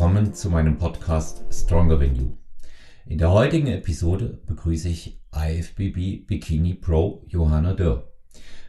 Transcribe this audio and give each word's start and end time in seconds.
willkommen 0.00 0.32
zu 0.32 0.48
meinem 0.48 0.78
Podcast 0.78 1.44
Stronger 1.52 1.98
Than 2.00 2.16
You. 2.16 2.38
In 3.04 3.18
der 3.18 3.32
heutigen 3.32 3.66
Episode 3.66 4.40
begrüße 4.46 4.88
ich 4.88 5.20
IFBB 5.30 6.26
Bikini 6.26 6.72
Pro 6.72 7.22
Johanna 7.28 7.74
Dörr. 7.74 8.10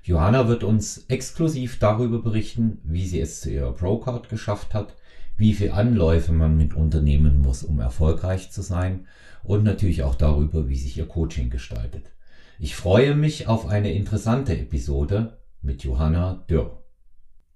Johanna 0.03 0.49
wird 0.49 0.65
uns 0.65 1.05
exklusiv 1.07 1.79
darüber 1.79 2.21
berichten, 2.21 2.79
wie 2.83 3.07
sie 3.07 3.21
es 3.21 3.39
zu 3.39 3.49
ihrer 3.49 3.71
Pro-Card 3.71 4.27
geschafft 4.27 4.73
hat, 4.73 4.97
wie 5.37 5.53
viele 5.53 5.73
Anläufe 5.73 6.33
man 6.33 6.57
mit 6.57 6.73
unternehmen 6.73 7.39
muss, 7.39 7.63
um 7.63 7.79
erfolgreich 7.79 8.51
zu 8.51 8.61
sein 8.61 9.07
und 9.41 9.63
natürlich 9.63 10.03
auch 10.03 10.15
darüber, 10.15 10.67
wie 10.67 10.75
sich 10.75 10.97
ihr 10.97 11.07
Coaching 11.07 11.49
gestaltet. 11.49 12.11
Ich 12.59 12.75
freue 12.75 13.15
mich 13.15 13.47
auf 13.47 13.67
eine 13.67 13.93
interessante 13.93 14.57
Episode 14.57 15.37
mit 15.61 15.85
Johanna 15.85 16.43
Dürr. 16.49 16.83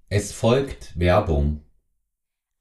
Es 0.07 0.31
folgt 0.31 0.97
Werbung. 0.97 1.64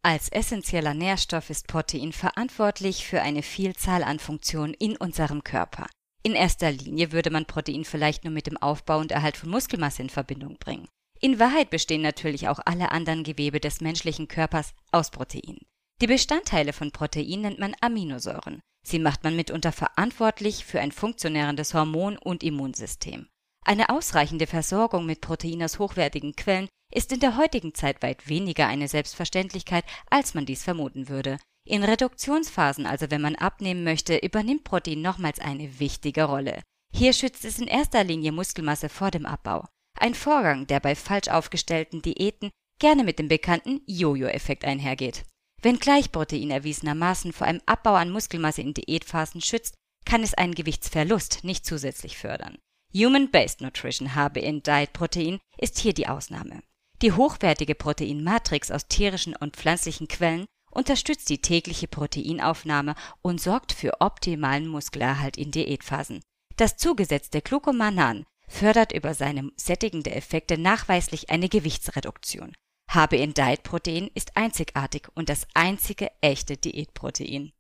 Als 0.06 0.28
essentieller 0.28 0.92
Nährstoff 0.92 1.48
ist 1.48 1.66
Protein 1.66 2.12
verantwortlich 2.12 3.06
für 3.06 3.22
eine 3.22 3.42
Vielzahl 3.42 4.04
an 4.04 4.18
Funktionen 4.18 4.74
in 4.74 4.98
unserem 4.98 5.42
Körper. 5.42 5.86
In 6.22 6.34
erster 6.34 6.70
Linie 6.70 7.10
würde 7.10 7.30
man 7.30 7.46
Protein 7.46 7.86
vielleicht 7.86 8.22
nur 8.22 8.32
mit 8.34 8.46
dem 8.46 8.58
Aufbau 8.58 8.98
und 8.98 9.12
Erhalt 9.12 9.38
von 9.38 9.48
Muskelmasse 9.48 10.02
in 10.02 10.10
Verbindung 10.10 10.58
bringen. 10.58 10.88
In 11.20 11.38
Wahrheit 11.38 11.70
bestehen 11.70 12.02
natürlich 12.02 12.48
auch 12.48 12.60
alle 12.66 12.92
anderen 12.92 13.24
Gewebe 13.24 13.60
des 13.60 13.80
menschlichen 13.80 14.28
Körpers 14.28 14.74
aus 14.92 15.10
Protein. 15.10 15.56
Die 16.02 16.06
Bestandteile 16.06 16.74
von 16.74 16.90
Protein 16.90 17.40
nennt 17.40 17.58
man 17.58 17.74
Aminosäuren. 17.80 18.60
Sie 18.86 18.98
macht 18.98 19.24
man 19.24 19.34
mitunter 19.36 19.72
verantwortlich 19.72 20.66
für 20.66 20.80
ein 20.80 20.92
funktionierendes 20.92 21.72
Hormon- 21.72 22.18
und 22.18 22.42
Immunsystem. 22.42 23.26
Eine 23.64 23.88
ausreichende 23.88 24.46
Versorgung 24.46 25.06
mit 25.06 25.22
Protein 25.22 25.62
aus 25.62 25.78
hochwertigen 25.78 26.36
Quellen 26.36 26.68
ist 26.94 27.12
in 27.12 27.20
der 27.20 27.36
heutigen 27.36 27.74
Zeit 27.74 28.02
weit 28.02 28.28
weniger 28.28 28.66
eine 28.66 28.88
Selbstverständlichkeit, 28.88 29.84
als 30.08 30.34
man 30.34 30.46
dies 30.46 30.62
vermuten 30.64 31.08
würde. 31.08 31.38
In 31.66 31.82
Reduktionsphasen, 31.82 32.86
also 32.86 33.10
wenn 33.10 33.20
man 33.20 33.36
abnehmen 33.36 33.84
möchte, 33.84 34.16
übernimmt 34.16 34.64
Protein 34.64 35.02
nochmals 35.02 35.40
eine 35.40 35.80
wichtige 35.80 36.24
Rolle. 36.24 36.62
Hier 36.94 37.12
schützt 37.12 37.44
es 37.44 37.58
in 37.58 37.66
erster 37.66 38.04
Linie 38.04 38.32
Muskelmasse 38.32 38.88
vor 38.88 39.10
dem 39.10 39.26
Abbau. 39.26 39.66
Ein 39.98 40.14
Vorgang, 40.14 40.66
der 40.66 40.80
bei 40.80 40.94
falsch 40.94 41.28
aufgestellten 41.28 42.02
Diäten 42.02 42.50
gerne 42.78 43.02
mit 43.02 43.18
dem 43.18 43.28
bekannten 43.28 43.80
Jojo-Effekt 43.86 44.64
einhergeht. 44.64 45.24
Wenngleich 45.62 46.12
Protein 46.12 46.50
erwiesenermaßen 46.50 47.32
vor 47.32 47.46
einem 47.46 47.62
Abbau 47.66 47.94
an 47.94 48.10
Muskelmasse 48.10 48.60
in 48.60 48.74
Diätphasen 48.74 49.40
schützt, 49.40 49.74
kann 50.04 50.22
es 50.22 50.34
einen 50.34 50.54
Gewichtsverlust 50.54 51.42
nicht 51.42 51.64
zusätzlich 51.64 52.18
fördern. 52.18 52.58
Human-Based 52.94 53.62
Nutrition 53.62 54.14
HBN 54.14 54.62
Diet 54.62 54.92
Protein 54.92 55.38
ist 55.58 55.78
hier 55.78 55.94
die 55.94 56.06
Ausnahme. 56.06 56.62
Die 57.02 57.12
hochwertige 57.12 57.74
Proteinmatrix 57.74 58.70
aus 58.70 58.86
tierischen 58.88 59.34
und 59.36 59.56
pflanzlichen 59.56 60.08
Quellen 60.08 60.46
unterstützt 60.70 61.28
die 61.28 61.40
tägliche 61.40 61.88
Proteinaufnahme 61.88 62.94
und 63.22 63.40
sorgt 63.40 63.72
für 63.72 64.00
optimalen 64.00 64.66
Muskelerhalt 64.66 65.36
in 65.36 65.50
Diätphasen. 65.50 66.20
Das 66.56 66.76
zugesetzte 66.76 67.40
Glucomanan 67.42 68.24
fördert 68.48 68.92
über 68.92 69.14
seine 69.14 69.50
sättigende 69.56 70.14
Effekte 70.14 70.58
nachweislich 70.58 71.30
eine 71.30 71.48
Gewichtsreduktion. 71.48 72.54
HBN 72.90 73.34
Diet 73.34 73.62
Protein 73.62 74.08
ist 74.14 74.36
einzigartig 74.36 75.08
und 75.14 75.28
das 75.28 75.46
einzige 75.54 76.10
echte 76.20 76.56
Diätprotein. 76.56 77.52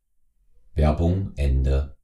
Werbung 0.74 1.32
Ende. 1.36 1.96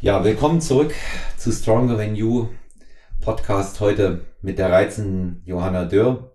Ja, 0.00 0.24
willkommen 0.24 0.60
zurück 0.60 0.94
zu 1.36 1.52
Stronger 1.52 1.98
Than 1.98 2.16
You 2.16 2.48
Podcast 3.20 3.80
heute 3.80 4.24
mit 4.40 4.58
der 4.58 4.72
reizenden 4.72 5.42
Johanna 5.44 5.84
Dürr, 5.84 6.34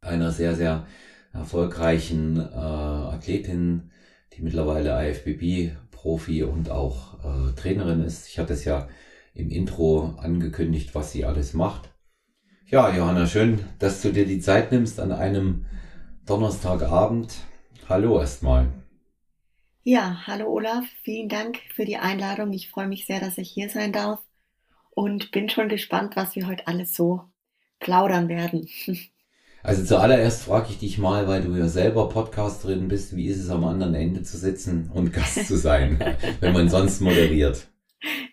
einer 0.00 0.32
sehr, 0.32 0.56
sehr 0.56 0.84
erfolgreichen 1.32 2.40
äh, 2.40 2.56
Athletin, 2.56 3.92
die 4.32 4.42
mittlerweile 4.42 5.08
IFBB-Profi 5.08 6.42
und 6.42 6.70
auch 6.70 7.20
äh, 7.22 7.52
Trainerin 7.54 8.02
ist. 8.02 8.26
Ich 8.26 8.40
hatte 8.40 8.52
es 8.52 8.64
ja 8.64 8.88
im 9.32 9.48
Intro 9.48 10.16
angekündigt, 10.18 10.92
was 10.96 11.12
sie 11.12 11.24
alles 11.24 11.54
macht. 11.54 11.90
Ja, 12.66 12.92
Johanna, 12.92 13.26
schön, 13.26 13.60
dass 13.78 14.02
du 14.02 14.10
dir 14.10 14.26
die 14.26 14.40
Zeit 14.40 14.72
nimmst 14.72 14.98
an 14.98 15.12
einem 15.12 15.66
Donnerstagabend. 16.26 17.32
Hallo 17.88 18.18
erstmal. 18.18 18.72
Ja, 19.84 20.22
hallo 20.26 20.48
Olaf, 20.48 20.84
vielen 21.04 21.28
Dank 21.28 21.58
für 21.72 21.84
die 21.84 21.96
Einladung. 21.96 22.52
Ich 22.52 22.70
freue 22.70 22.88
mich 22.88 23.06
sehr, 23.06 23.20
dass 23.20 23.38
ich 23.38 23.50
hier 23.50 23.68
sein 23.68 23.92
darf 23.92 24.18
und 24.94 25.30
bin 25.30 25.48
schon 25.48 25.68
gespannt, 25.68 26.16
was 26.16 26.36
wir 26.36 26.46
heute 26.46 26.66
alles 26.66 26.94
so 26.94 27.22
plaudern 27.80 28.28
werden. 28.28 28.68
Also 29.64 29.84
zuallererst 29.84 30.42
frage 30.42 30.70
ich 30.70 30.78
dich 30.78 30.98
mal, 30.98 31.28
weil 31.28 31.42
du 31.42 31.54
ja 31.54 31.68
selber 31.68 32.08
Podcasterin 32.08 32.88
bist, 32.88 33.14
wie 33.14 33.26
ist 33.26 33.38
es 33.38 33.48
am 33.48 33.62
anderen 33.62 33.94
Ende 33.94 34.24
zu 34.24 34.36
sitzen 34.36 34.90
und 34.92 35.12
Gast 35.12 35.46
zu 35.46 35.56
sein, 35.56 36.00
wenn 36.40 36.52
man 36.52 36.68
sonst 36.68 37.00
moderiert? 37.00 37.68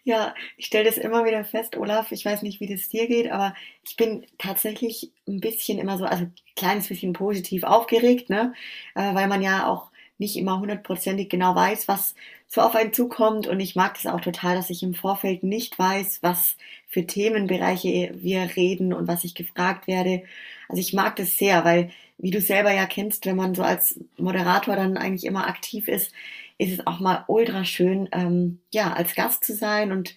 Ja, 0.03 0.33
ich 0.57 0.65
stelle 0.65 0.85
das 0.85 0.97
immer 0.97 1.25
wieder 1.25 1.45
fest, 1.45 1.77
Olaf. 1.77 2.11
Ich 2.11 2.25
weiß 2.25 2.41
nicht, 2.41 2.59
wie 2.59 2.67
das 2.67 2.89
dir 2.89 3.07
geht, 3.07 3.29
aber 3.31 3.53
ich 3.87 3.95
bin 3.95 4.25
tatsächlich 4.39 5.11
ein 5.27 5.39
bisschen 5.39 5.77
immer 5.77 5.99
so, 5.99 6.05
also 6.05 6.23
ein 6.23 6.33
kleines 6.55 6.87
bisschen 6.87 7.13
positiv 7.13 7.63
aufgeregt, 7.63 8.31
ne? 8.31 8.53
Äh, 8.95 9.13
weil 9.13 9.27
man 9.27 9.43
ja 9.43 9.67
auch 9.67 9.91
nicht 10.17 10.35
immer 10.35 10.59
hundertprozentig 10.59 11.29
genau 11.29 11.53
weiß, 11.53 11.87
was 11.87 12.15
so 12.49 12.61
auf 12.61 12.75
einen 12.75 12.91
zukommt. 12.91 13.47
Und 13.47 13.59
ich 13.61 13.75
mag 13.75 13.93
das 13.93 14.11
auch 14.11 14.19
total, 14.19 14.55
dass 14.55 14.69
ich 14.69 14.83
im 14.83 14.95
Vorfeld 14.95 15.43
nicht 15.43 15.79
weiß, 15.79 16.19
was 16.21 16.57
für 16.87 17.05
Themenbereiche 17.05 18.11
wir 18.15 18.55
reden 18.55 18.91
und 18.91 19.07
was 19.07 19.23
ich 19.23 19.35
gefragt 19.35 19.87
werde. 19.87 20.23
Also 20.67 20.81
ich 20.81 20.93
mag 20.93 21.15
das 21.15 21.37
sehr, 21.37 21.63
weil, 21.63 21.91
wie 22.17 22.31
du 22.31 22.41
selber 22.41 22.73
ja 22.73 22.85
kennst, 22.87 23.25
wenn 23.25 23.37
man 23.37 23.55
so 23.55 23.63
als 23.63 23.99
Moderator 24.17 24.75
dann 24.75 24.97
eigentlich 24.97 25.25
immer 25.25 25.47
aktiv 25.47 25.87
ist, 25.87 26.11
ist 26.57 26.73
es 26.73 26.87
auch 26.87 26.99
mal 26.99 27.23
ultra 27.27 27.63
schön, 27.63 28.09
ähm, 28.11 28.59
ja, 28.73 28.91
als 28.91 29.15
Gast 29.15 29.45
zu 29.45 29.53
sein 29.53 29.91
und 29.91 30.15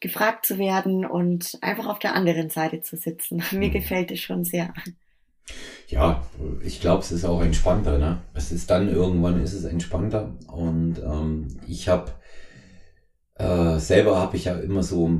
gefragt 0.00 0.46
zu 0.46 0.58
werden 0.58 1.04
und 1.04 1.58
einfach 1.60 1.86
auf 1.86 1.98
der 1.98 2.14
anderen 2.14 2.48
Seite 2.48 2.80
zu 2.80 2.96
sitzen. 2.96 3.42
Mir 3.50 3.68
mhm. 3.68 3.72
gefällt 3.72 4.10
es 4.10 4.20
schon 4.20 4.44
sehr. 4.44 4.72
Ja, 5.88 6.22
ich 6.62 6.80
glaube, 6.80 7.02
es 7.02 7.12
ist 7.12 7.24
auch 7.24 7.42
entspannter. 7.42 7.98
Ne? 7.98 8.22
Es 8.34 8.52
ist 8.52 8.70
dann 8.70 8.88
irgendwann 8.88 9.42
ist 9.42 9.52
es 9.52 9.64
entspannter. 9.64 10.36
Und 10.46 10.98
ähm, 10.98 11.48
ich 11.66 11.88
habe 11.88 12.12
äh, 13.34 13.78
selber 13.78 14.18
habe 14.18 14.36
ich 14.36 14.46
ja 14.46 14.58
immer 14.58 14.82
so 14.82 15.10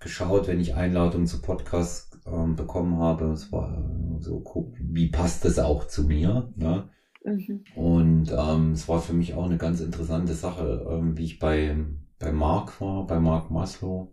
geschaut, 0.00 0.48
wenn 0.48 0.60
ich 0.60 0.74
Einladungen 0.74 1.26
zu 1.26 1.40
Podcasts 1.40 2.10
ähm, 2.26 2.56
bekommen 2.56 2.98
habe. 2.98 3.26
Es 3.32 3.52
war 3.52 3.78
äh, 3.78 4.22
so, 4.22 4.40
guck, 4.40 4.74
wie 4.78 5.08
passt 5.08 5.44
das 5.44 5.58
auch 5.58 5.86
zu 5.86 6.04
mir? 6.04 6.52
Ne? 6.56 6.88
Mhm. 7.24 7.64
Und 7.74 8.32
ähm, 8.36 8.72
es 8.72 8.88
war 8.88 9.00
für 9.00 9.12
mich 9.12 9.34
auch 9.34 9.44
eine 9.44 9.58
ganz 9.58 9.80
interessante 9.80 10.34
Sache, 10.34 10.86
ähm, 10.90 11.16
wie 11.18 11.24
ich 11.24 11.38
bei, 11.38 11.76
bei 12.18 12.32
Mark 12.32 12.80
war, 12.80 13.06
bei 13.06 13.20
Mark 13.20 13.50
Maslow. 13.50 14.12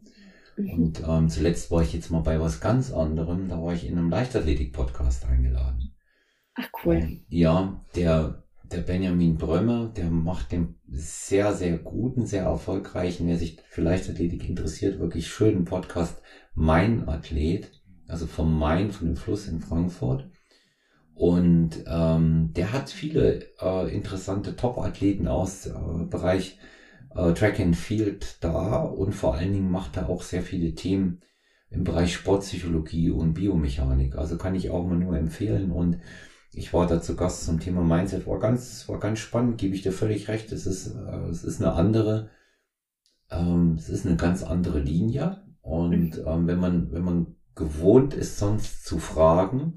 Mhm. 0.58 0.72
Und 0.72 1.04
ähm, 1.08 1.30
zuletzt 1.30 1.72
war 1.72 1.82
ich 1.82 1.94
jetzt 1.94 2.10
mal 2.10 2.22
bei 2.22 2.40
was 2.40 2.60
ganz 2.60 2.92
anderem. 2.92 3.48
Da 3.48 3.62
war 3.62 3.74
ich 3.74 3.88
in 3.88 3.98
einem 3.98 4.10
Leichtathletik-Podcast 4.10 5.26
eingeladen. 5.26 5.94
Ach 6.56 6.68
cool. 6.84 6.96
Und, 6.96 7.26
ja, 7.30 7.86
der, 7.96 8.44
der 8.64 8.82
Benjamin 8.82 9.38
Brömme, 9.38 9.94
der 9.96 10.10
macht 10.10 10.52
den 10.52 10.76
sehr, 10.88 11.54
sehr 11.54 11.78
guten, 11.78 12.26
sehr 12.26 12.44
erfolgreichen, 12.44 13.28
wer 13.28 13.38
sich 13.38 13.60
für 13.70 13.82
Leichtathletik 13.82 14.50
interessiert, 14.50 15.00
wirklich 15.00 15.28
schönen 15.28 15.66
Podcast 15.66 16.22
Mein 16.56 17.08
Athlet, 17.08 17.72
also 18.08 18.26
vom 18.26 18.58
Main, 18.58 18.92
von 18.92 19.08
dem 19.08 19.16
Fluss 19.16 19.48
in 19.48 19.62
Frankfurt. 19.62 20.30
Und 21.14 21.84
ähm, 21.88 22.52
der 22.56 22.74
hat 22.74 22.90
viele 22.90 23.46
äh, 23.60 23.94
interessante 23.94 24.56
Top-Athleten 24.56 25.28
aus 25.28 25.66
äh, 25.66 25.74
Bereich 26.10 26.60
äh, 27.18 27.34
Track 27.34 27.60
and 27.60 27.76
Field 27.76 28.38
da 28.42 28.78
und 28.84 29.14
vor 29.14 29.36
allen 29.36 29.54
Dingen 29.54 29.72
macht 29.72 29.98
er 29.98 30.10
auch 30.10 30.22
sehr 30.22 30.44
viele 30.44 30.76
Themen 30.76 31.22
im 31.70 31.84
Bereich 31.84 32.14
Sportpsychologie 32.14 33.10
und 33.10 33.34
Biomechanik. 33.34 34.16
Also 34.16 34.38
kann 34.38 34.56
ich 34.56 34.70
auch 34.70 34.88
mal 34.88 34.98
nur 34.98 35.18
empfehlen 35.18 35.72
und 35.72 36.00
ich 36.54 36.74
war 36.74 36.88
da 36.88 37.02
zu 37.02 37.16
Gast 37.16 37.46
zum 37.46 37.60
Thema 37.60 37.84
Mindset, 37.84 38.26
war 38.26 38.40
ganz, 38.40 38.88
war 38.88 39.00
ganz 39.00 39.20
spannend, 39.20 39.58
gebe 39.58 39.76
ich 39.76 39.82
dir 39.82 39.92
völlig 39.92 40.28
recht. 40.28 40.52
Es 40.52 40.66
ist, 40.66 40.88
äh, 40.96 41.30
es 41.30 41.44
ist 41.44 41.62
eine 41.62 41.74
andere, 41.74 42.30
ähm, 43.30 43.76
es 43.78 43.90
ist 43.90 44.06
eine 44.06 44.16
ganz 44.16 44.44
andere 44.44 44.80
Linie. 44.80 45.44
Und 45.62 46.18
mhm. 46.18 46.24
ähm, 46.26 46.48
wenn 46.48 46.60
man, 46.60 46.92
wenn 46.92 47.04
man 47.04 47.36
gewohnt 47.56 48.14
ist, 48.14 48.38
sonst 48.38 48.86
zu 48.86 49.00
fragen, 49.00 49.76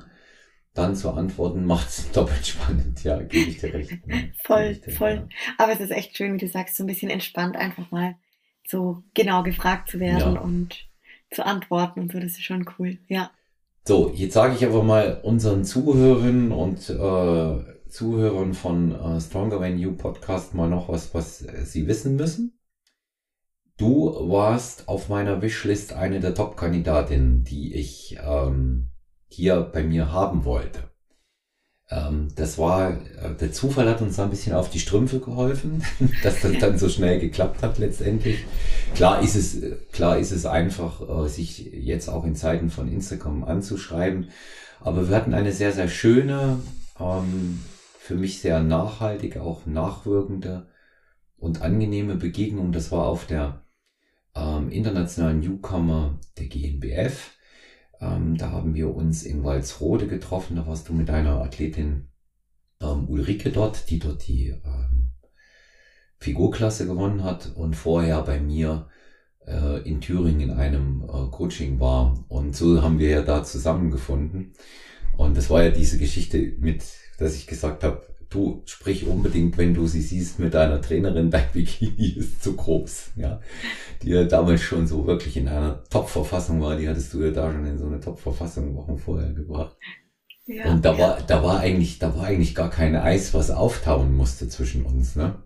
dann 0.75 0.95
zu 0.95 1.11
antworten, 1.11 1.65
macht 1.65 1.89
es 1.89 2.11
doppelt 2.13 2.47
spannend. 2.47 3.03
Ja, 3.05 3.21
gebe 3.21 3.51
ich 3.51 3.59
dir 3.59 3.75
recht. 3.75 4.07
Ne? 4.07 4.33
voll, 4.45 4.75
dir, 4.75 4.93
voll. 4.93 5.15
Ja. 5.15 5.29
Aber 5.59 5.73
es 5.73 5.81
ist 5.81 5.91
echt 5.91 6.17
schön, 6.17 6.35
wie 6.35 6.39
du 6.39 6.49
sagst, 6.49 6.77
so 6.77 6.85
ein 6.85 6.89
bisschen 6.89 7.11
entspannt 7.11 7.57
einfach 7.57 7.91
mal 7.91 8.17
so 8.67 9.03
genau 9.15 9.43
gefragt 9.43 9.91
zu 9.91 9.99
werden 9.99 10.35
ja. 10.35 10.41
und 10.41 10.87
zu 11.33 11.45
antworten 11.45 12.01
und 12.01 12.13
so. 12.13 12.21
Das 12.21 12.33
ist 12.33 12.45
schon 12.45 12.67
cool. 12.79 12.99
Ja. 13.09 13.31
So, 13.87 14.13
jetzt 14.15 14.35
sage 14.35 14.55
ich 14.55 14.65
aber 14.65 14.83
mal 14.83 15.21
unseren 15.23 15.65
Zuhörern 15.65 16.53
und 16.53 16.91
äh, 16.91 17.89
Zuhörern 17.89 18.55
von 18.55 18.93
äh, 18.93 19.21
Stronger 19.21 19.59
Than 19.59 19.79
You 19.79 19.97
Podcast 19.97 20.55
mal 20.55 20.69
noch 20.69 20.89
was, 20.89 21.15
was 21.15 21.39
sie 21.39 21.87
wissen 21.87 22.17
müssen. 22.17 22.61
Du 23.77 24.29
warst 24.29 24.89
auf 24.89 25.09
meiner 25.09 25.41
Wishlist 25.41 25.95
eine 25.95 26.21
der 26.21 26.35
Top-Kandidatinnen, 26.35 27.45
die 27.45 27.75
ich 27.75 28.19
ähm, 28.23 28.91
hier 29.31 29.61
bei 29.63 29.83
mir 29.83 30.13
haben 30.13 30.45
wollte. 30.45 30.91
ähm, 31.91 32.29
das 32.37 32.59
war, 32.59 32.91
äh, 32.91 33.35
der 33.41 33.53
Zufall 33.53 33.89
hat 33.89 34.03
uns 34.03 34.17
da 34.17 34.25
ein 34.25 34.31
bisschen 34.31 34.55
auf 34.55 34.71
die 34.71 34.81
Strümpfe 34.81 35.21
geholfen, 35.21 35.83
dass 36.23 36.41
das 36.41 36.59
dann 36.61 36.79
so 36.79 36.89
schnell 36.89 37.19
geklappt 37.21 37.63
hat 37.63 37.79
letztendlich. 37.79 38.45
Klar 38.95 39.23
ist 39.23 39.37
es, 39.37 39.59
klar 39.93 40.19
ist 40.19 40.33
es 40.33 40.47
einfach, 40.47 41.01
äh, 41.09 41.29
sich 41.29 41.59
jetzt 41.73 42.09
auch 42.09 42.25
in 42.25 42.37
Zeiten 42.37 42.71
von 42.71 42.93
Instagram 42.93 43.45
anzuschreiben. 43.45 44.31
Aber 44.81 45.09
wir 45.09 45.17
hatten 45.17 45.35
eine 45.35 45.53
sehr, 45.53 45.73
sehr 45.73 45.89
schöne, 45.89 46.61
ähm, 46.99 47.61
für 47.99 48.15
mich 48.17 48.41
sehr 48.41 48.63
nachhaltige, 48.63 49.43
auch 49.43 49.67
nachwirkende 49.67 50.69
und 51.37 51.63
angenehme 51.63 52.17
Begegnung. 52.17 52.73
Das 52.73 52.91
war 52.93 53.07
auf 53.07 53.27
der 53.27 53.65
ähm, 54.35 54.71
internationalen 54.71 55.41
Newcomer 55.41 56.19
der 56.39 56.47
GNBF 56.47 57.31
ähm, 58.01 58.37
da 58.37 58.51
haben 58.51 58.75
wir 58.75 58.95
uns 58.95 59.23
in 59.23 59.45
Walsrode 59.45 60.07
getroffen. 60.07 60.57
Da 60.57 60.67
warst 60.67 60.89
du 60.89 60.95
mit 60.95 61.09
deiner 61.09 61.41
Athletin 61.43 62.09
ähm, 62.81 63.09
Ulrike 63.09 63.51
dort, 63.51 63.91
die 63.91 63.99
dort 63.99 64.27
die 64.27 64.49
ähm, 64.49 65.11
Figurklasse 66.19 66.87
gewonnen 66.87 67.25
hat 67.25 67.53
und 67.55 67.77
vorher 67.77 68.23
bei 68.23 68.41
mir 68.41 68.89
äh, 69.47 69.87
in 69.89 70.01
Thüringen 70.01 70.41
in 70.41 70.51
einem 70.51 71.03
äh, 71.03 71.31
Coaching 71.31 71.81
war. 71.81 72.25
Und 72.29 72.57
so 72.57 72.83
haben 72.83 72.99
wir 72.99 73.11
ja 73.11 73.23
da 73.23 73.45
zusammengefunden. 73.45 74.53
Und 75.17 75.37
das 75.37 75.51
war 75.51 75.63
ja 75.63 75.71
diese 75.71 75.99
Geschichte 75.99 76.55
mit, 76.59 76.85
dass 77.19 77.35
ich 77.35 77.47
gesagt 77.47 77.85
habe, 77.85 78.07
du 78.31 78.63
sprich 78.65 79.07
unbedingt, 79.07 79.59
wenn 79.59 79.75
du 79.75 79.87
sie 79.87 80.01
siehst 80.01 80.39
mit 80.39 80.55
deiner 80.55 80.81
Trainerin, 80.81 81.31
dein 81.31 81.49
Bikini 81.53 82.15
ist 82.17 82.43
zu 82.43 82.57
groß, 82.57 83.13
ja. 83.17 83.41
Die 84.03 84.11
ja 84.11 84.25
damals 84.25 84.63
schon 84.63 84.87
so 84.87 85.07
wirklich 85.07 85.37
in 85.37 85.49
einer 85.49 85.85
Top-Verfassung 85.91 86.63
war, 86.63 86.77
die 86.77 86.89
hattest 86.89 87.13
du 87.13 87.23
ja 87.23 87.31
da 87.31 87.53
schon 87.53 87.67
in 87.67 87.79
so 87.79 87.87
eine 87.87 88.01
Top-Verfassung 88.01 88.75
Wochen 88.77 88.97
vorher 88.97 89.33
gebracht. 89.33 89.77
Ja, 90.47 90.71
und 90.73 90.85
da 90.85 90.93
ja. 90.95 90.99
war, 90.99 91.23
da 91.23 91.43
war 91.43 91.61
eigentlich, 91.61 91.99
da 91.99 92.17
war 92.17 92.25
eigentlich 92.25 92.55
gar 92.55 92.71
kein 92.71 92.97
Eis, 92.97 93.35
was 93.35 93.51
auftauen 93.51 94.17
musste 94.17 94.49
zwischen 94.49 94.85
uns, 94.85 95.17
ne? 95.17 95.43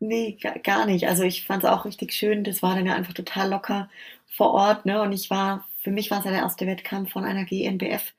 Nee, 0.00 0.38
gar 0.62 0.86
nicht. 0.86 1.06
Also 1.08 1.22
ich 1.22 1.46
fand 1.46 1.64
es 1.64 1.70
auch 1.70 1.84
richtig 1.84 2.12
schön. 2.12 2.44
Das 2.44 2.62
war 2.62 2.74
dann 2.74 2.86
ja 2.86 2.94
einfach 2.94 3.14
total 3.14 3.50
locker 3.50 3.88
vor 4.26 4.52
Ort, 4.52 4.86
ne? 4.86 5.00
Und 5.02 5.12
ich 5.12 5.30
war, 5.30 5.66
für 5.80 5.90
mich 5.90 6.10
war 6.10 6.18
es 6.18 6.24
ja 6.24 6.30
der 6.30 6.40
erste 6.40 6.66
Wettkampf 6.66 7.12
von 7.12 7.24
einer 7.24 7.44
GNBF 7.44 8.12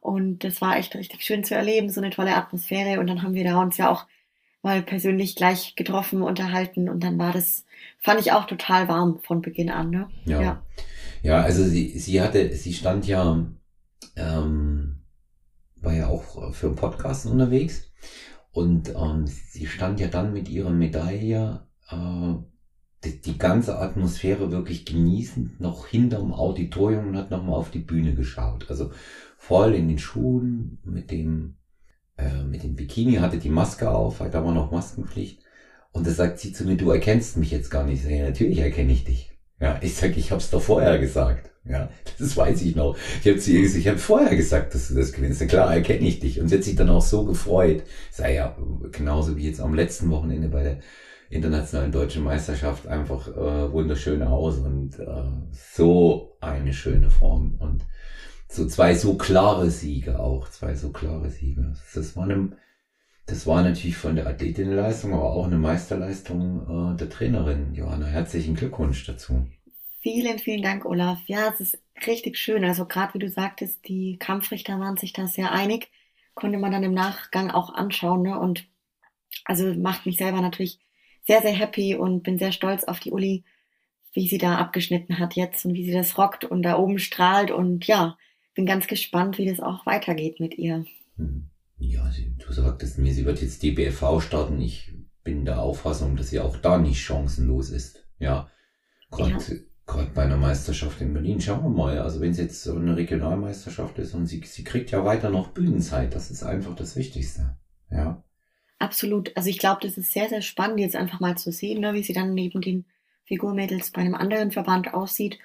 und 0.00 0.44
das 0.44 0.60
war 0.60 0.76
echt 0.76 0.94
richtig 0.94 1.22
schön 1.22 1.44
zu 1.44 1.54
erleben, 1.54 1.90
so 1.90 2.00
eine 2.00 2.10
tolle 2.10 2.36
Atmosphäre. 2.36 3.00
Und 3.00 3.08
dann 3.08 3.22
haben 3.22 3.34
wir 3.34 3.44
da 3.44 3.60
uns 3.60 3.76
ja 3.76 3.90
auch 3.90 4.06
mal 4.62 4.82
persönlich 4.82 5.36
gleich 5.36 5.74
getroffen, 5.76 6.22
unterhalten. 6.22 6.88
Und 6.88 7.04
dann 7.04 7.18
war 7.18 7.32
das, 7.32 7.64
fand 7.98 8.20
ich 8.20 8.32
auch 8.32 8.46
total 8.46 8.88
warm 8.88 9.20
von 9.20 9.42
Beginn 9.42 9.70
an. 9.70 9.90
Ne? 9.90 10.08
Ja. 10.24 10.40
ja. 10.40 10.62
Ja, 11.22 11.42
also 11.42 11.64
sie, 11.64 11.98
sie 11.98 12.20
hatte, 12.20 12.54
sie 12.54 12.72
stand 12.72 13.06
ja, 13.06 13.44
ähm, 14.16 15.00
war 15.76 15.92
ja 15.92 16.06
auch 16.06 16.54
für 16.54 16.68
einen 16.68 16.76
Podcast 16.76 17.26
unterwegs. 17.26 17.90
Und 18.52 18.90
ähm, 18.90 19.26
sie 19.26 19.66
stand 19.66 20.00
ja 20.00 20.08
dann 20.08 20.32
mit 20.32 20.48
ihrer 20.48 20.70
Medaille 20.70 21.60
äh, 21.90 22.34
die, 23.04 23.20
die 23.20 23.38
ganze 23.38 23.78
Atmosphäre 23.78 24.50
wirklich 24.50 24.84
genießend 24.84 25.60
noch 25.60 25.86
hinterm 25.86 26.32
Auditorium 26.32 27.08
und 27.08 27.16
hat 27.16 27.30
nochmal 27.30 27.56
auf 27.56 27.70
die 27.70 27.78
Bühne 27.78 28.14
geschaut. 28.14 28.66
Also 28.68 28.90
voll 29.38 29.74
in 29.74 29.88
den 29.88 29.98
Schuhen 29.98 30.78
mit 30.84 31.10
dem, 31.10 31.54
äh, 32.18 32.42
mit 32.42 32.64
dem 32.64 32.74
Bikini, 32.74 33.14
hatte 33.14 33.38
die 33.38 33.48
Maske 33.48 33.88
auf, 33.90 34.18
da 34.18 34.44
war 34.44 34.52
noch 34.52 34.70
Maskenpflicht. 34.70 35.40
Und 35.92 36.06
da 36.06 36.10
sagt 36.10 36.38
sie 36.38 36.52
zu 36.52 36.64
mir, 36.64 36.76
du 36.76 36.90
erkennst 36.90 37.38
mich 37.38 37.50
jetzt 37.50 37.70
gar 37.70 37.84
nicht. 37.84 38.04
Ja, 38.04 38.24
natürlich 38.24 38.58
erkenne 38.58 38.92
ich 38.92 39.04
dich. 39.04 39.30
Ja, 39.60 39.78
ich 39.80 39.94
sag, 39.94 40.16
ich 40.16 40.30
hab's 40.30 40.50
doch 40.50 40.60
vorher 40.60 40.98
gesagt. 40.98 41.50
Ja, 41.64 41.88
das 42.18 42.36
weiß 42.36 42.62
ich 42.62 42.76
noch. 42.76 42.96
Ich 43.20 43.26
habe 43.26 43.36
gesagt, 43.36 43.76
ich 43.76 43.88
habe 43.88 43.98
vorher 43.98 44.36
gesagt, 44.36 44.74
dass 44.74 44.88
du 44.88 44.94
das 44.94 45.12
gewinnst. 45.12 45.46
klar, 45.48 45.74
erkenne 45.74 46.06
ich 46.06 46.20
dich. 46.20 46.40
Und 46.40 46.48
sie 46.48 46.56
hat 46.56 46.64
sich 46.64 46.76
dann 46.76 46.90
auch 46.90 47.02
so 47.02 47.24
gefreut. 47.24 47.84
Sei 48.10 48.34
ja 48.34 48.56
genauso 48.92 49.36
wie 49.36 49.46
jetzt 49.46 49.60
am 49.60 49.74
letzten 49.74 50.10
Wochenende 50.10 50.48
bei 50.48 50.62
der 50.62 50.78
internationalen 51.30 51.92
deutschen 51.92 52.24
Meisterschaft 52.24 52.86
einfach 52.86 53.28
äh, 53.28 53.72
wunderschön 53.72 54.22
aus 54.22 54.58
und 54.58 54.98
äh, 54.98 55.24
so 55.52 56.36
eine 56.40 56.72
schöne 56.72 57.10
Form. 57.10 57.56
Und 57.58 57.84
so 58.48 58.66
zwei 58.66 58.94
so 58.94 59.16
klare 59.16 59.70
Siege 59.70 60.18
auch, 60.18 60.48
zwei 60.48 60.74
so 60.74 60.90
klare 60.90 61.30
Siege. 61.30 61.74
Das 61.94 62.16
war, 62.16 62.24
eine, 62.24 62.56
das 63.26 63.46
war 63.46 63.62
natürlich 63.62 63.96
von 63.96 64.16
der 64.16 64.26
Athletinnenleistung, 64.26 65.12
aber 65.12 65.32
auch 65.32 65.46
eine 65.46 65.58
Meisterleistung 65.58 66.94
äh, 66.94 66.96
der 66.96 67.10
Trainerin. 67.10 67.74
Johanna, 67.74 68.06
herzlichen 68.06 68.54
Glückwunsch 68.54 69.04
dazu. 69.06 69.46
Vielen, 70.00 70.38
vielen 70.38 70.62
Dank, 70.62 70.86
Olaf. 70.86 71.18
Ja, 71.26 71.52
es 71.52 71.60
ist 71.60 71.78
richtig 72.06 72.38
schön. 72.38 72.64
Also 72.64 72.86
gerade 72.86 73.14
wie 73.14 73.18
du 73.18 73.28
sagtest, 73.28 73.86
die 73.86 74.16
Kampfrichter 74.18 74.78
waren 74.80 74.96
sich 74.96 75.12
da 75.12 75.26
sehr 75.26 75.52
einig. 75.52 75.90
Konnte 76.34 76.58
man 76.58 76.72
dann 76.72 76.84
im 76.84 76.94
Nachgang 76.94 77.50
auch 77.50 77.74
anschauen. 77.74 78.22
Ne? 78.22 78.38
Und 78.38 78.66
also 79.44 79.74
macht 79.74 80.06
mich 80.06 80.16
selber 80.16 80.40
natürlich 80.40 80.78
sehr, 81.26 81.42
sehr 81.42 81.52
happy 81.52 81.94
und 81.96 82.22
bin 82.22 82.38
sehr 82.38 82.52
stolz 82.52 82.84
auf 82.84 83.00
die 83.00 83.10
Uli, 83.10 83.44
wie 84.12 84.28
sie 84.28 84.38
da 84.38 84.56
abgeschnitten 84.56 85.18
hat 85.18 85.34
jetzt 85.34 85.66
und 85.66 85.74
wie 85.74 85.84
sie 85.84 85.92
das 85.92 86.16
rockt 86.16 86.44
und 86.44 86.62
da 86.62 86.78
oben 86.78 86.98
strahlt. 86.98 87.50
Und 87.50 87.86
ja, 87.86 88.16
bin 88.58 88.66
ganz 88.66 88.88
gespannt, 88.88 89.38
wie 89.38 89.46
das 89.46 89.60
auch 89.60 89.86
weitergeht 89.86 90.40
mit 90.40 90.58
ihr. 90.58 90.84
Hm. 91.16 91.48
Ja, 91.78 92.10
du 92.44 92.52
sagtest 92.52 92.98
mir, 92.98 93.14
sie 93.14 93.24
wird 93.24 93.40
jetzt 93.40 93.62
die 93.62 93.70
BFV 93.70 94.20
starten. 94.20 94.60
Ich 94.60 94.92
bin 95.22 95.44
der 95.44 95.62
Auffassung, 95.62 96.16
dass 96.16 96.30
sie 96.30 96.40
auch 96.40 96.56
da 96.56 96.76
nicht 96.76 97.00
chancenlos 97.00 97.70
ist. 97.70 98.04
Ja, 98.18 98.50
gerade 99.12 99.30
ja. 99.30 100.06
bei 100.12 100.24
einer 100.24 100.36
Meisterschaft 100.36 101.00
in 101.00 101.12
Berlin. 101.12 101.40
Schauen 101.40 101.62
wir 101.62 101.68
mal. 101.68 102.00
Also 102.00 102.20
wenn 102.20 102.32
es 102.32 102.38
jetzt 102.38 102.64
so 102.64 102.74
eine 102.74 102.96
Regionalmeisterschaft 102.96 103.96
ist 104.00 104.14
und 104.14 104.26
sie, 104.26 104.42
sie 104.44 104.64
kriegt 104.64 104.90
ja 104.90 105.04
weiter 105.04 105.30
noch 105.30 105.52
Bühnenzeit, 105.52 106.12
das 106.12 106.32
ist 106.32 106.42
einfach 106.42 106.74
das 106.74 106.96
Wichtigste. 106.96 107.56
Ja. 107.92 108.24
Absolut. 108.80 109.36
Also 109.36 109.50
ich 109.50 109.60
glaube, 109.60 109.82
das 109.82 109.96
ist 109.96 110.12
sehr, 110.12 110.28
sehr 110.28 110.42
spannend, 110.42 110.80
jetzt 110.80 110.96
einfach 110.96 111.20
mal 111.20 111.38
zu 111.38 111.52
sehen, 111.52 111.80
ne, 111.80 111.94
wie 111.94 112.02
sie 112.02 112.12
dann 112.12 112.34
neben 112.34 112.60
den 112.60 112.86
Figurmädels 113.22 113.92
bei 113.92 114.00
einem 114.00 114.16
anderen 114.16 114.50
Verband 114.50 114.94
aussieht 114.94 115.38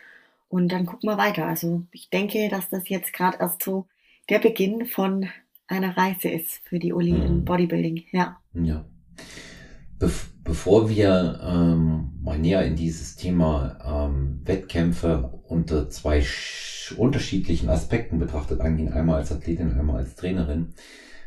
und 0.53 0.71
dann 0.71 0.85
gucken 0.85 1.09
wir 1.09 1.17
weiter. 1.17 1.47
Also 1.47 1.81
ich 1.91 2.11
denke, 2.11 2.47
dass 2.47 2.69
das 2.69 2.88
jetzt 2.88 3.11
gerade 3.11 3.39
erst 3.39 3.63
so 3.63 3.88
der 4.29 4.38
Beginn 4.38 4.85
von 4.85 5.27
einer 5.65 5.97
Reise 5.97 6.29
ist 6.29 6.61
für 6.65 6.77
die 6.77 6.94
Uli 6.94 7.13
mhm. 7.13 7.23
im 7.23 7.44
Bodybuilding. 7.44 8.03
Ja. 8.11 8.38
Ja. 8.53 8.85
Be 9.97 10.11
bevor 10.44 10.89
wir 10.89 11.39
ähm, 11.41 12.11
mal 12.21 12.38
näher 12.38 12.63
in 12.65 12.75
dieses 12.75 13.15
Thema 13.15 13.79
ähm, 13.83 14.42
Wettkämpfe 14.44 15.42
unter 15.47 15.89
zwei 15.89 16.23
unterschiedlichen 16.97 17.69
Aspekten 17.69 18.19
betrachtet 18.19 18.61
eingehen, 18.61 18.94
einmal 18.94 19.21
als 19.21 19.31
Athletin, 19.31 19.71
einmal 19.71 20.01
als 20.01 20.16
Trainerin, 20.16 20.75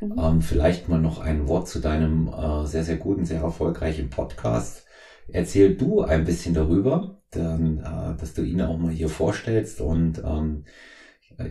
mhm. 0.01 0.21
ähm, 0.23 0.41
vielleicht 0.41 0.89
mal 0.89 1.01
noch 1.01 1.19
ein 1.19 1.49
Wort 1.49 1.67
zu 1.67 1.81
deinem 1.81 2.29
äh, 2.29 2.65
sehr, 2.67 2.85
sehr 2.85 2.97
guten, 2.97 3.25
sehr 3.25 3.41
erfolgreichen 3.41 4.09
Podcast. 4.09 4.85
Erzähl 5.33 5.75
du 5.75 6.03
ein 6.03 6.25
bisschen 6.25 6.55
darüber, 6.55 7.16
dann, 7.31 7.79
äh, 7.79 8.19
dass 8.19 8.35
du 8.35 8.43
ihn 8.43 8.63
auch 8.63 8.79
mal 8.79 8.93
hier 8.93 9.09
vorstellst 9.09 9.81
und 9.81 10.19
ähm, 10.19 10.65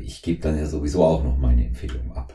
ich 0.02 0.22
gebe 0.22 0.42
dann 0.42 0.58
ja 0.58 0.66
sowieso 0.66 1.04
auch 1.04 1.24
noch 1.24 1.38
meine 1.38 1.66
Empfehlung 1.66 2.14
ab. 2.14 2.34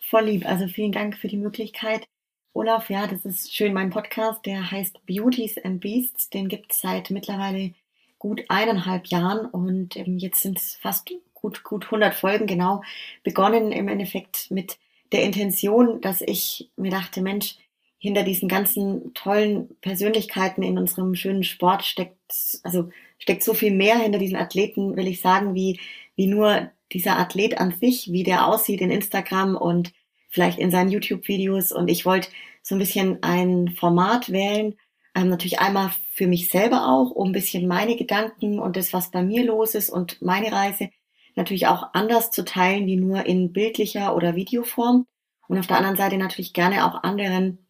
Voll 0.00 0.24
lieb, 0.24 0.46
also 0.46 0.66
vielen 0.68 0.92
Dank 0.92 1.16
für 1.16 1.28
die 1.28 1.36
Möglichkeit. 1.36 2.08
Olaf, 2.54 2.88
ja, 2.88 3.06
das 3.06 3.24
ist 3.24 3.54
schön, 3.54 3.74
mein 3.74 3.90
Podcast, 3.90 4.46
der 4.46 4.70
heißt 4.70 5.04
Beauties 5.06 5.58
and 5.58 5.80
Beasts, 5.80 6.30
den 6.30 6.48
gibt 6.48 6.72
es 6.72 6.80
seit 6.80 7.10
mittlerweile 7.10 7.74
gut 8.18 8.42
eineinhalb 8.48 9.06
Jahren 9.08 9.46
und 9.46 9.96
ähm, 9.96 10.18
jetzt 10.18 10.42
sind 10.42 10.58
es 10.58 10.74
fast 10.76 11.12
gut, 11.34 11.62
gut 11.62 11.84
100 11.84 12.14
Folgen, 12.14 12.46
genau, 12.46 12.82
begonnen 13.22 13.70
im 13.70 13.88
Endeffekt 13.88 14.50
mit 14.50 14.78
der 15.12 15.22
Intention, 15.22 16.00
dass 16.00 16.20
ich 16.20 16.70
mir 16.76 16.90
dachte, 16.90 17.22
Mensch, 17.22 17.56
hinter 17.98 18.22
diesen 18.22 18.48
ganzen 18.48 19.12
tollen 19.14 19.76
Persönlichkeiten 19.80 20.62
in 20.62 20.78
unserem 20.78 21.14
schönen 21.14 21.42
Sport 21.42 21.84
steckt, 21.84 22.16
also 22.62 22.90
steckt 23.18 23.42
so 23.42 23.54
viel 23.54 23.72
mehr 23.72 23.98
hinter 23.98 24.18
diesen 24.18 24.36
Athleten, 24.36 24.96
will 24.96 25.08
ich 25.08 25.20
sagen, 25.20 25.54
wie, 25.54 25.80
wie 26.14 26.26
nur 26.26 26.70
dieser 26.92 27.18
Athlet 27.18 27.58
an 27.58 27.72
sich, 27.72 28.12
wie 28.12 28.22
der 28.22 28.46
aussieht 28.46 28.80
in 28.80 28.90
Instagram 28.90 29.56
und 29.56 29.92
vielleicht 30.28 30.58
in 30.58 30.70
seinen 30.70 30.90
YouTube-Videos. 30.90 31.72
Und 31.72 31.88
ich 31.88 32.06
wollte 32.06 32.28
so 32.62 32.76
ein 32.76 32.78
bisschen 32.78 33.18
ein 33.22 33.70
Format 33.70 34.30
wählen, 34.30 34.74
ähm, 35.14 35.30
natürlich 35.30 35.58
einmal 35.58 35.90
für 36.12 36.26
mich 36.26 36.48
selber 36.48 36.88
auch, 36.88 37.10
um 37.10 37.30
ein 37.30 37.32
bisschen 37.32 37.66
meine 37.66 37.96
Gedanken 37.96 38.58
und 38.58 38.76
das, 38.76 38.92
was 38.92 39.10
bei 39.10 39.22
mir 39.22 39.44
los 39.44 39.74
ist 39.74 39.90
und 39.90 40.22
meine 40.22 40.52
Reise 40.52 40.90
natürlich 41.34 41.66
auch 41.66 41.90
anders 41.94 42.30
zu 42.30 42.44
teilen, 42.44 42.86
wie 42.86 42.96
nur 42.96 43.26
in 43.26 43.52
bildlicher 43.52 44.14
oder 44.14 44.36
Videoform. 44.36 45.06
Und 45.48 45.58
auf 45.58 45.66
der 45.66 45.78
anderen 45.78 45.96
Seite 45.96 46.18
natürlich 46.18 46.52
gerne 46.52 46.86
auch 46.86 47.02
anderen 47.02 47.67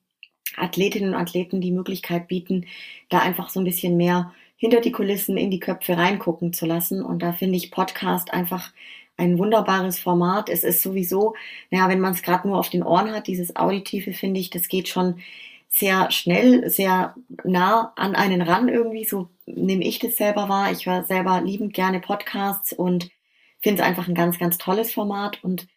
Athletinnen 0.56 1.14
und 1.14 1.20
Athleten 1.20 1.60
die 1.60 1.72
Möglichkeit 1.72 2.28
bieten, 2.28 2.66
da 3.08 3.18
einfach 3.18 3.50
so 3.50 3.60
ein 3.60 3.64
bisschen 3.64 3.96
mehr 3.96 4.32
hinter 4.56 4.80
die 4.80 4.92
Kulissen 4.92 5.36
in 5.36 5.50
die 5.50 5.60
Köpfe 5.60 5.96
reingucken 5.96 6.52
zu 6.52 6.66
lassen. 6.66 7.02
Und 7.02 7.22
da 7.22 7.32
finde 7.32 7.56
ich 7.56 7.70
Podcast 7.70 8.32
einfach 8.32 8.72
ein 9.16 9.38
wunderbares 9.38 9.98
Format. 9.98 10.48
Es 10.48 10.64
ist 10.64 10.82
sowieso, 10.82 11.34
naja, 11.70 11.88
wenn 11.88 12.00
man 12.00 12.12
es 12.12 12.22
gerade 12.22 12.46
nur 12.48 12.58
auf 12.58 12.70
den 12.70 12.82
Ohren 12.82 13.12
hat, 13.12 13.26
dieses 13.26 13.56
Auditive, 13.56 14.12
finde 14.12 14.40
ich, 14.40 14.50
das 14.50 14.68
geht 14.68 14.88
schon 14.88 15.20
sehr 15.68 16.10
schnell, 16.10 16.68
sehr 16.70 17.14
nah 17.44 17.92
an 17.96 18.14
einen 18.14 18.42
ran 18.42 18.68
irgendwie. 18.68 19.04
So 19.04 19.28
nehme 19.46 19.84
ich 19.84 19.98
das 19.98 20.16
selber 20.16 20.48
wahr. 20.48 20.72
Ich 20.72 20.86
höre 20.86 21.04
selber 21.04 21.40
liebend 21.40 21.74
gerne 21.74 22.00
Podcasts 22.00 22.72
und 22.72 23.10
finde 23.60 23.82
es 23.82 23.88
einfach 23.88 24.08
ein 24.08 24.14
ganz, 24.14 24.38
ganz 24.38 24.56
tolles 24.58 24.92
Format. 24.92 25.42
Und 25.44 25.68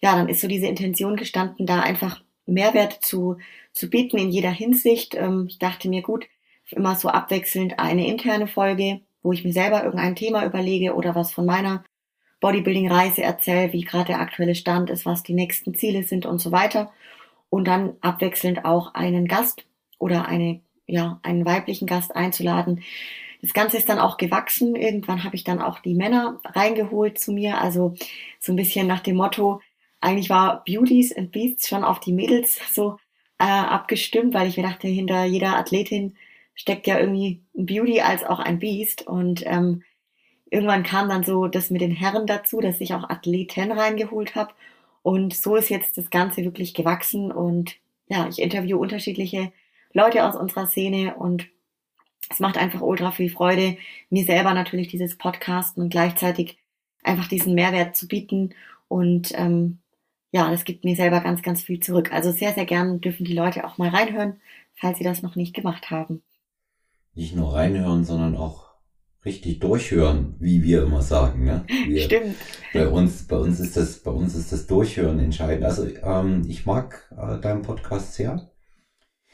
ja, 0.00 0.14
dann 0.14 0.28
ist 0.28 0.40
so 0.40 0.48
diese 0.48 0.66
Intention 0.66 1.16
gestanden, 1.16 1.66
da 1.66 1.80
einfach 1.80 2.22
Mehrwert 2.46 3.04
zu, 3.04 3.38
zu 3.72 3.88
bieten 3.88 4.18
in 4.18 4.30
jeder 4.30 4.50
Hinsicht. 4.50 5.14
Ähm, 5.14 5.46
ich 5.48 5.58
dachte 5.58 5.88
mir, 5.88 6.02
gut, 6.02 6.26
immer 6.70 6.96
so 6.96 7.08
abwechselnd 7.08 7.78
eine 7.78 8.06
interne 8.06 8.46
Folge, 8.46 9.00
wo 9.22 9.32
ich 9.32 9.44
mir 9.44 9.52
selber 9.52 9.84
irgendein 9.84 10.16
Thema 10.16 10.44
überlege 10.44 10.94
oder 10.94 11.14
was 11.14 11.32
von 11.32 11.46
meiner 11.46 11.84
Bodybuilding-Reise 12.40 13.22
erzähle, 13.22 13.72
wie 13.72 13.82
gerade 13.82 14.06
der 14.06 14.20
aktuelle 14.20 14.54
Stand 14.54 14.90
ist, 14.90 15.04
was 15.04 15.22
die 15.22 15.34
nächsten 15.34 15.74
Ziele 15.74 16.04
sind 16.04 16.26
und 16.26 16.38
so 16.38 16.52
weiter. 16.52 16.90
Und 17.50 17.66
dann 17.66 17.96
abwechselnd 18.00 18.64
auch 18.64 18.94
einen 18.94 19.26
Gast 19.28 19.66
oder 19.98 20.26
eine, 20.26 20.60
ja, 20.86 21.20
einen 21.22 21.44
weiblichen 21.44 21.86
Gast 21.86 22.16
einzuladen. 22.16 22.82
Das 23.42 23.52
Ganze 23.52 23.76
ist 23.76 23.88
dann 23.88 23.98
auch 23.98 24.16
gewachsen. 24.16 24.74
Irgendwann 24.74 25.24
habe 25.24 25.36
ich 25.36 25.44
dann 25.44 25.60
auch 25.60 25.80
die 25.80 25.94
Männer 25.94 26.40
reingeholt 26.44 27.18
zu 27.18 27.32
mir. 27.32 27.60
Also 27.60 27.94
so 28.38 28.52
ein 28.52 28.56
bisschen 28.56 28.86
nach 28.86 29.00
dem 29.00 29.16
Motto, 29.16 29.60
eigentlich 30.00 30.30
war 30.30 30.64
Beauties 30.64 31.14
and 31.14 31.32
Beasts 31.32 31.68
schon 31.68 31.84
auf 31.84 32.00
die 32.00 32.12
Mädels 32.12 32.58
so 32.72 32.98
äh, 33.40 33.44
abgestimmt, 33.44 34.34
weil 34.34 34.48
ich 34.48 34.58
mir 34.58 34.62
dachte, 34.62 34.86
hinter 34.86 35.24
jeder 35.24 35.56
Athletin 35.56 36.14
steckt 36.54 36.86
ja 36.86 37.00
irgendwie 37.00 37.40
ein 37.56 37.64
Beauty 37.64 38.02
als 38.02 38.22
auch 38.22 38.38
ein 38.38 38.58
Beast. 38.58 39.06
Und 39.06 39.42
ähm, 39.46 39.82
irgendwann 40.50 40.82
kam 40.82 41.08
dann 41.08 41.24
so 41.24 41.48
das 41.48 41.70
mit 41.70 41.80
den 41.80 41.90
Herren 41.90 42.26
dazu, 42.26 42.60
dass 42.60 42.80
ich 42.82 42.92
auch 42.92 43.08
Athleten 43.08 43.72
reingeholt 43.72 44.34
habe. 44.34 44.52
Und 45.02 45.34
so 45.34 45.56
ist 45.56 45.70
jetzt 45.70 45.96
das 45.96 46.10
Ganze 46.10 46.44
wirklich 46.44 46.74
gewachsen. 46.74 47.32
Und 47.32 47.76
ja, 48.08 48.28
ich 48.28 48.40
interview 48.42 48.78
unterschiedliche 48.78 49.52
Leute 49.94 50.24
aus 50.26 50.36
unserer 50.36 50.66
Szene 50.66 51.14
und 51.16 51.48
es 52.28 52.40
macht 52.40 52.58
einfach 52.58 52.82
ultra 52.82 53.10
viel 53.10 53.30
Freude, 53.30 53.78
mir 54.10 54.24
selber 54.24 54.52
natürlich 54.52 54.88
dieses 54.88 55.16
Podcasten 55.16 55.82
und 55.82 55.88
gleichzeitig 55.88 56.58
einfach 57.02 57.26
diesen 57.26 57.54
Mehrwert 57.54 57.96
zu 57.96 58.06
bieten. 58.06 58.54
Und 58.86 59.32
ähm, 59.34 59.78
ja, 60.32 60.50
das 60.50 60.64
gibt 60.64 60.84
mir 60.84 60.96
selber 60.96 61.20
ganz, 61.20 61.42
ganz 61.42 61.62
viel 61.62 61.80
zurück. 61.80 62.12
Also 62.12 62.30
sehr, 62.32 62.52
sehr 62.54 62.66
gern 62.66 63.00
dürfen 63.00 63.24
die 63.24 63.34
Leute 63.34 63.64
auch 63.64 63.78
mal 63.78 63.90
reinhören, 63.90 64.40
falls 64.74 64.98
sie 64.98 65.04
das 65.04 65.22
noch 65.22 65.36
nicht 65.36 65.54
gemacht 65.54 65.90
haben. 65.90 66.22
Nicht 67.14 67.34
nur 67.34 67.54
reinhören, 67.54 68.04
sondern 68.04 68.36
auch 68.36 68.70
richtig 69.24 69.58
durchhören, 69.58 70.36
wie 70.38 70.62
wir 70.62 70.82
immer 70.84 71.02
sagen. 71.02 71.44
Ne? 71.44 71.64
Wir, 71.86 72.02
Stimmt. 72.02 72.36
Bei 72.72 72.88
uns, 72.88 73.26
bei 73.26 73.36
uns 73.36 73.60
ist 73.60 73.76
das, 73.76 73.98
bei 73.98 74.10
uns 74.10 74.34
ist 74.34 74.52
das 74.52 74.66
Durchhören 74.66 75.18
entscheidend. 75.18 75.64
Also 75.64 75.86
ähm, 76.02 76.42
ich 76.48 76.64
mag 76.64 77.12
äh, 77.18 77.38
deinen 77.40 77.62
Podcast 77.62 78.14
sehr. 78.14 78.50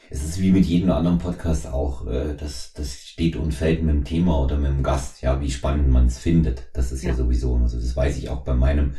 Es 0.09 0.23
ist 0.23 0.41
wie 0.41 0.51
mit 0.51 0.65
jedem 0.65 0.91
anderen 0.91 1.17
Podcast 1.19 1.67
auch, 1.67 2.07
äh, 2.07 2.35
das, 2.35 2.73
das 2.73 2.95
steht 2.95 3.35
und 3.35 3.53
fällt 3.53 3.83
mit 3.83 3.93
dem 3.93 4.03
Thema 4.05 4.41
oder 4.41 4.57
mit 4.57 4.71
dem 4.71 4.83
Gast, 4.83 5.21
ja, 5.21 5.41
wie 5.41 5.51
spannend 5.51 5.89
man 5.89 6.07
es 6.07 6.17
findet. 6.17 6.69
Das 6.73 6.91
ist 6.91 7.03
ja. 7.03 7.09
ja 7.09 7.15
sowieso 7.15 7.55
immer 7.55 7.69
so. 7.69 7.77
Das 7.77 7.95
weiß 7.95 8.17
ich 8.17 8.29
auch 8.29 8.43
bei 8.43 8.55
meinem 8.55 8.95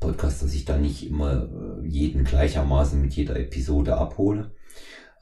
Podcast, 0.00 0.42
dass 0.42 0.54
ich 0.54 0.64
da 0.64 0.78
nicht 0.78 1.06
immer 1.06 1.48
äh, 1.82 1.86
jeden 1.86 2.24
gleichermaßen 2.24 3.00
mit 3.00 3.14
jeder 3.14 3.38
Episode 3.38 3.96
abhole. 3.96 4.52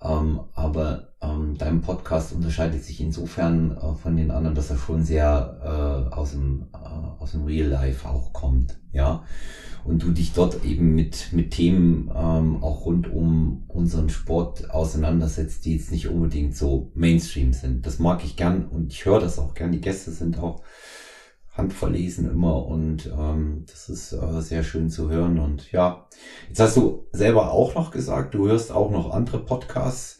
Ähm, 0.03 0.41
aber 0.53 1.15
ähm, 1.23 1.57
dein 1.57 1.81
Podcast 1.81 2.33
unterscheidet 2.33 2.85
sich 2.85 3.01
insofern 3.01 3.77
äh, 3.77 3.95
von 3.95 4.17
den 4.17 4.31
anderen, 4.31 4.55
dass 4.55 4.71
er 4.71 4.77
schon 4.77 5.03
sehr 5.03 5.59
äh, 6.11 6.15
aus 6.15 6.33
dem 6.33 6.67
äh, 6.75 6.77
aus 6.77 7.33
dem 7.33 7.45
Real 7.45 7.69
Life 7.69 8.07
auch 8.07 8.33
kommt, 8.35 8.79
ja. 8.93 9.25
Und 9.85 10.03
du 10.03 10.11
dich 10.11 10.33
dort 10.33 10.65
eben 10.65 10.95
mit 10.95 11.33
mit 11.33 11.53
Themen 11.53 12.11
ähm, 12.15 12.63
auch 12.63 12.85
rund 12.85 13.11
um 13.11 13.65
unseren 13.69 14.11
Sport 14.11 14.71
auseinandersetzt, 14.71 15.65
die 15.65 15.77
jetzt 15.77 15.91
nicht 15.91 16.09
unbedingt 16.09 16.55
so 16.55 16.91
Mainstream 16.95 17.55
sind. 17.55 17.87
Das 17.87 17.99
mag 17.99 18.23
ich 18.23 18.37
gern 18.37 18.67
und 18.67 18.93
ich 18.93 19.07
höre 19.07 19.21
das 19.21 19.39
auch 19.39 19.55
gern. 19.55 19.73
Die 19.73 19.81
Gäste 19.81 20.11
sind 20.11 20.39
auch 20.39 20.63
handverlesen 21.57 22.31
immer 22.31 22.67
und 22.67 23.07
ähm, 23.07 23.65
das 23.67 23.89
ist 23.89 24.13
äh, 24.13 24.41
sehr 24.43 24.63
schön 24.63 24.91
zu 24.91 25.11
hören. 25.11 25.39
Und 25.39 25.73
ja, 25.73 26.09
jetzt 26.49 26.61
hast 26.61 26.77
du 26.77 27.07
selber 27.13 27.53
auch 27.53 27.75
noch 27.75 27.91
gesagt, 27.91 28.35
du 28.35 28.49
hörst 28.49 28.73
auch 28.73 28.91
noch 28.91 29.11
andere 29.11 29.45
Podcasts. 29.45 30.19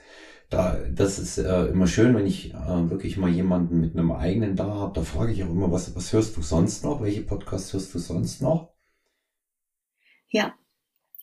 Da, 0.49 0.79
das 0.91 1.19
ist 1.19 1.39
äh, 1.39 1.67
immer 1.67 1.87
schön, 1.89 2.15
wenn 2.15 2.27
ich 2.27 2.55
äh, 2.55 2.91
wirklich 2.91 3.17
mal 3.17 3.31
jemanden 3.31 3.81
mit 3.81 3.97
einem 3.97 4.13
eigenen 4.13 4.57
da 4.57 4.67
habe. 4.67 4.93
Da 4.95 5.03
frage 5.03 5.33
ich 5.33 5.43
auch 5.45 5.51
immer, 5.51 5.73
was, 5.73 5.95
was 5.97 6.13
hörst 6.13 6.37
du 6.37 6.43
sonst 6.43 6.85
noch? 6.85 7.03
Welche 7.03 7.23
Podcasts 7.23 7.73
hörst 7.73 7.95
du 7.95 7.99
sonst 7.99 8.41
noch? 8.43 8.73
Ja, 10.29 10.55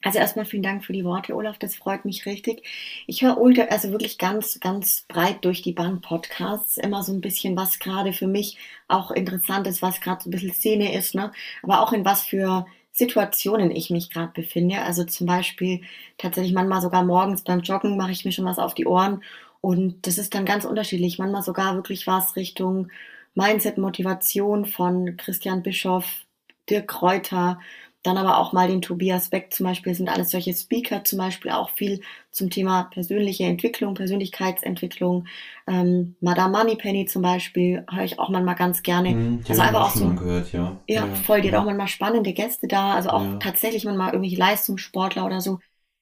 also 0.04 0.20
erstmal 0.20 0.46
vielen 0.46 0.64
Dank 0.64 0.84
für 0.84 0.94
die 0.94 1.06
Worte, 1.06 1.34
Olaf. 1.36 1.58
Das 1.58 1.76
freut 1.76 2.04
mich 2.06 2.26
richtig. 2.26 2.64
Ich 3.08 3.22
höre 3.24 3.40
ultra, 3.40 3.64
also 3.64 3.92
wirklich 3.92 4.18
ganz, 4.18 4.60
ganz 4.60 5.06
breit 5.08 5.46
durch 5.46 5.62
die 5.62 5.72
Bank 5.72 6.02
Podcasts. 6.02 6.78
Immer 6.78 7.04
so 7.04 7.14
ein 7.14 7.22
bisschen, 7.22 7.56
was 7.56 7.80
gerade 7.80 8.12
für 8.14 8.28
mich 8.28 8.58
auch 8.90 9.12
interessant 9.12 9.66
ist, 9.68 9.82
was 9.82 10.02
gerade 10.02 10.22
so 10.24 10.30
ein 10.30 10.32
bisschen 10.32 10.54
Szene 10.54 10.94
ist, 10.94 11.16
ne? 11.16 11.32
Aber 11.64 11.82
auch 11.82 11.94
in 11.94 12.04
was 12.06 12.22
für 12.24 12.66
Situationen 12.92 13.72
ich 13.72 13.90
mich 13.90 14.10
gerade 14.10 14.32
befinde. 14.34 14.82
Also 14.82 15.04
zum 15.06 15.26
Beispiel 15.26 15.82
tatsächlich 16.18 16.54
manchmal 16.54 16.82
sogar 16.82 17.04
morgens 17.04 17.44
beim 17.44 17.62
Joggen 17.62 17.98
mache 17.98 18.12
ich 18.12 18.26
mir 18.26 18.32
schon 18.32 18.46
was 18.46 18.60
auf 18.60 18.74
die 18.76 18.86
Ohren. 18.86 19.24
Und 19.62 20.06
das 20.06 20.18
ist 20.18 20.36
dann 20.36 20.46
ganz 20.46 20.66
unterschiedlich. 20.66 21.18
Manchmal 21.18 21.44
sogar 21.44 21.76
wirklich 21.76 22.08
was 22.08 22.36
Richtung 22.36 22.90
Mindset, 23.36 23.78
Motivation 23.78 24.66
von 24.66 25.18
Christian 25.18 25.64
Bischoff, 25.64 26.26
Dirk 26.70 26.88
Kräuter, 26.88 27.60
dann 28.04 28.18
aber 28.18 28.38
auch 28.38 28.52
mal 28.52 28.68
den 28.68 28.82
Tobias 28.82 29.30
Beck 29.30 29.54
zum 29.54 29.66
Beispiel, 29.66 29.96
sind 29.96 30.10
alles 30.10 30.30
solche 30.30 30.54
Speaker 30.54 31.06
zum 31.06 31.20
Beispiel 31.20 31.52
auch 31.52 31.70
viel 31.70 32.02
zum 32.32 32.50
Thema 32.50 32.84
persönliche 32.84 33.46
Entwicklung, 33.46 33.94
Persönlichkeitsentwicklung. 33.94 35.26
Ähm, 35.68 36.16
Madame 36.20 36.58
Moneypenny 36.58 37.06
zum 37.06 37.22
Beispiel 37.22 37.86
höre 37.90 38.04
ich 38.04 38.20
auch 38.20 38.30
manchmal 38.30 38.56
ganz 38.56 38.84
gerne. 38.84 39.12
Mhm, 39.12 39.44
also 39.48 39.62
einfach 39.62 39.88
auch 39.88 39.96
so. 39.96 40.10
Gehört, 40.10 40.52
ja. 40.52 40.78
Ja, 40.88 41.08
ja, 41.08 41.16
voll, 41.16 41.42
die 41.42 41.48
ja. 41.48 41.54
hat 41.54 41.62
auch 41.62 41.66
manchmal 41.66 41.88
spannende 41.88 42.34
Gäste 42.34 42.68
da, 42.68 42.94
also 42.94 43.10
auch 43.10 43.24
ja. 43.24 43.38
tatsächlich 43.38 43.86
manchmal 43.86 44.10
irgendwelche 44.10 44.38
Leistungssportler 44.38 45.26
oder 45.26 45.40
so. 45.40 45.60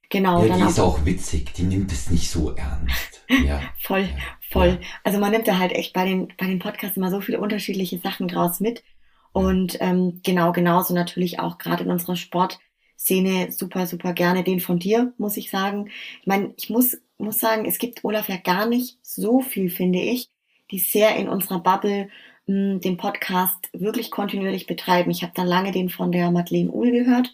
Genau. 0.10 0.44
Ja, 0.44 0.58
die 0.58 0.64
ist 0.64 0.80
auch 0.80 1.06
witzig, 1.06 1.54
die 1.54 1.64
nimmt 1.64 1.92
es 1.92 2.10
nicht 2.10 2.30
so 2.30 2.52
ernst. 2.56 3.20
Ja. 3.48 3.62
voll, 3.80 4.10
voll. 4.50 4.78
Also 5.06 5.18
man 5.18 5.32
nimmt 5.32 5.48
da 5.48 5.58
halt 5.58 5.72
echt 5.72 5.94
bei 5.94 6.04
den, 6.04 6.34
bei 6.38 6.48
den 6.48 6.60
Podcasts 6.60 6.98
immer 6.98 7.10
so 7.10 7.22
viele 7.22 7.40
unterschiedliche 7.40 7.98
Sachen 7.98 8.28
draus 8.28 8.60
mit. 8.60 8.84
Und 9.34 9.78
ähm, 9.80 10.20
genau, 10.24 10.52
genauso 10.52 10.94
natürlich 10.94 11.40
auch 11.40 11.58
gerade 11.58 11.84
in 11.84 11.92
unserer 11.92 12.16
Sportszene 12.16 13.52
super, 13.52 13.88
super 13.88 14.14
gerne 14.14 14.44
den 14.44 14.60
von 14.60 14.80
dir, 14.80 15.14
muss 15.18 15.38
ich 15.38 15.50
sagen. 15.50 15.90
Ich 16.20 16.28
meine, 16.28 16.54
ich 16.58 16.70
muss, 16.70 16.98
muss 17.18 17.40
sagen, 17.40 17.66
es 17.66 17.78
gibt 17.78 18.04
Olaf 18.04 18.28
ja 18.30 18.38
gar 18.38 18.68
nicht 18.68 18.98
so 19.02 19.42
viel, 19.42 19.70
finde 19.70 20.00
ich, 20.00 20.30
die 20.72 20.80
sehr 20.80 21.16
in 21.16 21.30
unserer 21.30 21.60
Bubble 21.60 22.10
mh, 22.48 22.74
hm, 22.74 22.82
den 22.82 22.98
Podcast 22.98 23.70
wirklich 23.74 24.12
kontinuierlich 24.12 24.68
betreiben. 24.68 25.12
Ich 25.12 25.24
habe 25.24 25.34
dann 25.36 25.48
lange 25.48 25.72
den 25.72 25.90
von 25.90 26.12
der 26.12 26.32
Madeleine 26.32 26.72
Uhl 26.72 26.92
gehört, 26.92 27.34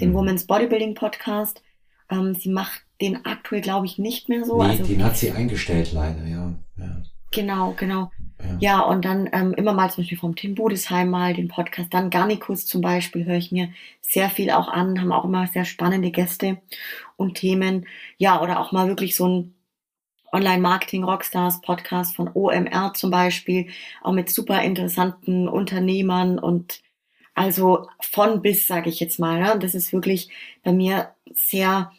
den 0.00 0.10
mhm. 0.10 0.14
Women's 0.14 0.46
Bodybuilding 0.46 0.94
Podcast. 0.94 1.62
Ähm, 2.10 2.34
sie 2.34 2.50
macht 2.50 2.82
den 3.00 3.24
aktuell, 3.24 3.60
glaube 3.60 3.86
ich, 3.86 3.98
nicht 3.98 4.28
mehr 4.28 4.44
so. 4.44 4.62
Nee, 4.62 4.70
also, 4.70 4.84
den 4.84 5.04
hat 5.04 5.16
sie 5.16 5.30
eingestellt 5.30 5.92
leider, 5.92 6.26
ja. 6.26 6.54
ja. 6.76 7.02
Genau, 7.30 7.74
genau. 7.76 8.10
Ja, 8.40 8.56
ja 8.60 8.80
und 8.80 9.04
dann 9.04 9.28
ähm, 9.32 9.54
immer 9.54 9.72
mal 9.72 9.90
zum 9.90 10.02
Beispiel 10.02 10.18
vom 10.18 10.36
Tim 10.36 10.54
Budesheim 10.54 11.10
mal 11.10 11.34
den 11.34 11.48
Podcast, 11.48 11.92
dann 11.92 12.10
Garnikus 12.10 12.66
zum 12.66 12.80
Beispiel 12.80 13.24
höre 13.24 13.36
ich 13.36 13.52
mir 13.52 13.70
sehr 14.00 14.30
viel 14.30 14.50
auch 14.50 14.68
an, 14.68 15.00
haben 15.00 15.12
auch 15.12 15.24
immer 15.24 15.46
sehr 15.46 15.64
spannende 15.64 16.10
Gäste 16.10 16.58
und 17.16 17.34
Themen. 17.34 17.86
Ja, 18.16 18.40
oder 18.40 18.60
auch 18.60 18.72
mal 18.72 18.88
wirklich 18.88 19.16
so 19.16 19.28
ein 19.28 19.54
Online-Marketing 20.32 21.04
Rockstars 21.04 21.60
Podcast 21.60 22.16
von 22.16 22.30
OMR 22.32 22.92
zum 22.94 23.10
Beispiel, 23.10 23.68
auch 24.02 24.12
mit 24.12 24.30
super 24.30 24.62
interessanten 24.62 25.48
Unternehmern 25.48 26.38
und 26.38 26.82
also 27.34 27.88
von 28.00 28.42
bis, 28.42 28.66
sage 28.66 28.90
ich 28.90 29.00
jetzt 29.00 29.18
mal. 29.18 29.40
Ne? 29.40 29.54
Und 29.54 29.62
das 29.62 29.74
ist 29.74 29.92
wirklich 29.92 30.28
bei 30.64 30.72
mir 30.72 31.14
sehr, 31.34 31.92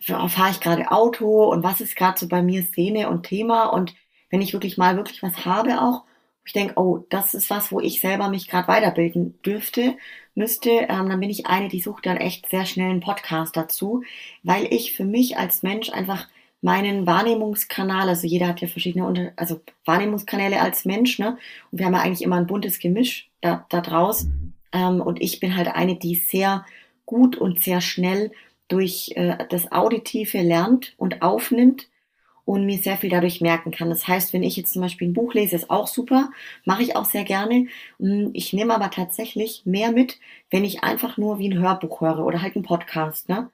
fahre 0.00 0.50
ich 0.50 0.60
gerade 0.60 0.90
Auto 0.90 1.44
und 1.50 1.62
was 1.62 1.80
ist 1.80 1.96
gerade 1.96 2.18
so 2.18 2.28
bei 2.28 2.42
mir 2.42 2.62
Szene 2.62 3.08
und 3.08 3.24
Thema 3.24 3.66
und 3.66 3.94
wenn 4.30 4.40
ich 4.40 4.52
wirklich 4.52 4.78
mal 4.78 4.96
wirklich 4.96 5.22
was 5.22 5.44
habe 5.44 5.82
auch, 5.82 6.04
ich 6.44 6.52
denke, 6.52 6.74
oh, 6.76 7.04
das 7.10 7.34
ist 7.34 7.50
was, 7.50 7.70
wo 7.70 7.80
ich 7.80 8.00
selber 8.00 8.28
mich 8.28 8.48
gerade 8.48 8.66
weiterbilden 8.66 9.40
dürfte, 9.44 9.96
müsste, 10.34 10.70
ähm, 10.70 11.08
dann 11.08 11.20
bin 11.20 11.30
ich 11.30 11.46
eine, 11.46 11.68
die 11.68 11.80
sucht 11.80 12.06
dann 12.06 12.16
echt 12.16 12.48
sehr 12.48 12.66
schnell 12.66 12.90
einen 12.90 13.00
Podcast 13.00 13.56
dazu, 13.56 14.02
weil 14.42 14.66
ich 14.72 14.94
für 14.94 15.04
mich 15.04 15.36
als 15.36 15.62
Mensch 15.62 15.90
einfach 15.90 16.28
meinen 16.62 17.06
Wahrnehmungskanal, 17.06 18.08
also 18.08 18.26
jeder 18.26 18.48
hat 18.48 18.60
ja 18.60 18.68
verschiedene, 18.68 19.32
also 19.36 19.60
Wahrnehmungskanäle 19.84 20.60
als 20.60 20.84
Mensch, 20.84 21.18
ne? 21.18 21.38
Und 21.70 21.78
wir 21.78 21.86
haben 21.86 21.94
ja 21.94 22.00
eigentlich 22.00 22.22
immer 22.22 22.36
ein 22.36 22.46
buntes 22.46 22.78
Gemisch 22.78 23.30
da, 23.40 23.66
da 23.70 23.80
draus. 23.80 24.26
Ähm, 24.72 25.00
und 25.00 25.20
ich 25.22 25.40
bin 25.40 25.56
halt 25.56 25.68
eine, 25.68 25.96
die 25.96 26.16
sehr 26.16 26.64
gut 27.06 27.36
und 27.36 27.62
sehr 27.62 27.80
schnell 27.80 28.32
durch 28.68 29.12
äh, 29.16 29.38
das 29.48 29.72
Auditive 29.72 30.42
lernt 30.42 30.94
und 30.96 31.22
aufnimmt 31.22 31.88
und 32.50 32.66
mir 32.66 32.78
sehr 32.78 32.96
viel 32.96 33.10
dadurch 33.10 33.40
merken 33.40 33.70
kann. 33.70 33.90
Das 33.90 34.08
heißt, 34.08 34.32
wenn 34.32 34.42
ich 34.42 34.56
jetzt 34.56 34.72
zum 34.72 34.82
Beispiel 34.82 35.06
ein 35.06 35.12
Buch 35.12 35.34
lese, 35.34 35.54
ist 35.54 35.70
auch 35.70 35.86
super, 35.86 36.32
mache 36.64 36.82
ich 36.82 36.96
auch 36.96 37.04
sehr 37.04 37.22
gerne. 37.22 37.68
Hm, 38.00 38.30
ich 38.32 38.52
nehme 38.52 38.74
aber 38.74 38.90
tatsächlich 38.90 39.62
mehr 39.66 39.92
mit, 39.92 40.18
wenn 40.50 40.64
ich 40.64 40.82
einfach 40.82 41.16
nur 41.16 41.38
wie 41.38 41.48
ein 41.48 41.60
Hörbuch 41.60 42.00
höre 42.00 42.26
oder 42.26 42.42
halt 42.42 42.56
ein 42.56 42.64
Podcast. 42.64 43.28
Ne? 43.28 43.50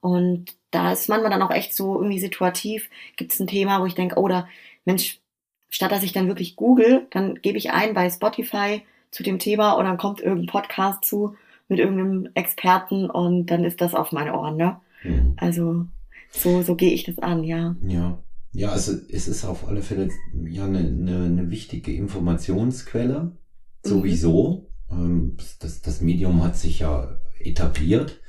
Und 0.00 0.56
da 0.70 0.92
ist 0.92 1.10
manchmal 1.10 1.30
dann 1.30 1.42
auch 1.42 1.50
echt 1.50 1.74
so 1.74 1.96
irgendwie 1.96 2.20
situativ, 2.20 2.88
gibt 3.16 3.34
es 3.34 3.38
ein 3.38 3.48
Thema, 3.48 3.82
wo 3.82 3.84
ich 3.84 3.94
denke, 3.94 4.18
oh, 4.18 4.28
da, 4.28 4.48
Mensch, 4.86 5.20
statt 5.68 5.92
dass 5.92 6.02
ich 6.02 6.12
dann 6.12 6.28
wirklich 6.28 6.56
google, 6.56 7.06
dann 7.10 7.34
gebe 7.42 7.58
ich 7.58 7.70
ein 7.70 7.92
bei 7.92 8.08
Spotify 8.08 8.80
zu 9.10 9.22
dem 9.22 9.38
Thema 9.38 9.72
und 9.72 9.84
dann 9.84 9.98
kommt 9.98 10.22
irgendein 10.22 10.46
Podcast 10.46 11.04
zu 11.04 11.36
mit 11.68 11.80
irgendeinem 11.80 12.30
Experten 12.32 13.10
und 13.10 13.44
dann 13.48 13.64
ist 13.64 13.82
das 13.82 13.94
auf 13.94 14.10
meine 14.10 14.32
Ohren, 14.32 14.56
ne? 14.56 14.80
Mhm. 15.02 15.34
Also 15.36 15.84
so, 16.30 16.62
so 16.62 16.76
gehe 16.76 16.94
ich 16.94 17.04
das 17.04 17.18
an, 17.18 17.44
ja. 17.44 17.76
Ja. 17.86 18.18
Ja, 18.52 18.70
also 18.70 18.92
es 19.10 19.28
ist 19.28 19.44
auf 19.44 19.68
alle 19.68 19.82
Fälle 19.82 20.08
ja 20.48 20.64
eine, 20.64 20.78
eine, 20.78 21.24
eine 21.24 21.50
wichtige 21.50 21.92
Informationsquelle. 21.92 23.36
Sowieso. 23.82 24.70
Ähm, 24.90 25.36
das, 25.60 25.80
das 25.80 26.00
Medium 26.00 26.42
hat 26.42 26.56
sich 26.56 26.80
ja 26.80 27.18
etabliert. 27.38 28.20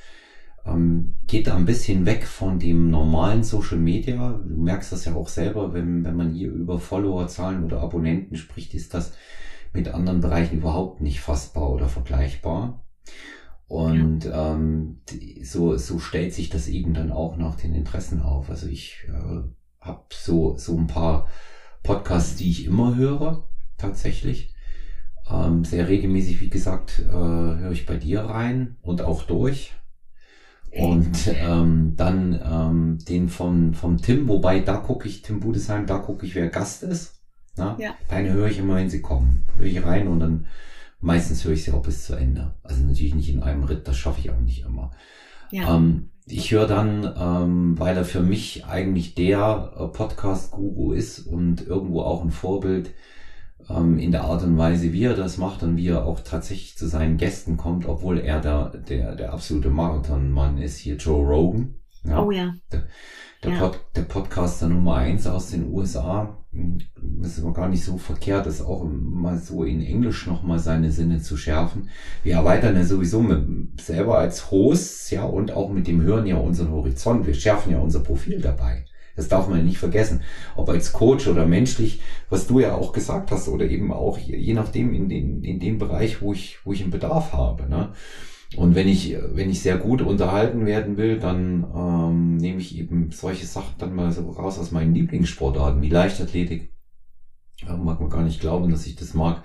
Ähm, 0.66 1.16
geht 1.26 1.48
da 1.48 1.56
ein 1.56 1.66
bisschen 1.66 2.06
weg 2.06 2.26
von 2.26 2.60
dem 2.60 2.90
normalen 2.90 3.44
Social 3.44 3.78
Media. 3.78 4.34
Du 4.46 4.58
merkst 4.58 4.92
das 4.92 5.06
ja 5.06 5.16
auch 5.16 5.30
selber, 5.30 5.74
wenn, 5.74 6.04
wenn 6.04 6.16
man 6.16 6.32
hier 6.32 6.52
über 6.52 6.80
Followerzahlen 6.80 7.64
oder 7.64 7.82
Abonnenten 7.82 8.36
spricht, 8.36 8.74
ist 8.74 8.94
das 8.94 9.14
mit 9.74 9.88
anderen 9.88 10.20
Bereichen 10.20 10.58
überhaupt 10.58 11.02
nicht 11.02 11.22
fassbar 11.22 11.70
oder 11.70 11.88
vergleichbar. 11.88 12.84
Und 13.68 14.26
ja. 14.26 14.56
ähm, 14.56 15.02
so, 15.44 15.78
so 15.78 16.00
stellt 16.00 16.34
sich 16.34 16.50
das 16.50 16.68
eben 16.68 16.94
dann 16.94 17.12
auch 17.12 17.38
nach 17.38 17.56
den 17.56 17.76
Interessen 17.76 18.22
auf. 18.22 18.50
Also 18.50 18.68
ich 18.68 19.08
äh, 19.08 19.44
habe 19.82 20.04
so, 20.12 20.58
so 20.58 20.78
ein 20.78 20.88
paar 20.88 21.28
Podcasts, 21.84 22.36
die 22.36 22.50
ich 22.50 22.66
immer 22.66 22.96
höre, 22.96 23.48
tatsächlich. 23.78 24.54
Ähm, 25.30 25.64
sehr 25.64 25.88
regelmäßig, 25.88 26.42
wie 26.42 26.50
gesagt, 26.50 27.00
äh, 27.08 27.12
höre 27.12 27.72
ich 27.72 27.86
bei 27.86 27.98
dir 27.98 28.22
rein 28.22 28.78
und 28.82 29.02
auch 29.02 29.24
durch. 29.24 29.74
Und 30.72 31.28
ähm, 31.28 31.94
dann 31.98 32.40
ähm, 32.44 33.00
den 33.08 33.30
von, 33.30 33.74
vom 33.74 33.98
Tim, 33.98 34.28
wobei 34.28 34.60
da 34.60 34.78
gucke 34.78 35.08
ich, 35.08 35.22
Tim 35.22 35.40
Budesheim, 35.40 35.88
da 35.88 35.98
gucke 35.98 36.26
ich, 36.26 36.36
wer 36.36 36.50
Gast 36.50 36.84
ist. 36.84 37.22
Na? 37.58 37.76
Ja. 37.80 37.96
Deine 38.08 38.34
höre 38.34 38.48
ich 38.48 38.60
immer, 38.60 38.76
wenn 38.76 38.90
sie 38.90 39.02
kommen. 39.02 39.46
Höre 39.58 39.66
ich 39.66 39.84
rein 39.84 40.08
und 40.08 40.20
dann 40.20 40.46
meistens 41.00 41.44
höre 41.44 41.54
ich 41.54 41.64
sie 41.64 41.72
auch 41.72 41.82
bis 41.82 42.06
zu 42.06 42.16
Ende. 42.16 42.54
Also 42.64 42.84
natürlich 42.84 43.16
nicht 43.16 43.30
in 43.30 43.42
einem 43.42 43.64
Ritt, 43.64 43.88
das 43.88 43.98
schaffe 43.98 44.20
ich 44.20 44.30
auch 44.30 44.40
nicht 44.40 44.64
immer. 44.64 44.92
Ja. 45.52 45.76
Ähm, 45.76 46.12
ich 46.32 46.52
höre 46.52 46.68
dann, 46.68 47.12
ähm, 47.18 47.80
weil 47.80 47.98
er 47.98 48.06
für 48.06 48.22
mich 48.22 48.66
eigentlich 48.66 49.16
der 49.16 49.74
äh, 49.76 49.88
Podcast-Guru 49.88 50.94
ist 50.94 51.20
und 51.20 51.66
irgendwo 51.66 52.02
auch 52.02 52.24
ein 52.24 52.32
Vorbild 52.32 52.92
ähm, 53.70 53.98
in 53.98 54.12
der 54.12 54.24
Art 54.24 54.44
und 54.44 54.58
Weise, 54.58 54.94
wie 54.94 55.06
er 55.06 55.16
das 55.16 55.38
macht 55.38 55.64
und 55.64 55.78
wie 55.78 55.88
er 55.88 56.06
auch 56.06 56.20
tatsächlich 56.20 56.78
zu 56.78 56.88
seinen 56.88 57.18
Gästen 57.18 57.58
kommt, 57.58 57.88
obwohl 57.88 58.20
er 58.20 58.40
der, 58.42 58.70
der, 58.90 59.16
der 59.16 59.34
absolute 59.34 59.70
Marathonmann 59.70 60.58
ist, 60.60 60.78
hier 60.78 60.96
Joe 60.98 61.26
Rogan. 61.26 61.76
Ja, 62.04 62.24
oh 62.24 62.32
ja. 62.32 62.54
Der, 62.72 62.88
der, 63.44 63.52
ja. 63.52 63.60
Pod, 63.60 63.80
der 63.96 64.02
Podcaster 64.02 64.68
Nummer 64.68 64.96
eins 64.96 65.26
aus 65.28 65.52
den 65.52 65.72
USA, 65.72 66.38
hm, 66.52 66.80
das 67.22 67.38
ist 67.38 67.44
aber 67.44 67.54
gar 67.54 67.70
nicht 67.70 67.84
so 67.84 67.98
verkehrt, 67.98 68.46
das 68.46 68.62
auch 68.62 68.84
mal 68.84 69.38
so 69.38 69.64
in 69.64 69.82
Englisch 69.82 70.28
nochmal 70.28 70.60
seine 70.60 70.92
Sinne 70.92 71.22
zu 71.22 71.38
schärfen. 71.38 71.90
Wir 72.24 72.36
erweitern 72.36 72.76
ja 72.76 72.84
sowieso 72.84 73.22
mit, 73.22 73.80
selber 73.80 74.18
als 74.18 74.52
Hosts, 74.52 75.12
ja, 75.12 75.24
und 75.24 75.52
auch 75.52 75.70
mit 75.70 75.88
dem 75.88 76.02
Hören 76.02 76.26
ja 76.26 76.38
unseren 76.38 76.72
Horizont. 76.72 77.28
Wir 77.28 77.34
schärfen 77.34 77.72
ja 77.72 77.80
unser 77.80 78.02
Profil 78.02 78.42
dabei. 78.42 78.86
Das 79.16 79.28
darf 79.28 79.50
man 79.50 79.66
nicht 79.66 79.80
vergessen. 79.80 80.22
Ob 80.56 80.70
als 80.70 80.94
Coach 80.94 81.28
oder 81.28 81.46
menschlich, 81.46 82.02
was 82.30 82.48
du 82.48 82.62
ja 82.62 82.76
auch 82.76 82.94
gesagt 82.94 83.32
hast, 83.32 83.50
oder 83.50 83.66
eben 83.66 83.92
auch 83.92 84.18
je 84.18 84.54
nachdem 84.54 84.94
in, 84.94 85.10
den, 85.10 85.44
in 85.44 85.60
dem 85.60 85.78
Bereich, 85.78 86.22
wo 86.22 86.32
ich, 86.32 86.60
wo 86.64 86.72
ich 86.72 86.82
einen 86.82 86.92
Bedarf 86.92 87.34
habe. 87.34 87.70
Ne? 87.70 87.90
Und 88.56 88.74
wenn 88.74 88.88
ich, 88.88 89.16
wenn 89.34 89.50
ich 89.50 89.62
sehr 89.62 89.78
gut 89.78 90.02
unterhalten 90.02 90.66
werden 90.66 90.98
will, 90.98 91.20
dann 91.20 91.68
ähm, 91.76 92.38
nehme 92.38 92.60
ich 92.60 92.78
eben 92.78 93.12
solche 93.12 93.46
Sachen 93.46 93.76
dann 93.78 93.94
mal 93.94 94.12
so 94.12 94.28
raus 94.32 94.58
aus 94.58 94.72
meinen 94.72 94.96
Lieblingssportarten, 94.96 95.82
wie 95.82 95.90
Leichtathletik. 95.90 96.74
Ja, 97.58 97.78
mag 97.78 98.00
man 98.00 98.10
gar 98.10 98.24
nicht 98.24 98.40
glauben, 98.40 98.72
dass 98.72 98.88
ich 98.88 98.96
das 98.96 99.14
mag. 99.14 99.44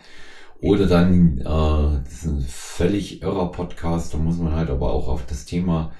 Oder 0.60 0.86
dann, 0.86 1.38
äh, 1.38 1.44
das 1.44 2.12
ist 2.12 2.24
ein 2.24 2.40
völlig 2.40 3.22
irrer 3.22 3.50
Podcast, 3.52 4.14
da 4.14 4.18
muss 4.18 4.38
man 4.38 4.52
halt 4.52 4.70
aber 4.70 4.92
auch 4.92 5.08
auf 5.08 5.26
das 5.26 5.44
Thema 5.44 5.92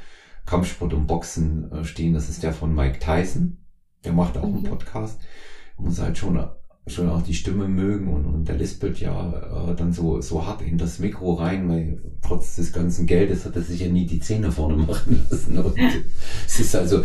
Kampfsport 0.47 0.95
und 0.95 1.07
Boxen 1.07 1.71
äh, 1.73 1.85
stehen. 1.85 2.15
Das 2.15 2.31
ist 2.31 2.43
der 2.43 2.55
von 2.55 2.75
Mike 2.75 2.99
Tyson. 3.01 3.59
Der 4.05 4.13
macht 4.13 4.39
auch 4.39 4.47
mhm. 4.47 4.57
einen 4.57 4.65
Podcast. 4.65 5.21
Man 5.77 5.89
muss 5.89 6.01
halt 6.01 6.17
schon 6.17 6.43
schon 6.87 7.09
auch 7.09 7.23
die 7.23 7.35
Stimme 7.35 7.67
mögen 7.67 8.09
und, 8.09 8.27
und 8.27 8.47
der 8.47 8.57
lispelt 8.57 9.01
ja 9.01 9.71
äh, 9.71 9.75
dann 9.75 9.93
so, 9.93 10.21
so 10.21 10.45
hart 10.45 10.61
in 10.61 10.77
das 10.77 10.99
Mikro 10.99 11.33
rein, 11.35 11.69
weil 11.69 11.99
trotz 12.21 12.57
des 12.57 12.75
ganzen 12.75 13.07
Geldes 13.07 13.47
hat 13.47 13.57
er 13.57 13.63
sich 13.63 13.81
ja 13.81 13.89
nie 13.89 14.07
die 14.07 14.21
Zähne 14.21 14.53
vorne 14.53 14.77
machen 14.77 15.25
lassen. 15.31 15.59
Und 15.59 15.75
es 16.47 16.61
ist 16.61 16.77
also, 16.77 17.03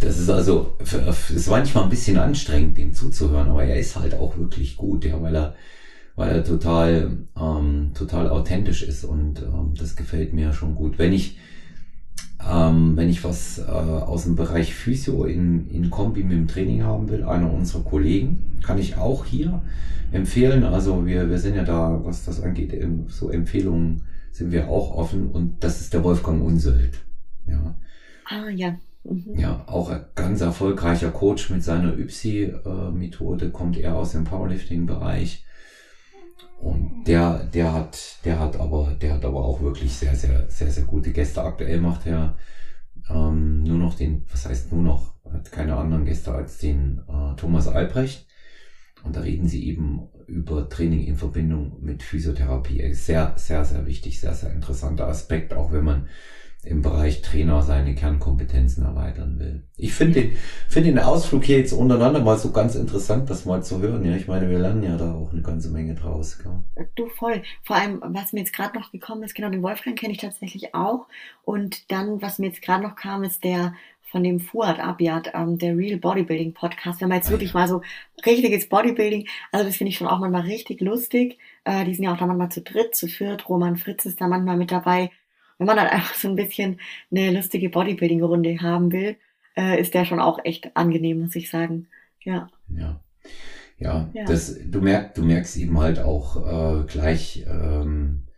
das 0.00 0.18
ist 0.18 0.28
also, 0.28 0.76
es 0.80 1.30
ist 1.30 1.48
manchmal 1.48 1.84
ein 1.84 1.90
bisschen 1.90 2.18
anstrengend, 2.18 2.76
dem 2.76 2.92
zuzuhören, 2.92 3.48
aber 3.48 3.64
er 3.64 3.78
ist 3.78 3.96
halt 3.96 4.14
auch 4.14 4.36
wirklich 4.36 4.76
gut, 4.76 5.06
ja, 5.06 5.20
weil 5.22 5.34
er, 5.34 5.54
weil 6.14 6.30
er 6.30 6.44
total, 6.44 7.16
ähm, 7.40 7.92
total 7.94 8.28
authentisch 8.28 8.82
ist 8.82 9.02
und 9.04 9.40
ähm, 9.40 9.72
das 9.78 9.96
gefällt 9.96 10.34
mir 10.34 10.52
schon 10.52 10.74
gut. 10.74 10.98
Wenn 10.98 11.14
ich, 11.14 11.38
ähm, 12.48 12.96
wenn 12.96 13.08
ich 13.08 13.24
was 13.24 13.58
äh, 13.58 13.62
aus 13.70 14.24
dem 14.24 14.36
Bereich 14.36 14.74
Physio 14.74 15.24
in, 15.24 15.68
in 15.70 15.90
Kombi 15.90 16.22
mit 16.22 16.32
dem 16.32 16.48
Training 16.48 16.82
haben 16.82 17.08
will, 17.08 17.24
einer 17.24 17.52
unserer 17.52 17.82
Kollegen, 17.82 18.58
kann 18.62 18.78
ich 18.78 18.96
auch 18.96 19.24
hier 19.24 19.62
empfehlen. 20.10 20.64
Also 20.64 21.06
wir, 21.06 21.28
wir 21.30 21.38
sind 21.38 21.56
ja 21.56 21.64
da, 21.64 22.00
was 22.04 22.24
das 22.24 22.42
angeht, 22.42 22.74
so 23.08 23.30
Empfehlungen 23.30 24.02
sind 24.32 24.50
wir 24.50 24.68
auch 24.68 24.96
offen 24.96 25.28
und 25.28 25.62
das 25.62 25.80
ist 25.80 25.94
der 25.94 26.04
Wolfgang 26.04 26.42
Unseld. 26.42 27.04
Ja. 27.46 27.76
Ah, 28.24 28.48
ja. 28.48 28.76
Mhm. 29.04 29.36
Ja, 29.36 29.64
auch 29.66 29.90
ein 29.90 30.04
ganz 30.14 30.40
erfolgreicher 30.40 31.10
Coach 31.10 31.50
mit 31.50 31.62
seiner 31.62 31.96
YPSI-Methode, 31.98 33.50
kommt 33.50 33.76
er 33.76 33.96
aus 33.96 34.12
dem 34.12 34.24
Powerlifting-Bereich 34.24 35.44
und 36.62 37.04
der, 37.08 37.44
der 37.44 37.72
hat, 37.72 38.24
der 38.24 38.38
hat 38.38 38.56
aber, 38.56 38.94
der 38.94 39.14
hat 39.14 39.24
aber 39.24 39.44
auch 39.44 39.60
wirklich 39.60 39.92
sehr, 39.92 40.14
sehr, 40.14 40.48
sehr, 40.48 40.70
sehr 40.70 40.84
gute 40.84 41.10
Gäste. 41.10 41.42
Aktuell 41.42 41.80
macht 41.80 42.06
er 42.06 42.36
ähm, 43.10 43.64
nur 43.64 43.78
noch 43.78 43.94
den, 43.94 44.24
was 44.30 44.46
heißt 44.46 44.70
nur 44.72 44.82
noch, 44.82 45.14
hat 45.28 45.50
keine 45.50 45.76
anderen 45.76 46.04
Gäste 46.04 46.32
als 46.32 46.58
den 46.58 47.00
äh, 47.08 47.34
Thomas 47.34 47.66
Albrecht. 47.66 48.28
Und 49.02 49.16
da 49.16 49.20
reden 49.22 49.48
sie 49.48 49.66
eben 49.66 50.06
über 50.28 50.68
Training 50.68 51.04
in 51.04 51.16
Verbindung 51.16 51.78
mit 51.80 52.04
Physiotherapie. 52.04 52.94
Sehr, 52.94 53.34
sehr, 53.36 53.64
sehr 53.64 53.84
wichtig, 53.86 54.20
sehr, 54.20 54.34
sehr 54.34 54.52
interessanter 54.52 55.08
Aspekt, 55.08 55.54
auch 55.54 55.72
wenn 55.72 55.82
man 55.82 56.06
im 56.64 56.80
Bereich 56.80 57.22
Trainer 57.22 57.62
seine 57.62 57.94
Kernkompetenzen 57.94 58.84
erweitern 58.84 59.38
will. 59.40 59.64
Ich 59.76 59.92
finde 59.94 60.20
den, 60.20 60.36
finde 60.68 60.90
den 60.90 60.98
Ausflug 61.00 61.44
hier 61.44 61.58
jetzt 61.58 61.72
untereinander 61.72 62.20
mal 62.20 62.38
so 62.38 62.52
ganz 62.52 62.76
interessant, 62.76 63.28
das 63.30 63.44
mal 63.44 63.64
zu 63.64 63.80
hören. 63.80 64.04
Ja, 64.04 64.14
ich 64.14 64.28
meine, 64.28 64.48
wir 64.48 64.60
lernen 64.60 64.84
ja 64.84 64.96
da 64.96 65.12
auch 65.12 65.32
eine 65.32 65.42
ganze 65.42 65.70
Menge 65.70 65.94
draus. 65.94 66.38
Gell? 66.38 66.88
Du 66.94 67.08
voll. 67.08 67.42
Vor 67.62 67.76
allem, 67.76 68.00
was 68.04 68.32
mir 68.32 68.40
jetzt 68.40 68.52
gerade 68.52 68.78
noch 68.78 68.92
gekommen 68.92 69.24
ist, 69.24 69.34
genau 69.34 69.50
den 69.50 69.62
Wolfgang 69.62 69.98
kenne 69.98 70.12
ich 70.12 70.20
tatsächlich 70.20 70.72
auch. 70.72 71.06
Und 71.44 71.90
dann, 71.90 72.22
was 72.22 72.38
mir 72.38 72.46
jetzt 72.46 72.62
gerade 72.62 72.84
noch 72.84 72.94
kam, 72.94 73.24
ist 73.24 73.42
der 73.42 73.74
von 74.12 74.22
dem 74.22 74.38
Fuad 74.38 74.78
Abiad, 74.78 75.32
ähm, 75.34 75.58
der 75.58 75.76
Real 75.76 75.98
Bodybuilding 75.98 76.52
Podcast. 76.52 77.00
Wenn 77.00 77.08
man 77.08 77.16
jetzt 77.16 77.28
ah, 77.28 77.32
wirklich 77.32 77.54
ja. 77.54 77.60
mal 77.60 77.66
so 77.66 77.80
richtiges 78.24 78.68
Bodybuilding, 78.68 79.26
also 79.50 79.66
das 79.66 79.76
finde 79.76 79.88
ich 79.88 79.96
schon 79.96 80.06
auch 80.06 80.20
manchmal 80.20 80.42
richtig 80.42 80.80
lustig. 80.80 81.38
Äh, 81.64 81.86
die 81.86 81.94
sind 81.94 82.04
ja 82.04 82.12
auch 82.12 82.18
da 82.18 82.26
manchmal 82.26 82.50
zu 82.50 82.60
dritt, 82.60 82.94
zu 82.94 83.08
viert. 83.08 83.48
Roman 83.48 83.76
Fritz 83.76 84.04
ist 84.04 84.20
da 84.20 84.28
manchmal 84.28 84.58
mit 84.58 84.70
dabei 84.70 85.10
wenn 85.58 85.66
man 85.66 85.76
dann 85.76 85.88
einfach 85.88 86.14
so 86.14 86.28
ein 86.28 86.36
bisschen 86.36 86.80
eine 87.10 87.32
lustige 87.32 87.68
Bodybuilding-Runde 87.68 88.60
haben 88.60 88.92
will, 88.92 89.16
äh, 89.56 89.80
ist 89.80 89.94
der 89.94 90.04
schon 90.04 90.20
auch 90.20 90.38
echt 90.44 90.76
angenehm, 90.76 91.20
muss 91.20 91.36
ich 91.36 91.50
sagen. 91.50 91.88
Ja. 92.24 92.48
Ja. 92.68 93.00
Ja, 93.78 94.10
ja. 94.14 94.24
Das, 94.24 94.56
du, 94.64 94.80
merkst, 94.80 95.18
du 95.18 95.22
merkst 95.22 95.56
eben 95.56 95.78
halt 95.80 95.98
auch 95.98 96.36
äh, 96.36 96.86
gleich, 96.86 97.44
ähm, 97.48 98.28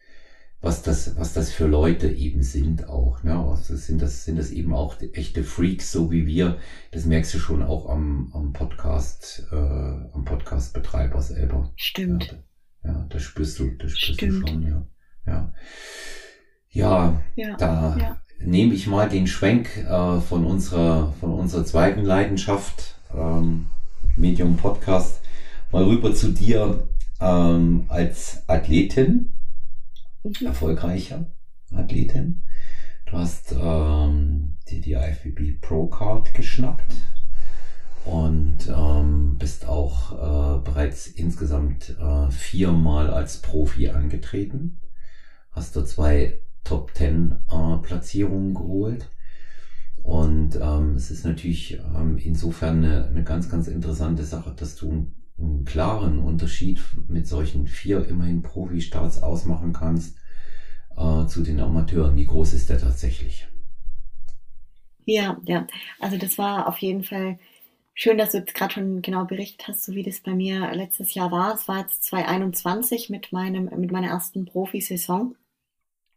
was 0.64 0.82
das, 0.82 1.18
was 1.18 1.34
das 1.34 1.52
für 1.52 1.66
Leute 1.66 2.08
eben 2.08 2.42
sind 2.42 2.88
auch. 2.88 3.22
Ne? 3.22 3.38
Also 3.38 3.76
sind 3.76 4.00
das, 4.00 4.24
sind 4.24 4.38
das 4.38 4.50
eben 4.50 4.72
auch 4.72 4.96
echte 5.12 5.44
Freaks, 5.44 5.92
so 5.92 6.10
wie 6.10 6.26
wir. 6.26 6.58
Das 6.92 7.04
merkst 7.04 7.34
du 7.34 7.38
schon 7.38 7.62
auch 7.62 7.90
am, 7.90 8.30
am 8.32 8.54
Podcast, 8.54 9.46
äh, 9.52 9.56
am 9.56 10.24
Podcast-Betreiber 10.24 11.20
selber. 11.20 11.72
Stimmt. 11.76 12.38
Ja, 12.82 12.92
ja, 12.92 13.06
das 13.10 13.22
spürst 13.22 13.58
du, 13.58 13.70
das 13.72 13.98
spürst 13.98 14.20
Stimmt. 14.20 14.48
du 14.48 14.52
schon, 14.52 14.62
ja. 14.62 14.86
ja. 15.26 15.52
Ja, 16.74 17.22
ja 17.36 17.56
da 17.56 17.96
ja. 17.96 18.20
nehme 18.40 18.74
ich 18.74 18.88
mal 18.88 19.08
den 19.08 19.28
Schwenk 19.28 19.76
äh, 19.76 20.20
von 20.20 20.44
unserer 20.44 21.12
von 21.20 21.32
unserer 21.32 21.64
zweiten 21.64 22.02
Leidenschaft, 22.02 22.96
ähm, 23.14 23.66
Medium 24.16 24.56
Podcast, 24.56 25.20
mal 25.70 25.84
rüber 25.84 26.12
zu 26.12 26.32
dir 26.32 26.88
ähm, 27.20 27.84
als 27.86 28.42
Athletin, 28.48 29.34
mhm. 30.24 30.46
erfolgreicher 30.46 31.26
Athletin. 31.72 32.42
Du 33.06 33.18
hast 33.18 33.52
ähm, 33.52 34.56
dir 34.68 34.80
die 34.80 34.94
IFBB 34.94 35.60
Pro 35.60 35.86
Card 35.86 36.34
geschnappt 36.34 36.92
und 38.04 38.68
ähm, 38.68 39.36
bist 39.38 39.68
auch 39.68 40.10
äh, 40.10 40.58
bereits 40.64 41.06
insgesamt 41.06 41.96
äh, 42.00 42.30
viermal 42.32 43.10
als 43.10 43.40
Profi 43.42 43.90
angetreten. 43.90 44.80
Hast 45.52 45.76
du 45.76 45.82
zwei 45.82 46.40
Top 46.64 46.92
10 46.94 47.32
äh, 47.50 47.76
Platzierungen 47.82 48.54
geholt. 48.54 49.10
Und 50.02 50.56
ähm, 50.60 50.96
es 50.96 51.10
ist 51.10 51.24
natürlich 51.24 51.78
ähm, 51.94 52.18
insofern 52.18 52.84
eine, 52.84 53.06
eine 53.06 53.24
ganz, 53.24 53.48
ganz 53.48 53.68
interessante 53.68 54.24
Sache, 54.24 54.54
dass 54.54 54.76
du 54.76 54.90
einen, 54.90 55.14
einen 55.38 55.64
klaren 55.64 56.18
Unterschied 56.18 56.80
mit 57.08 57.26
solchen 57.26 57.66
vier 57.66 58.06
immerhin 58.06 58.42
Profi-Starts 58.42 59.22
ausmachen 59.22 59.72
kannst 59.72 60.18
äh, 60.96 61.26
zu 61.26 61.42
den 61.42 61.60
Amateuren. 61.60 62.16
Wie 62.16 62.26
groß 62.26 62.52
ist 62.52 62.68
der 62.68 62.78
tatsächlich? 62.78 63.46
Ja, 65.06 65.38
ja. 65.44 65.66
Also 66.00 66.18
das 66.18 66.38
war 66.38 66.68
auf 66.68 66.78
jeden 66.78 67.04
Fall 67.04 67.38
schön, 67.94 68.18
dass 68.18 68.32
du 68.32 68.38
jetzt 68.38 68.54
gerade 68.54 68.74
schon 68.74 69.02
genau 69.02 69.24
berichtet 69.24 69.68
hast, 69.68 69.84
so 69.84 69.94
wie 69.94 70.02
das 70.02 70.20
bei 70.20 70.34
mir 70.34 70.74
letztes 70.74 71.14
Jahr 71.14 71.30
war. 71.30 71.54
Es 71.54 71.68
war 71.68 71.80
jetzt 71.80 72.04
2021 72.04 73.10
mit 73.10 73.32
meinem, 73.32 73.70
mit 73.76 73.92
meiner 73.92 74.08
ersten 74.08 74.44
Profisaison. 74.44 75.34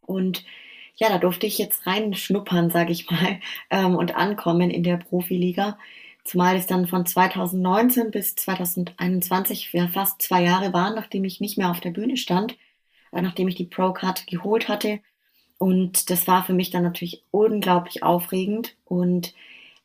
Und 0.08 0.44
ja, 0.96 1.10
da 1.10 1.20
durfte 1.20 1.46
ich 1.46 1.60
jetzt 1.60 1.86
reinschnuppern, 1.86 2.72
sage 2.72 2.92
ich 2.92 3.10
mal, 3.10 3.40
ähm, 3.70 3.96
und 3.96 4.16
ankommen 4.16 4.72
in 4.72 4.84
der 4.84 4.98
Profiliga. 4.98 5.78
Zumal 6.24 6.58
es 6.58 6.68
dann 6.68 6.88
von 6.88 7.06
2019 7.06 8.12
bis 8.12 8.36
2021 8.36 9.72
ja 9.72 9.88
fast 9.88 10.22
zwei 10.22 10.44
Jahre 10.44 10.74
waren, 10.74 10.96
nachdem 10.96 11.24
ich 11.24 11.40
nicht 11.40 11.58
mehr 11.58 11.70
auf 11.70 11.80
der 11.80 11.92
Bühne 11.92 12.18
stand, 12.18 12.58
äh, 13.14 13.22
nachdem 13.22 13.48
ich 13.48 13.56
die 13.56 13.66
Pro-Card 13.66 14.28
geholt 14.28 14.68
hatte. 14.68 15.00
Und 15.60 16.10
das 16.10 16.28
war 16.28 16.44
für 16.44 16.54
mich 16.54 16.72
dann 16.72 16.84
natürlich 16.84 17.24
unglaublich 17.32 18.04
aufregend. 18.04 18.76
Und 18.86 19.34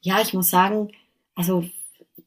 ja, 0.00 0.20
ich 0.20 0.34
muss 0.34 0.50
sagen, 0.50 0.92
also 1.34 1.64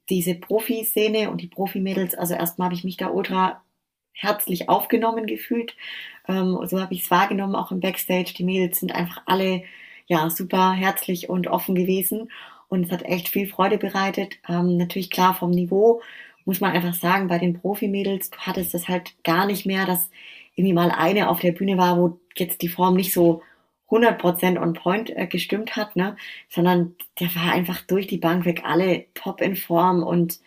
diese 0.10 0.36
Profiszene 0.36 1.30
und 1.30 1.42
die 1.42 1.48
Profimädels, 1.48 2.16
also 2.16 2.34
erstmal 2.36 2.68
habe 2.68 2.76
ich 2.76 2.84
mich 2.84 2.98
da 2.98 3.10
ultra 3.10 3.62
herzlich 4.14 4.70
aufgenommen 4.70 5.28
gefühlt. 5.28 5.76
Ähm, 6.28 6.60
so 6.66 6.80
habe 6.82 6.94
ich 6.94 7.04
es 7.04 7.12
wahrgenommen, 7.12 7.56
auch 7.56 7.72
im 7.72 7.80
Backstage. 7.80 8.34
Die 8.38 8.44
Mädels 8.44 8.80
sind 8.80 8.94
einfach 8.94 9.24
alle 9.26 9.64
ja 10.08 10.30
super 10.30 10.74
herzlich 10.74 11.30
und 11.30 11.48
offen 11.48 11.76
gewesen 11.76 12.32
und 12.68 12.86
es 12.86 12.92
hat 12.92 13.04
echt 13.04 13.30
viel 13.30 13.48
Freude 13.48 13.78
bereitet. 13.78 14.36
Ähm, 14.48 14.78
natürlich 14.78 15.10
klar 15.10 15.34
vom 15.34 15.52
Niveau 15.52 16.02
muss 16.46 16.62
man 16.62 16.72
einfach 16.72 16.94
sagen, 16.94 17.28
bei 17.28 17.40
den 17.40 17.60
Profimädels, 17.60 18.30
du 18.30 18.38
hattest 18.38 18.74
das 18.74 18.88
halt 18.88 19.16
gar 19.24 19.46
nicht 19.46 19.66
mehr, 19.66 19.86
dass 19.86 20.10
irgendwie 20.56 20.74
mal 20.74 20.92
eine 20.92 21.30
auf 21.30 21.40
der 21.40 21.52
Bühne 21.52 21.78
war, 21.78 21.98
wo 21.98 22.20
jetzt 22.38 22.62
die 22.62 22.70
Form 22.70 22.96
nicht 22.96 23.14
so 23.14 23.42
100% 23.90 24.62
on 24.62 24.74
point 24.74 25.10
äh, 25.10 25.28
gestimmt 25.28 25.76
hat, 25.76 25.96
ne, 25.96 26.16
sondern 26.50 26.96
der 27.20 27.34
war 27.36 27.52
einfach 27.52 27.82
durch 27.82 28.08
die 28.08 28.18
Bank 28.18 28.46
weg 28.46 28.62
alle 28.64 29.06
top 29.14 29.42
in 29.42 29.56
Form 29.56 30.04
und 30.04 30.40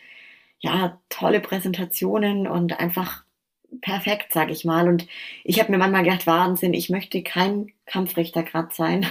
ja, 0.60 0.98
tolle 1.08 1.40
Präsentationen 1.40 2.46
und 2.48 2.78
einfach 2.80 3.24
perfekt, 3.80 4.32
sag 4.32 4.50
ich 4.50 4.64
mal. 4.64 4.88
Und 4.88 5.06
ich 5.44 5.60
habe 5.60 5.70
mir 5.70 5.78
manchmal 5.78 6.04
gedacht, 6.04 6.26
Wahnsinn, 6.26 6.74
ich 6.74 6.90
möchte 6.90 7.22
kein 7.22 7.72
Kampfrichter 7.86 8.42
grad 8.42 8.74
sein. 8.74 9.06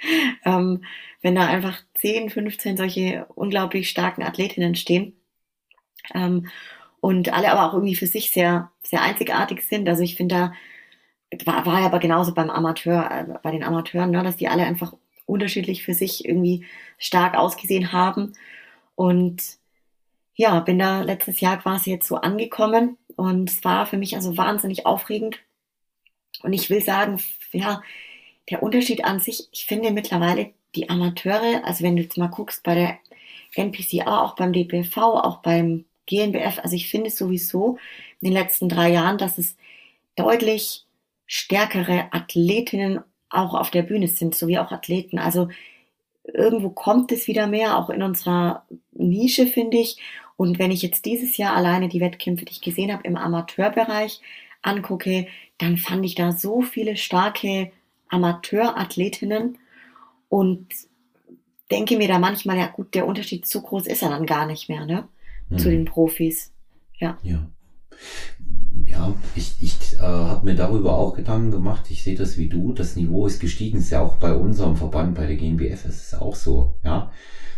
ähm, 0.44 0.84
wenn 1.22 1.34
da 1.34 1.46
einfach 1.46 1.80
10, 1.94 2.30
15 2.30 2.76
solche 2.76 3.26
unglaublich 3.34 3.88
starken 3.88 4.22
Athletinnen 4.22 4.74
stehen. 4.74 5.14
Ähm, 6.14 6.48
und 7.00 7.32
alle 7.32 7.50
aber 7.50 7.68
auch 7.68 7.74
irgendwie 7.74 7.96
für 7.96 8.06
sich 8.06 8.30
sehr, 8.30 8.70
sehr 8.82 9.02
einzigartig 9.02 9.62
sind. 9.62 9.88
Also 9.88 10.02
ich 10.02 10.16
finde 10.16 10.34
da, 10.34 10.52
war, 11.44 11.66
war 11.66 11.80
ja 11.80 11.86
aber 11.86 11.98
genauso 11.98 12.34
beim 12.34 12.50
Amateur, 12.50 13.10
äh, 13.10 13.38
bei 13.42 13.50
den 13.50 13.64
Amateuren, 13.64 14.10
ne, 14.10 14.22
dass 14.22 14.36
die 14.36 14.48
alle 14.48 14.64
einfach 14.64 14.94
unterschiedlich 15.26 15.82
für 15.84 15.94
sich 15.94 16.24
irgendwie 16.24 16.64
stark 16.98 17.36
ausgesehen 17.36 17.92
haben. 17.92 18.34
Und 18.94 19.42
ja, 20.34 20.60
bin 20.60 20.78
da 20.78 21.02
letztes 21.02 21.40
Jahr 21.40 21.58
quasi 21.58 21.90
jetzt 21.90 22.08
so 22.08 22.16
angekommen 22.16 22.98
und 23.16 23.50
es 23.50 23.64
war 23.64 23.86
für 23.86 23.96
mich 23.96 24.14
also 24.16 24.36
wahnsinnig 24.36 24.86
aufregend. 24.86 25.38
Und 26.42 26.52
ich 26.52 26.70
will 26.70 26.80
sagen, 26.80 27.20
ja, 27.52 27.82
der 28.50 28.62
Unterschied 28.62 29.04
an 29.04 29.20
sich, 29.20 29.48
ich 29.52 29.66
finde 29.66 29.90
mittlerweile 29.92 30.52
die 30.74 30.90
Amateure, 30.90 31.64
also 31.64 31.84
wenn 31.84 31.96
du 31.96 32.02
jetzt 32.02 32.18
mal 32.18 32.28
guckst 32.28 32.62
bei 32.62 32.74
der 32.74 32.98
NPCA, 33.54 34.22
auch 34.22 34.34
beim 34.34 34.52
DPV, 34.52 34.96
auch 34.98 35.38
beim 35.38 35.84
GNBF, 36.06 36.58
also 36.62 36.74
ich 36.74 36.88
finde 36.88 37.10
sowieso 37.10 37.78
in 38.20 38.28
den 38.28 38.32
letzten 38.32 38.68
drei 38.68 38.90
Jahren, 38.90 39.18
dass 39.18 39.38
es 39.38 39.56
deutlich 40.16 40.84
stärkere 41.26 42.08
Athletinnen 42.12 43.00
auch 43.30 43.54
auf 43.54 43.70
der 43.70 43.82
Bühne 43.82 44.08
sind, 44.08 44.34
sowie 44.34 44.58
auch 44.58 44.72
Athleten. 44.72 45.18
Also 45.18 45.48
irgendwo 46.24 46.70
kommt 46.70 47.12
es 47.12 47.26
wieder 47.26 47.46
mehr, 47.46 47.78
auch 47.78 47.90
in 47.90 48.02
unserer 48.02 48.66
Nische, 48.92 49.46
finde 49.46 49.78
ich. 49.78 49.98
Und 50.36 50.58
wenn 50.58 50.70
ich 50.70 50.82
jetzt 50.82 51.04
dieses 51.04 51.36
Jahr 51.36 51.54
alleine 51.54 51.88
die 51.88 52.00
Wettkämpfe, 52.00 52.44
die 52.44 52.52
ich 52.52 52.60
gesehen 52.60 52.92
habe 52.92 53.06
im 53.06 53.16
Amateurbereich 53.16 54.20
angucke, 54.62 55.26
dann 55.58 55.76
fand 55.76 56.04
ich 56.04 56.14
da 56.14 56.32
so 56.32 56.62
viele 56.62 56.96
starke 56.96 57.70
Amateurathletinnen 58.08 59.58
und 60.28 60.66
denke 61.70 61.96
mir 61.96 62.08
da 62.08 62.18
manchmal, 62.18 62.58
ja 62.58 62.66
gut, 62.66 62.94
der 62.94 63.06
Unterschied 63.06 63.46
so 63.46 63.62
groß 63.62 63.86
ist 63.86 64.02
er 64.02 64.10
dann 64.10 64.26
gar 64.26 64.46
nicht 64.46 64.68
mehr, 64.68 64.84
ne? 64.86 65.08
Mhm. 65.48 65.58
Zu 65.58 65.70
den 65.70 65.84
Profis. 65.84 66.52
Ja. 66.98 67.18
Ja. 67.22 67.46
Ja, 68.86 69.14
ich, 69.34 69.54
ich 69.60 69.94
äh, 69.94 70.00
habe 70.00 70.44
mir 70.44 70.54
darüber 70.54 70.98
auch 70.98 71.14
Gedanken 71.14 71.50
gemacht. 71.50 71.90
Ich 71.90 72.02
sehe 72.02 72.16
das 72.16 72.36
wie 72.36 72.48
du. 72.48 72.72
Das 72.72 72.96
Niveau 72.96 73.26
ist 73.26 73.40
gestiegen. 73.40 73.78
Ist 73.78 73.90
ja 73.90 74.02
auch 74.02 74.16
bei 74.16 74.34
unserem 74.34 74.76
Verband, 74.76 75.14
bei 75.14 75.26
der 75.26 75.36
GmbF, 75.36 75.86
ist 75.86 76.12
es 76.12 76.14
auch 76.14 76.34
so. 76.34 76.74
Ja, 76.84 77.10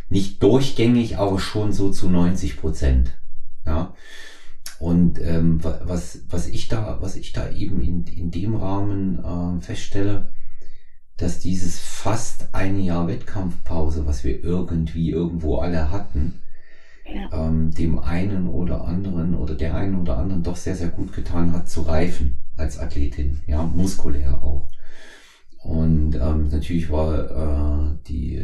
nicht 0.09 0.43
durchgängig, 0.43 1.19
aber 1.19 1.39
schon 1.39 1.73
so 1.73 1.91
zu 1.91 2.09
90 2.09 2.59
Prozent. 2.59 3.19
Ja. 3.67 3.95
Und 4.79 5.21
ähm, 5.21 5.63
was, 5.63 6.21
was 6.29 6.47
ich 6.49 6.69
da, 6.69 6.99
was 7.01 7.17
ich 7.17 7.33
da 7.33 7.51
eben 7.51 7.81
in, 7.81 8.05
in 8.05 8.31
dem 8.31 8.57
Rahmen 8.57 9.25
äh, 9.25 9.61
feststelle, 9.61 10.33
dass 11.17 11.39
dieses 11.39 11.79
fast 11.79 12.49
ein 12.53 12.81
Jahr 12.81 13.07
Wettkampfpause, 13.07 14.07
was 14.07 14.25
wir 14.25 14.43
irgendwie 14.43 15.11
irgendwo 15.11 15.59
alle 15.59 15.91
hatten, 15.91 16.43
ja. 17.07 17.47
ähm, 17.47 17.71
dem 17.71 17.99
einen 17.99 18.49
oder 18.49 18.85
anderen 18.85 19.35
oder 19.35 19.55
der 19.55 19.75
einen 19.75 20.01
oder 20.01 20.19
anderen 20.19 20.43
doch 20.43 20.57
sehr, 20.57 20.75
sehr 20.75 20.89
gut 20.89 21.13
getan 21.13 21.53
hat 21.53 21.69
zu 21.69 21.83
reifen 21.83 22.39
als 22.57 22.79
Athletin, 22.79 23.41
ja, 23.47 23.63
muskulär 23.63 24.43
auch. 24.43 24.69
Und 25.65 26.15
ähm, 26.17 26.49
natürlich 26.51 26.91
war 26.91 27.91
äh, 27.91 27.97
die, 28.07 28.39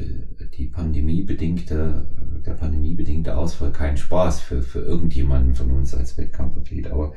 die 0.57 0.69
pandemiebedingte, 0.69 2.07
der 2.47 2.53
pandemiebedingte 2.55 3.37
Ausfall 3.37 3.73
kein 3.73 3.99
Spaß 3.99 4.41
für, 4.41 4.63
für 4.63 4.81
irgendjemanden 4.81 5.55
von 5.55 5.71
uns 5.71 5.95
als 5.95 6.17
Wettkampfathlet, 6.17 6.91
aber 6.91 7.13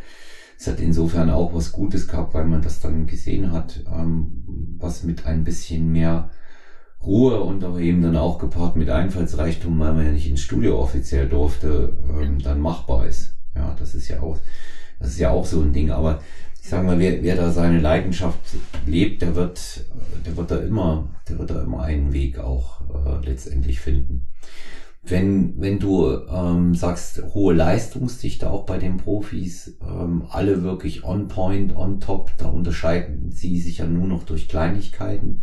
es 0.60 0.68
hat 0.68 0.82
insofern 0.82 1.30
auch 1.30 1.54
was 1.54 1.72
Gutes 1.72 2.10
gehabt, 2.10 2.34
weil 2.34 2.44
man 2.44 2.62
das 2.62 2.82
dann 2.82 3.08
gesehen 3.08 3.54
hat, 3.54 3.82
ähm, 3.88 4.76
was 4.78 5.04
mit 5.04 5.26
ein 5.26 5.46
bisschen 5.46 5.94
mehr 5.94 6.32
Ruhe 7.02 7.40
und 7.40 7.64
aber 7.64 7.80
eben 7.80 8.02
dann 8.02 8.18
auch 8.18 8.40
gepaart 8.40 8.76
mit 8.76 8.90
Einfallsreichtum, 8.90 9.80
weil 9.80 9.94
man 9.94 10.06
ja 10.06 10.12
nicht 10.12 10.30
ins 10.30 10.42
Studio 10.42 10.82
offiziell 10.82 11.30
durfte, 11.30 11.98
ähm, 12.10 12.40
dann 12.40 12.60
machbar 12.60 13.08
ist. 13.08 13.36
Ja, 13.56 13.74
das 13.80 13.96
ist 13.96 14.10
ja 14.10 14.22
auch, 14.22 14.38
das 15.00 15.12
ist 15.12 15.20
ja 15.20 15.30
auch 15.30 15.46
so 15.46 15.62
ein 15.62 15.72
Ding. 15.72 15.92
Aber 15.92 16.20
ich 16.64 16.70
sage 16.70 16.88
mal, 16.88 16.98
wer, 16.98 17.22
wer 17.22 17.36
da 17.36 17.52
seine 17.52 17.82
Leidenschaft 17.82 18.40
lebt, 18.86 19.22
der 19.22 19.36
wird, 19.36 19.84
der 20.26 20.38
wird 20.38 20.50
da 20.50 20.60
immer, 20.60 21.10
der 21.28 21.38
wird 21.38 21.50
da 21.50 21.62
immer 21.62 21.84
einen 21.84 22.14
Weg 22.14 22.40
auch 22.40 22.80
äh, 22.90 23.26
letztendlich 23.26 23.82
finden. 23.82 24.28
Wenn, 25.02 25.60
wenn 25.60 25.80
du 25.80 26.08
ähm, 26.30 26.74
sagst, 26.74 27.22
hohe 27.34 27.54
Leistungsdichte 27.54 28.50
auch 28.50 28.66
bei 28.66 28.78
den 28.78 28.96
Profis, 28.96 29.78
ähm, 29.82 30.24
alle 30.30 30.64
wirklich 30.64 31.04
on 31.04 31.28
point, 31.28 31.76
on 31.76 32.00
top, 32.00 32.32
da 32.38 32.48
unterscheiden 32.48 33.30
sie 33.30 33.60
sich 33.60 33.80
ja 33.80 33.86
nur 33.86 34.08
noch 34.08 34.24
durch 34.24 34.48
Kleinigkeiten. 34.48 35.42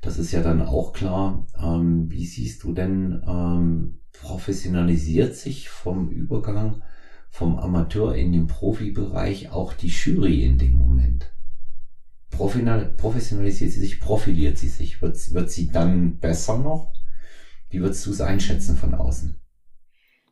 Das 0.00 0.16
ist 0.16 0.32
ja 0.32 0.40
dann 0.40 0.62
auch 0.62 0.94
klar. 0.94 1.46
Ähm, 1.62 2.10
wie 2.10 2.24
siehst 2.24 2.62
du 2.62 2.72
denn, 2.72 3.22
ähm, 3.28 3.98
professionalisiert 4.22 5.36
sich 5.36 5.68
vom 5.68 6.08
Übergang 6.08 6.80
vom 7.36 7.58
Amateur 7.58 8.14
in 8.14 8.32
den 8.32 8.46
Profibereich 8.46 9.50
auch 9.50 9.74
die 9.74 9.88
Jury 9.88 10.42
in 10.42 10.56
dem 10.56 10.72
Moment? 10.72 11.30
Professionalisiert 12.30 13.72
sie 13.72 13.80
sich, 13.80 14.00
profiliert 14.00 14.56
sie 14.56 14.68
sich? 14.68 15.02
Wird, 15.02 15.34
wird 15.34 15.50
sie 15.50 15.70
dann 15.70 16.18
besser 16.18 16.56
noch? 16.56 16.94
Wie 17.68 17.80
würdest 17.80 18.06
du 18.06 18.10
es 18.12 18.22
einschätzen 18.22 18.78
von 18.78 18.94
außen? 18.94 19.36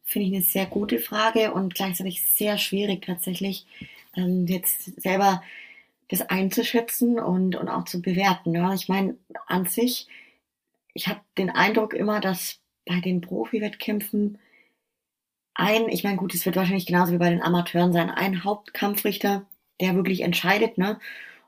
Finde 0.02 0.28
ich 0.28 0.34
eine 0.34 0.42
sehr 0.44 0.64
gute 0.64 0.98
Frage 0.98 1.52
und 1.52 1.74
gleichzeitig 1.74 2.26
sehr 2.26 2.56
schwierig 2.56 3.04
tatsächlich 3.04 3.66
ähm, 4.16 4.46
jetzt 4.46 4.98
selber 4.98 5.42
das 6.08 6.22
einzuschätzen 6.22 7.18
und, 7.18 7.54
und 7.54 7.68
auch 7.68 7.84
zu 7.84 8.00
bewerten. 8.00 8.54
Ja. 8.54 8.72
Ich 8.72 8.88
meine, 8.88 9.18
an 9.46 9.66
sich, 9.66 10.08
ich 10.94 11.08
habe 11.08 11.20
den 11.36 11.50
Eindruck 11.50 11.92
immer, 11.92 12.20
dass 12.20 12.60
bei 12.86 13.00
den 13.00 13.20
Profi-Wettkämpfen 13.20 14.38
ein, 15.54 15.88
ich 15.88 16.04
meine, 16.04 16.16
gut, 16.16 16.34
es 16.34 16.44
wird 16.46 16.56
wahrscheinlich 16.56 16.86
genauso 16.86 17.12
wie 17.12 17.18
bei 17.18 17.30
den 17.30 17.42
Amateuren 17.42 17.92
sein, 17.92 18.10
ein 18.10 18.44
Hauptkampfrichter, 18.44 19.46
der 19.80 19.94
wirklich 19.94 20.20
entscheidet, 20.22 20.78
ne? 20.78 20.98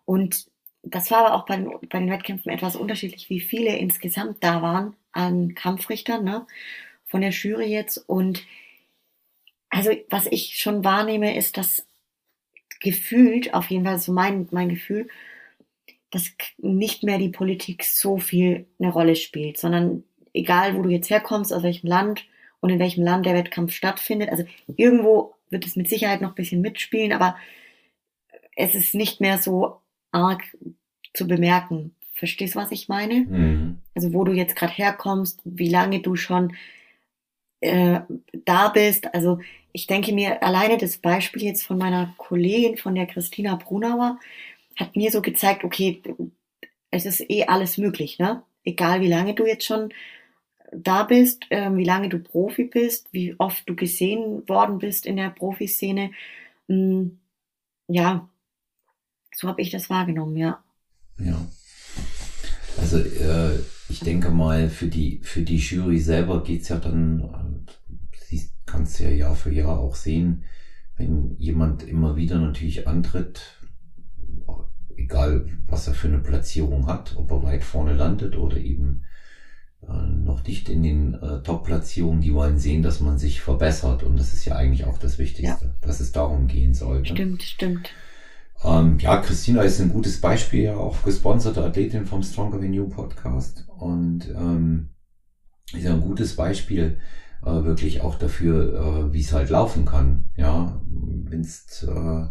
Und 0.05 0.47
das 0.83 1.11
war 1.11 1.27
aber 1.27 1.35
auch 1.35 1.47
bei 1.47 1.57
den, 1.57 1.71
bei 1.89 1.99
den 1.99 2.11
Wettkämpfen 2.11 2.53
etwas 2.53 2.77
unterschiedlich, 2.77 3.29
wie 3.31 3.41
viele 3.41 3.77
insgesamt 3.77 4.43
da 4.45 4.63
waren 4.63 4.95
an 5.13 5.55
Kampfrichtern, 5.55 6.25
ne? 6.25 6.47
Von 7.05 7.21
der 7.21 7.31
Jury 7.31 7.67
jetzt. 7.67 7.99
Und 8.09 8.45
also, 9.71 9.91
was 10.11 10.27
ich 10.27 10.59
schon 10.59 10.85
wahrnehme, 10.85 11.37
ist, 11.37 11.57
dass 11.57 11.87
gefühlt, 12.81 13.55
auf 13.55 13.71
jeden 13.71 13.85
Fall 13.85 13.99
so 13.99 14.13
mein, 14.13 14.49
mein 14.53 14.69
Gefühl, 14.69 15.09
dass 16.11 16.33
nicht 16.59 17.03
mehr 17.03 17.19
die 17.19 17.31
Politik 17.31 17.85
so 17.85 18.19
viel 18.19 18.67
eine 18.79 18.93
Rolle 18.93 19.17
spielt, 19.17 19.59
sondern 19.59 20.05
egal, 20.33 20.77
wo 20.77 20.83
du 20.83 20.91
jetzt 20.91 21.11
herkommst, 21.11 21.53
aus 21.53 21.63
welchem 21.63 21.89
Land 21.89 22.27
und 22.61 22.71
in 22.71 22.79
welchem 22.79 23.05
Land 23.05 23.27
der 23.27 23.35
Wettkampf 23.35 23.73
stattfindet, 23.73 24.31
also 24.31 24.45
irgendwo 24.77 25.35
wird 25.51 25.67
es 25.67 25.77
mit 25.77 25.89
Sicherheit 25.89 26.21
noch 26.21 26.31
ein 26.31 26.35
bisschen 26.35 26.61
mitspielen, 26.61 27.13
aber 27.13 27.37
es 28.57 28.75
ist 28.75 28.95
nicht 28.95 29.21
mehr 29.21 29.39
so 29.39 29.81
arg 30.11 30.43
zu 31.15 31.27
bemerken. 31.27 31.95
Verstehst 32.15 32.55
du, 32.55 32.59
was 32.59 32.73
ich 32.73 32.89
meine? 32.89 33.27
Mhm. 33.29 33.79
Also 33.95 34.13
wo 34.15 34.25
du 34.25 34.33
jetzt 34.33 34.57
gerade 34.57 34.73
herkommst, 34.73 35.41
wie 35.45 35.69
lange 35.69 36.01
du 36.01 36.17
schon 36.17 36.57
äh, 37.61 38.01
da 38.45 38.69
bist. 38.69 39.15
Also 39.15 39.39
ich 39.73 39.87
denke 39.87 40.13
mir, 40.13 40.43
alleine 40.43 40.79
das 40.79 40.99
Beispiel 40.99 41.43
jetzt 41.45 41.65
von 41.65 41.79
meiner 41.79 42.15
Kollegin, 42.17 42.77
von 42.79 42.95
der 42.95 43.07
Christina 43.07 43.57
Brunauer, 43.57 44.19
hat 44.79 44.97
mir 44.97 45.11
so 45.11 45.23
gezeigt, 45.23 45.65
okay, 45.65 46.03
es 46.91 47.07
ist 47.07 47.29
eh 47.31 47.45
alles 47.45 47.79
möglich, 47.79 48.19
ne? 48.19 48.43
Egal 48.65 49.01
wie 49.01 49.09
lange 49.09 49.35
du 49.35 49.47
jetzt 49.47 49.65
schon 49.65 49.91
da 50.73 51.05
bist, 51.05 51.47
äh, 51.51 51.75
wie 51.77 51.85
lange 51.85 52.09
du 52.09 52.19
Profi 52.19 52.65
bist, 52.65 53.09
wie 53.13 53.35
oft 53.39 53.69
du 53.69 53.75
gesehen 53.75 54.49
worden 54.49 54.79
bist 54.79 55.07
in 55.07 55.17
der 55.17 55.31
Profiszene. 55.31 56.11
Mh, 56.69 57.11
ja, 57.89 58.29
so 59.35 59.49
habe 59.49 59.63
ich 59.63 59.71
das 59.71 59.91
wahrgenommen, 59.91 60.37
ja. 60.37 60.63
Ja. 61.19 61.47
Also 62.79 62.99
äh, 62.99 63.59
ich 63.89 64.01
denke 64.01 64.31
mal, 64.31 64.69
für 64.69 64.89
die, 64.89 65.21
für 65.23 65.43
die 65.43 65.57
Jury 65.57 65.99
selber 65.99 66.43
geht's 66.43 66.69
ja 66.69 66.79
dann, 66.79 67.67
äh, 67.69 68.27
sie 68.27 68.51
kannst 68.67 69.01
ja 69.01 69.09
Jahr 69.09 69.35
für 69.35 69.53
Jahr 69.53 69.79
auch 69.79 69.95
sehen, 69.95 70.45
wenn 70.97 71.37
jemand 71.39 71.83
immer 71.83 72.17
wieder 72.17 72.39
natürlich 72.39 72.89
antritt, 72.89 73.59
egal 74.97 75.47
was 75.67 75.87
er 75.89 75.95
für 75.95 76.09
eine 76.09 76.19
Platzierung 76.19 76.87
hat, 76.87 77.17
ob 77.17 77.31
er 77.31 77.43
weit 77.43 77.65
vorne 77.65 77.95
landet 77.95 78.37
oder 78.37 78.57
eben 78.57 79.05
noch 79.93 80.45
nicht 80.45 80.69
in 80.69 80.83
den 80.83 81.15
äh, 81.15 81.43
Top-Platzierungen, 81.43 82.21
die 82.21 82.35
wollen 82.35 82.59
sehen, 82.59 82.83
dass 82.83 83.01
man 83.01 83.19
sich 83.19 83.41
verbessert 83.41 84.03
und 84.03 84.19
das 84.19 84.33
ist 84.35 84.45
ja 84.45 84.57
eigentlich 84.57 84.85
auch 84.85 84.99
das 84.99 85.19
Wichtigste, 85.19 85.67
ja. 85.67 85.75
dass 85.81 86.01
es 86.01 86.13
darum 86.13 86.49
gehen 86.49 86.75
sollte. 86.75 87.13
Stimmt, 87.13 87.43
stimmt. 87.43 87.91
Ähm, 88.65 88.99
ja, 88.99 89.19
Christina 89.19 89.63
ist 89.63 89.81
ein 89.81 89.91
gutes 89.91 90.21
Beispiel, 90.21 90.65
ja 90.65 90.77
auch 90.77 91.05
gesponserte 91.05 91.63
Athletin 91.63 92.07
vom 92.07 92.23
Stronger 92.23 92.61
Than 92.61 92.73
You 92.73 92.89
Podcast 92.89 93.67
und 93.79 94.29
ähm, 94.35 94.91
ist 95.73 95.85
ja 95.85 95.93
ein 95.93 96.01
gutes 96.01 96.37
Beispiel 96.37 96.99
äh, 97.43 97.65
wirklich 97.65 98.01
auch 98.01 98.17
dafür, 98.17 99.09
äh, 99.09 99.13
wie 99.13 99.21
es 99.21 99.33
halt 99.33 99.51
laufen 99.51 99.85
kann. 99.85 100.31
Ja, 100.37 100.81
gewinnst 101.25 101.87
äh, 101.89 102.27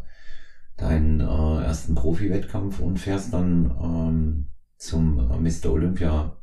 deinen 0.78 1.22
äh, 1.22 1.64
ersten 1.64 1.96
Profi-Wettkampf 1.96 2.80
und 2.80 3.00
fährst 3.00 3.34
dann 3.34 3.72
ähm, 3.82 4.48
zum 4.78 5.20
äh, 5.20 5.38
Mr. 5.38 5.72
Olympia 5.72 6.38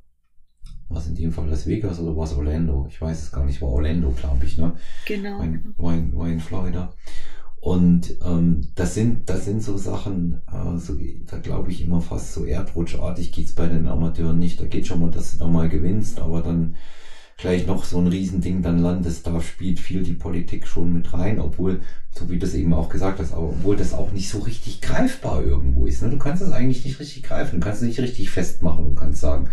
was 0.94 1.06
in 1.06 1.14
dem 1.14 1.32
Fall 1.32 1.48
Las 1.48 1.66
Vegas 1.66 1.98
oder 2.00 2.16
was 2.16 2.34
Orlando? 2.34 2.86
Ich 2.88 3.00
weiß 3.00 3.22
es 3.22 3.32
gar 3.32 3.44
nicht, 3.44 3.60
war 3.62 3.70
Orlando, 3.70 4.10
glaube 4.10 4.44
ich, 4.44 4.58
ne? 4.58 4.72
Genau. 5.06 5.38
War 5.38 5.44
in, 5.44 5.74
war 5.76 5.94
in, 5.94 6.16
war 6.16 6.28
in 6.28 6.40
Florida. 6.40 6.92
Und 7.60 8.16
ähm, 8.24 8.66
das 8.74 8.94
sind 8.94 9.30
das 9.30 9.44
sind 9.44 9.62
so 9.62 9.76
Sachen, 9.76 10.42
äh, 10.50 10.78
so, 10.78 10.94
da 11.30 11.38
glaube 11.38 11.70
ich 11.70 11.84
immer 11.84 12.00
fast 12.00 12.32
so 12.32 12.44
erdrutschartig 12.44 13.30
geht's 13.30 13.54
bei 13.54 13.68
den 13.68 13.86
Amateuren 13.86 14.38
nicht. 14.38 14.60
Da 14.60 14.66
geht 14.66 14.86
schon 14.86 15.00
mal, 15.00 15.10
dass 15.10 15.32
du 15.32 15.38
da 15.38 15.46
mal 15.46 15.68
gewinnst, 15.68 16.18
aber 16.18 16.42
dann 16.42 16.74
gleich 17.42 17.66
noch 17.66 17.84
so 17.84 17.98
ein 17.98 18.06
Riesending 18.06 18.62
dann 18.62 18.78
landest, 18.78 19.26
da 19.26 19.40
spielt 19.40 19.80
viel 19.80 20.02
die 20.02 20.14
Politik 20.14 20.66
schon 20.66 20.92
mit 20.92 21.12
rein, 21.12 21.40
obwohl, 21.40 21.80
so 22.10 22.30
wie 22.30 22.38
du 22.38 22.46
es 22.46 22.54
eben 22.54 22.72
auch 22.72 22.88
gesagt 22.88 23.18
hast, 23.18 23.32
aber 23.32 23.48
obwohl 23.48 23.76
das 23.76 23.94
auch 23.94 24.12
nicht 24.12 24.28
so 24.28 24.38
richtig 24.40 24.80
greifbar 24.80 25.42
irgendwo 25.42 25.86
ist. 25.86 26.02
Ne? 26.02 26.10
Du 26.10 26.18
kannst 26.18 26.42
das 26.42 26.52
eigentlich 26.52 26.84
nicht 26.84 27.00
richtig 27.00 27.24
greifen, 27.24 27.60
du 27.60 27.64
kannst 27.64 27.82
es 27.82 27.88
nicht 27.88 28.00
richtig 28.00 28.30
festmachen 28.30 28.86
und 28.86 28.94
kannst 28.94 29.20
sagen, 29.20 29.48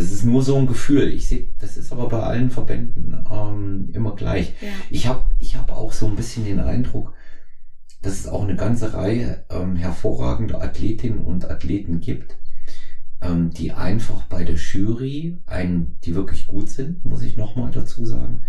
das 0.00 0.12
ist 0.12 0.24
nur 0.24 0.42
so 0.42 0.56
ein 0.56 0.66
Gefühl. 0.66 1.12
Ich 1.12 1.28
sehe, 1.28 1.48
das 1.58 1.76
ist 1.76 1.92
aber 1.92 2.08
bei 2.08 2.20
allen 2.20 2.50
Verbänden 2.50 3.22
ähm, 3.30 3.90
immer 3.92 4.16
gleich. 4.16 4.54
Ja. 4.62 4.68
Ich 4.88 5.06
habe 5.06 5.24
ich 5.38 5.56
hab 5.56 5.70
auch 5.70 5.92
so 5.92 6.06
ein 6.06 6.16
bisschen 6.16 6.46
den 6.46 6.58
Eindruck, 6.58 7.12
dass 8.00 8.14
es 8.14 8.26
auch 8.26 8.42
eine 8.42 8.56
ganze 8.56 8.94
Reihe 8.94 9.44
ähm, 9.50 9.76
hervorragender 9.76 10.62
Athletinnen 10.62 11.18
und 11.18 11.50
Athleten 11.50 12.00
gibt, 12.00 12.38
ähm, 13.20 13.50
die 13.50 13.72
einfach 13.72 14.22
bei 14.24 14.42
der 14.42 14.56
Jury, 14.56 15.36
ein, 15.44 15.98
die 16.04 16.14
wirklich 16.14 16.46
gut 16.46 16.70
sind, 16.70 17.04
muss 17.04 17.20
ich 17.20 17.36
nochmal 17.36 17.70
dazu 17.70 18.06
sagen, 18.06 18.40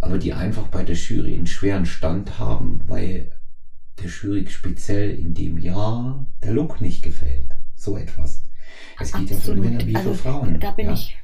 aber 0.00 0.18
die 0.18 0.32
einfach 0.32 0.66
bei 0.66 0.82
der 0.82 0.96
Jury 0.96 1.36
einen 1.36 1.46
schweren 1.46 1.86
Stand 1.86 2.40
haben, 2.40 2.80
weil 2.88 3.30
der 4.02 4.10
Jury 4.10 4.46
speziell 4.48 5.10
in 5.10 5.32
dem 5.32 5.58
Jahr 5.58 6.26
der 6.42 6.54
Look 6.54 6.80
nicht 6.80 7.04
gefällt. 7.04 7.54
So 7.76 7.96
etwas. 7.96 8.42
Es 9.00 9.12
geht 9.12 9.30
Absolut. 9.30 9.30
ja 9.30 9.36
für 9.38 9.54
Männer 9.54 9.86
wie 9.86 9.96
also, 9.96 10.14
für 10.14 10.18
Frauen. 10.18 10.60
Da 10.60 10.70
bin 10.72 10.86
ja. 10.86 10.92
ich 10.92 11.16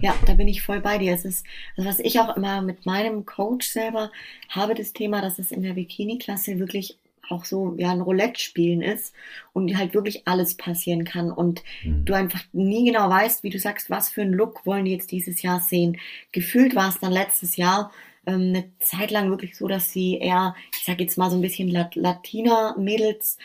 ja, 0.00 0.14
da 0.26 0.34
bin 0.34 0.48
ich 0.48 0.62
voll 0.62 0.80
bei 0.80 0.98
dir. 0.98 1.12
Es 1.12 1.24
ist, 1.24 1.44
also 1.76 1.88
was 1.88 1.98
ich 1.98 2.20
auch 2.20 2.36
immer 2.36 2.62
mit 2.62 2.86
meinem 2.86 3.26
Coach 3.26 3.68
selber 3.68 4.10
habe, 4.48 4.74
das 4.74 4.92
Thema, 4.92 5.20
dass 5.20 5.38
es 5.38 5.50
in 5.50 5.62
der 5.62 5.74
Bikini-Klasse 5.74 6.58
wirklich 6.58 6.96
auch 7.30 7.44
so 7.44 7.74
ja 7.78 7.90
ein 7.90 8.02
Roulette 8.02 8.38
spielen 8.38 8.82
ist 8.82 9.14
und 9.54 9.74
halt 9.76 9.94
wirklich 9.94 10.26
alles 10.26 10.56
passieren 10.56 11.04
kann 11.04 11.30
und 11.30 11.62
mhm. 11.82 12.04
du 12.04 12.12
einfach 12.12 12.42
nie 12.52 12.84
genau 12.84 13.08
weißt, 13.08 13.42
wie 13.42 13.50
du 13.50 13.58
sagst, 13.58 13.88
was 13.88 14.10
für 14.10 14.22
einen 14.22 14.34
Look 14.34 14.66
wollen 14.66 14.84
die 14.84 14.92
jetzt 14.92 15.10
dieses 15.10 15.40
Jahr 15.42 15.60
sehen. 15.60 15.98
Gefühlt 16.32 16.74
war 16.74 16.90
es 16.90 17.00
dann 17.00 17.12
letztes 17.12 17.56
Jahr 17.56 17.90
ähm, 18.26 18.54
eine 18.54 18.70
Zeit 18.80 19.10
lang 19.10 19.30
wirklich 19.30 19.56
so, 19.56 19.68
dass 19.68 19.92
sie 19.92 20.18
eher, 20.18 20.54
ich 20.72 20.84
sag 20.84 21.00
jetzt 21.00 21.18
mal 21.18 21.30
so 21.30 21.36
ein 21.36 21.42
bisschen 21.42 21.68
Lat 21.68 21.94
Latina-Mädels 21.94 23.38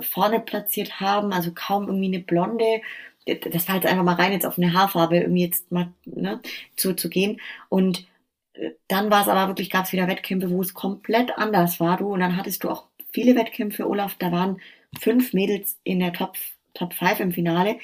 vorne 0.00 0.40
platziert 0.40 1.00
haben, 1.00 1.32
also 1.32 1.52
kaum 1.54 1.86
irgendwie 1.86 2.06
eine 2.06 2.20
Blonde 2.20 2.82
das 3.26 3.68
war 3.68 3.76
jetzt 3.76 3.86
einfach 3.86 4.04
mal 4.04 4.14
rein 4.14 4.32
jetzt 4.32 4.46
auf 4.46 4.58
eine 4.58 4.72
Haarfarbe 4.72 5.18
irgendwie 5.18 5.44
jetzt 5.44 5.70
mal 5.70 5.92
ne, 6.04 6.40
zuzugehen. 6.76 7.40
Und 7.68 8.06
äh, 8.54 8.70
dann 8.88 9.10
war 9.10 9.22
es 9.22 9.28
aber 9.28 9.48
wirklich, 9.48 9.70
gab 9.70 9.84
es 9.84 9.92
wieder 9.92 10.08
Wettkämpfe, 10.08 10.50
wo 10.50 10.62
es 10.62 10.74
komplett 10.74 11.36
anders 11.38 11.80
war, 11.80 11.98
du. 11.98 12.12
Und 12.12 12.20
dann 12.20 12.36
hattest 12.36 12.64
du 12.64 12.70
auch 12.70 12.86
viele 13.12 13.34
Wettkämpfe, 13.36 13.88
Olaf, 13.88 14.16
da 14.18 14.32
waren 14.32 14.60
fünf 15.00 15.32
Mädels 15.32 15.78
in 15.84 16.00
der 16.00 16.12
Top, 16.12 16.36
Top 16.74 16.94
5 16.94 17.20
im 17.20 17.32
Finale. 17.32 17.78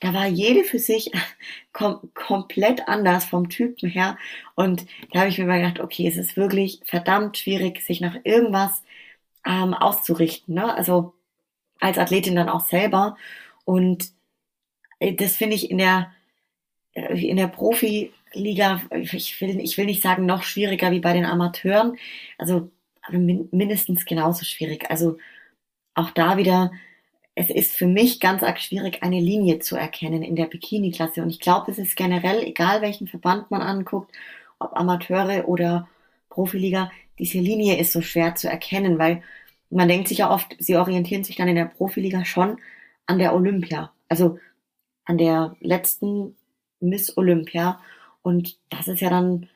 Da 0.00 0.14
war 0.14 0.26
jede 0.26 0.64
für 0.64 0.78
sich 0.78 1.10
kom 1.72 2.10
komplett 2.14 2.88
anders 2.88 3.24
vom 3.24 3.48
Typen 3.48 3.88
her. 3.88 4.16
Und 4.54 4.86
da 5.12 5.20
habe 5.20 5.28
ich 5.30 5.38
mir 5.38 5.46
mal 5.46 5.60
gedacht, 5.60 5.80
okay, 5.80 6.06
es 6.08 6.16
ist 6.16 6.36
wirklich 6.36 6.80
verdammt 6.84 7.38
schwierig, 7.38 7.82
sich 7.82 8.00
nach 8.00 8.16
irgendwas 8.24 8.82
ähm, 9.46 9.74
auszurichten. 9.74 10.54
Ne? 10.54 10.74
Also 10.74 11.14
als 11.80 11.98
Athletin 11.98 12.36
dann 12.36 12.48
auch 12.48 12.66
selber. 12.68 13.16
Und 13.64 14.12
äh, 15.00 15.14
das 15.14 15.36
finde 15.36 15.56
ich 15.56 15.70
in 15.70 15.78
der, 15.78 16.12
äh, 16.92 17.26
in 17.28 17.36
der 17.36 17.48
Profiliga, 17.48 18.82
ich 18.92 19.40
will, 19.40 19.60
ich 19.60 19.78
will 19.78 19.86
nicht 19.86 20.02
sagen 20.02 20.26
noch 20.26 20.42
schwieriger 20.42 20.90
wie 20.92 21.00
bei 21.00 21.12
den 21.12 21.26
Amateuren, 21.26 21.96
also 22.38 22.70
mindestens 23.10 24.04
genauso 24.04 24.44
schwierig. 24.44 24.90
Also 24.90 25.18
auch 25.94 26.10
da 26.10 26.36
wieder, 26.36 26.72
es 27.38 27.50
ist 27.50 27.76
für 27.76 27.86
mich 27.86 28.18
ganz 28.18 28.42
arg 28.42 28.58
schwierig, 28.58 29.04
eine 29.04 29.20
Linie 29.20 29.60
zu 29.60 29.76
erkennen 29.76 30.24
in 30.24 30.34
der 30.34 30.46
Bikini-Klasse. 30.46 31.22
Und 31.22 31.30
ich 31.30 31.38
glaube, 31.38 31.70
es 31.70 31.78
ist 31.78 31.94
generell, 31.94 32.42
egal 32.42 32.82
welchen 32.82 33.06
Verband 33.06 33.48
man 33.52 33.62
anguckt, 33.62 34.12
ob 34.58 34.76
Amateure 34.76 35.48
oder 35.48 35.88
Profiliga, 36.30 36.90
diese 37.20 37.38
Linie 37.38 37.78
ist 37.78 37.92
so 37.92 38.00
schwer 38.00 38.34
zu 38.34 38.50
erkennen, 38.50 38.98
weil 38.98 39.22
man 39.70 39.86
denkt 39.86 40.08
sich 40.08 40.18
ja 40.18 40.32
oft, 40.32 40.56
sie 40.58 40.76
orientieren 40.76 41.22
sich 41.22 41.36
dann 41.36 41.46
in 41.46 41.54
der 41.54 41.66
Profiliga 41.66 42.24
schon 42.24 42.58
an 43.06 43.20
der 43.20 43.32
Olympia. 43.36 43.92
Also 44.08 44.40
an 45.04 45.16
der 45.16 45.54
letzten 45.60 46.34
Miss 46.80 47.16
Olympia. 47.16 47.78
Und 48.22 48.58
das 48.68 48.88
ist 48.88 49.00
ja 49.00 49.10
dann 49.10 49.48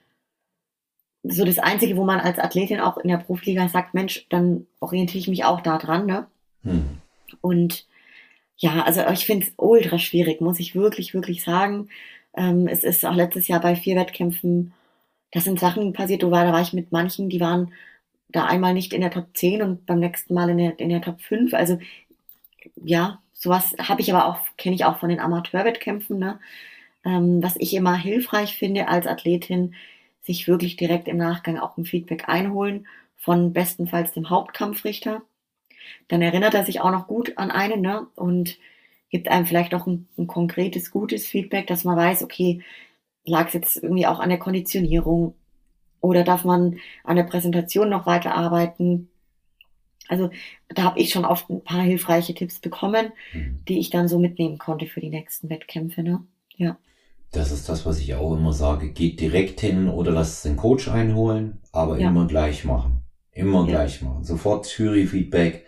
so 1.24 1.44
das 1.44 1.58
Einzige, 1.58 1.96
wo 1.96 2.04
man 2.04 2.20
als 2.20 2.38
Athletin 2.38 2.78
auch 2.78 2.98
in 2.98 3.08
der 3.08 3.18
Profiliga 3.18 3.68
sagt, 3.68 3.92
Mensch, 3.92 4.24
dann 4.28 4.68
orientiere 4.78 5.18
ich 5.18 5.28
mich 5.28 5.44
auch 5.44 5.62
da 5.62 5.78
dran. 5.78 6.06
Ne? 6.06 6.28
Hm. 6.62 7.01
Und 7.40 7.86
ja, 8.56 8.82
also 8.84 9.02
ich 9.12 9.26
finde 9.26 9.46
es 9.46 9.54
ultra 9.56 9.98
schwierig, 9.98 10.40
muss 10.40 10.60
ich 10.60 10.74
wirklich, 10.74 11.14
wirklich 11.14 11.44
sagen. 11.44 11.88
Ähm, 12.34 12.68
es 12.68 12.84
ist 12.84 13.04
auch 13.06 13.14
letztes 13.14 13.48
Jahr 13.48 13.60
bei 13.60 13.76
vier 13.76 13.96
Wettkämpfen, 13.96 14.74
das 15.32 15.44
sind 15.44 15.60
Sachen 15.60 15.92
passiert, 15.94 16.22
da 16.22 16.30
war 16.30 16.60
ich 16.62 16.72
mit 16.74 16.92
manchen, 16.92 17.28
die 17.30 17.40
waren 17.40 17.72
da 18.28 18.46
einmal 18.46 18.74
nicht 18.74 18.92
in 18.94 19.00
der 19.02 19.10
Top 19.10 19.28
10 19.34 19.62
und 19.62 19.86
beim 19.86 20.00
nächsten 20.00 20.34
Mal 20.34 20.50
in 20.50 20.58
der, 20.58 20.78
in 20.78 20.90
der 20.90 21.02
Top 21.02 21.20
5. 21.20 21.54
Also 21.54 21.78
ja, 22.76 23.22
Sowas 23.42 23.74
habe 23.80 24.00
ich 24.00 24.12
aber 24.14 24.26
auch, 24.26 24.38
kenne 24.56 24.76
ich 24.76 24.84
auch 24.84 25.00
von 25.00 25.08
den 25.08 25.18
Amateurwettkämpfen, 25.18 26.16
ne? 26.16 26.38
Ähm, 27.04 27.42
was 27.42 27.56
ich 27.58 27.74
immer 27.74 27.96
hilfreich 27.96 28.56
finde 28.56 28.86
als 28.86 29.08
Athletin, 29.08 29.74
sich 30.22 30.46
wirklich 30.46 30.76
direkt 30.76 31.08
im 31.08 31.16
Nachgang 31.16 31.58
auch 31.58 31.76
ein 31.76 31.84
Feedback 31.84 32.28
einholen 32.28 32.86
von 33.16 33.52
bestenfalls 33.52 34.12
dem 34.12 34.30
Hauptkampfrichter. 34.30 35.22
Dann 36.08 36.22
erinnert 36.22 36.54
er 36.54 36.64
sich 36.64 36.80
auch 36.80 36.90
noch 36.90 37.06
gut 37.06 37.36
an 37.38 37.50
einen 37.50 37.80
ne? 37.80 38.06
und 38.14 38.58
gibt 39.10 39.28
einem 39.28 39.46
vielleicht 39.46 39.74
auch 39.74 39.86
ein, 39.86 40.08
ein 40.16 40.26
konkretes, 40.26 40.90
gutes 40.90 41.26
Feedback, 41.26 41.66
dass 41.66 41.84
man 41.84 41.96
weiß, 41.96 42.22
okay, 42.22 42.62
lag 43.24 43.48
es 43.48 43.54
jetzt 43.54 43.76
irgendwie 43.76 44.06
auch 44.06 44.20
an 44.20 44.30
der 44.30 44.38
Konditionierung 44.38 45.34
oder 46.00 46.24
darf 46.24 46.44
man 46.44 46.78
an 47.04 47.16
der 47.16 47.24
Präsentation 47.24 47.88
noch 47.88 48.06
weiter 48.06 48.34
arbeiten? 48.34 49.08
Also 50.08 50.30
da 50.68 50.82
habe 50.82 50.98
ich 50.98 51.10
schon 51.10 51.24
oft 51.24 51.48
ein 51.48 51.62
paar 51.62 51.82
hilfreiche 51.82 52.34
Tipps 52.34 52.58
bekommen, 52.58 53.12
mhm. 53.32 53.60
die 53.68 53.78
ich 53.78 53.90
dann 53.90 54.08
so 54.08 54.18
mitnehmen 54.18 54.58
konnte 54.58 54.86
für 54.86 55.00
die 55.00 55.10
nächsten 55.10 55.48
Wettkämpfe. 55.48 56.02
Ne? 56.02 56.24
Ja. 56.56 56.76
Das 57.30 57.52
ist 57.52 57.68
das, 57.68 57.86
was 57.86 58.00
ich 58.00 58.14
auch 58.14 58.36
immer 58.36 58.52
sage. 58.52 58.90
Geht 58.90 59.20
direkt 59.20 59.60
hin 59.60 59.88
oder 59.88 60.10
lasst 60.10 60.44
den 60.44 60.56
Coach 60.56 60.88
einholen, 60.88 61.60
aber 61.70 61.98
ja. 61.98 62.08
immer 62.08 62.26
gleich 62.26 62.64
machen. 62.64 63.01
Immer 63.32 63.60
ja. 63.60 63.70
gleich 63.70 64.02
machen. 64.02 64.24
Sofort 64.24 64.66
Jury-Feedback. 64.78 65.64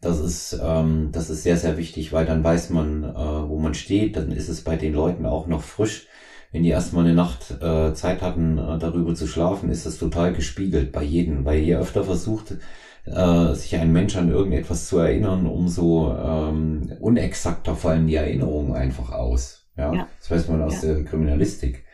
Das 0.00 0.18
ist, 0.18 0.58
ähm, 0.62 1.10
das 1.12 1.30
ist 1.30 1.42
sehr, 1.42 1.56
sehr 1.56 1.76
wichtig, 1.76 2.12
weil 2.12 2.26
dann 2.26 2.42
weiß 2.42 2.70
man, 2.70 3.04
äh, 3.04 3.48
wo 3.48 3.58
man 3.58 3.74
steht. 3.74 4.16
Dann 4.16 4.32
ist 4.32 4.48
es 4.48 4.62
bei 4.62 4.76
den 4.76 4.94
Leuten 4.94 5.26
auch 5.26 5.46
noch 5.46 5.62
frisch. 5.62 6.06
Wenn 6.50 6.64
die 6.64 6.70
erstmal 6.70 7.04
eine 7.04 7.14
Nacht 7.14 7.50
äh, 7.62 7.94
Zeit 7.94 8.20
hatten, 8.20 8.58
äh, 8.58 8.78
darüber 8.78 9.14
zu 9.14 9.26
schlafen, 9.26 9.70
ist 9.70 9.86
das 9.86 9.98
total 9.98 10.32
gespiegelt 10.32 10.92
bei 10.92 11.02
jedem. 11.02 11.44
Weil 11.44 11.60
je 11.60 11.76
öfter 11.76 12.04
versucht, 12.04 12.56
äh, 13.04 13.54
sich 13.54 13.76
ein 13.76 13.92
Mensch 13.92 14.16
an 14.16 14.30
irgendetwas 14.30 14.86
zu 14.86 14.98
erinnern, 14.98 15.46
umso 15.46 16.14
ähm, 16.14 16.92
unexakter 17.00 17.74
fallen 17.74 18.06
die 18.06 18.16
Erinnerungen 18.16 18.74
einfach 18.74 19.10
aus. 19.12 19.66
Ja, 19.76 19.92
ja. 19.94 20.08
das 20.18 20.30
weiß 20.30 20.48
man 20.48 20.62
aus 20.62 20.82
ja. 20.82 20.94
der 20.94 21.04
Kriminalistik 21.04 21.84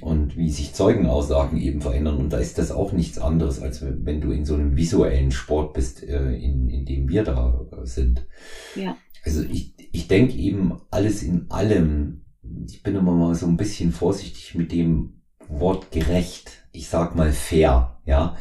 und 0.00 0.36
wie 0.36 0.50
sich 0.50 0.74
Zeugenaussagen 0.74 1.58
eben 1.58 1.80
verändern. 1.80 2.16
Und 2.16 2.32
da 2.32 2.38
ist 2.38 2.58
das 2.58 2.70
auch 2.70 2.92
nichts 2.92 3.18
anderes, 3.18 3.60
als 3.60 3.82
wenn 3.82 4.20
du 4.20 4.32
in 4.32 4.44
so 4.44 4.54
einem 4.54 4.76
visuellen 4.76 5.30
Sport 5.30 5.74
bist, 5.74 6.02
äh, 6.02 6.34
in, 6.34 6.68
in 6.68 6.84
dem 6.84 7.08
wir 7.08 7.24
da 7.24 7.66
äh, 7.72 7.86
sind. 7.86 8.26
Ja. 8.74 8.96
Also 9.24 9.42
ich, 9.42 9.74
ich 9.92 10.08
denke 10.08 10.36
eben 10.36 10.80
alles 10.90 11.22
in 11.22 11.50
allem, 11.50 12.24
ich 12.68 12.82
bin 12.82 12.96
immer 12.96 13.12
mal 13.12 13.34
so 13.34 13.46
ein 13.46 13.56
bisschen 13.56 13.92
vorsichtig 13.92 14.54
mit 14.54 14.72
dem 14.72 15.20
Wort 15.48 15.90
gerecht. 15.92 16.66
Ich 16.72 16.88
sag 16.88 17.14
mal 17.14 17.32
fair, 17.32 18.00
ja. 18.04 18.36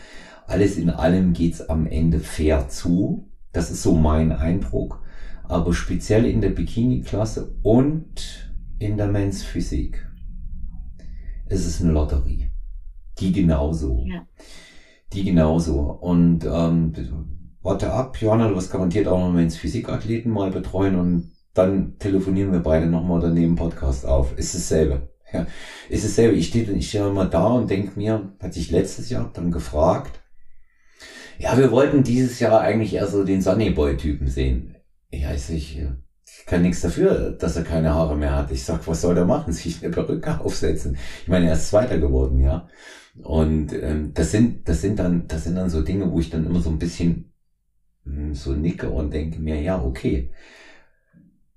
Alles 0.45 0.77
in 0.77 0.89
allem 0.89 1.33
geht's 1.33 1.61
am 1.61 1.87
Ende 1.87 2.19
fair 2.19 2.67
zu. 2.67 3.31
Das 3.53 3.71
ist 3.71 3.83
so 3.83 3.95
mein 3.95 4.31
Eindruck. 4.31 5.01
Aber 5.43 5.73
speziell 5.73 6.25
in 6.25 6.41
der 6.41 6.49
Bikini-Klasse 6.49 7.55
und 7.61 8.51
in 8.79 8.97
der 8.97 9.07
Men's 9.07 9.43
Physik 9.43 10.05
ist 11.49 11.65
es 11.65 11.82
eine 11.82 11.91
Lotterie. 11.91 12.49
Die 13.19 13.32
genauso. 13.32 14.03
Ja. 14.08 14.25
Die 15.13 15.23
genauso. 15.23 15.79
Und 15.79 16.45
ähm, 16.45 16.93
warte 17.62 17.91
ab, 17.91 18.17
Johanna, 18.19 18.49
du 18.49 18.56
wirst 18.56 18.71
garantiert 18.71 19.08
auch 19.08 19.19
noch 19.19 19.32
mal 19.32 19.43
ins 19.43 19.58
Physikathleten 19.58 20.32
mal 20.32 20.51
betreuen 20.51 20.99
und 20.99 21.32
dann 21.53 21.97
telefonieren 21.99 22.51
wir 22.51 22.60
beide 22.60 22.88
nochmal 22.88 23.19
oder 23.19 23.29
nehmen 23.29 23.56
Podcast 23.56 24.06
auf. 24.06 24.38
Ist 24.38 24.56
dasselbe. 24.56 25.10
Ja, 25.32 25.47
ist 25.89 26.06
dasselbe. 26.06 26.36
Ich 26.36 26.47
stehe 26.47 26.71
ich 26.71 26.89
stehe 26.89 27.08
immer 27.08 27.25
da 27.25 27.47
und 27.47 27.69
denke 27.69 27.97
mir, 27.97 28.34
hat 28.39 28.53
sich 28.53 28.71
letztes 28.71 29.10
Jahr 29.10 29.32
dann 29.34 29.51
gefragt, 29.51 30.19
ja, 31.39 31.58
wir 31.58 31.71
wollten 31.71 32.03
dieses 32.03 32.39
Jahr 32.39 32.62
eigentlich 32.62 32.93
eher 32.93 33.08
so 33.08 33.23
den 33.23 33.41
Sunnyboy-Typen 33.41 34.27
sehen. 34.27 34.75
Ja, 35.12 35.34
ich, 35.34 35.49
ich 35.49 35.82
kann 36.45 36.62
nichts 36.62 36.82
dafür, 36.82 37.32
dass 37.32 37.56
er 37.56 37.63
keine 37.63 37.93
Haare 37.93 38.17
mehr 38.17 38.36
hat. 38.36 38.51
Ich 38.51 38.63
sag, 38.63 38.88
was 38.88 39.01
soll 39.01 39.17
er 39.17 39.25
machen? 39.25 39.53
Sich 39.53 39.84
eine 39.84 39.91
Perücke 39.91 40.39
aufsetzen. 40.41 40.97
Ich 41.21 41.27
meine, 41.27 41.47
er 41.47 41.53
ist 41.53 41.69
Zweiter 41.69 41.99
geworden, 41.99 42.39
ja. 42.39 42.67
Und 43.21 43.73
ähm, 43.73 44.13
das 44.13 44.32
sind, 44.32 44.67
das 44.67 44.82
sind 44.82 44.99
dann, 44.99 45.27
das 45.27 45.43
sind 45.43 45.56
dann 45.56 45.69
so 45.69 45.82
Dinge, 45.82 46.12
wo 46.12 46.19
ich 46.19 46.29
dann 46.29 46.45
immer 46.45 46.62
so 46.62 46.69
ein 46.69 46.79
bisschen 46.79 47.32
mh, 48.06 48.15
hm, 48.15 48.36
so 48.36 48.53
nicke 48.53 48.89
und 48.89 49.13
denke 49.13 49.39
mir, 49.39 49.62
ja, 49.62 49.82
okay. 49.82 50.32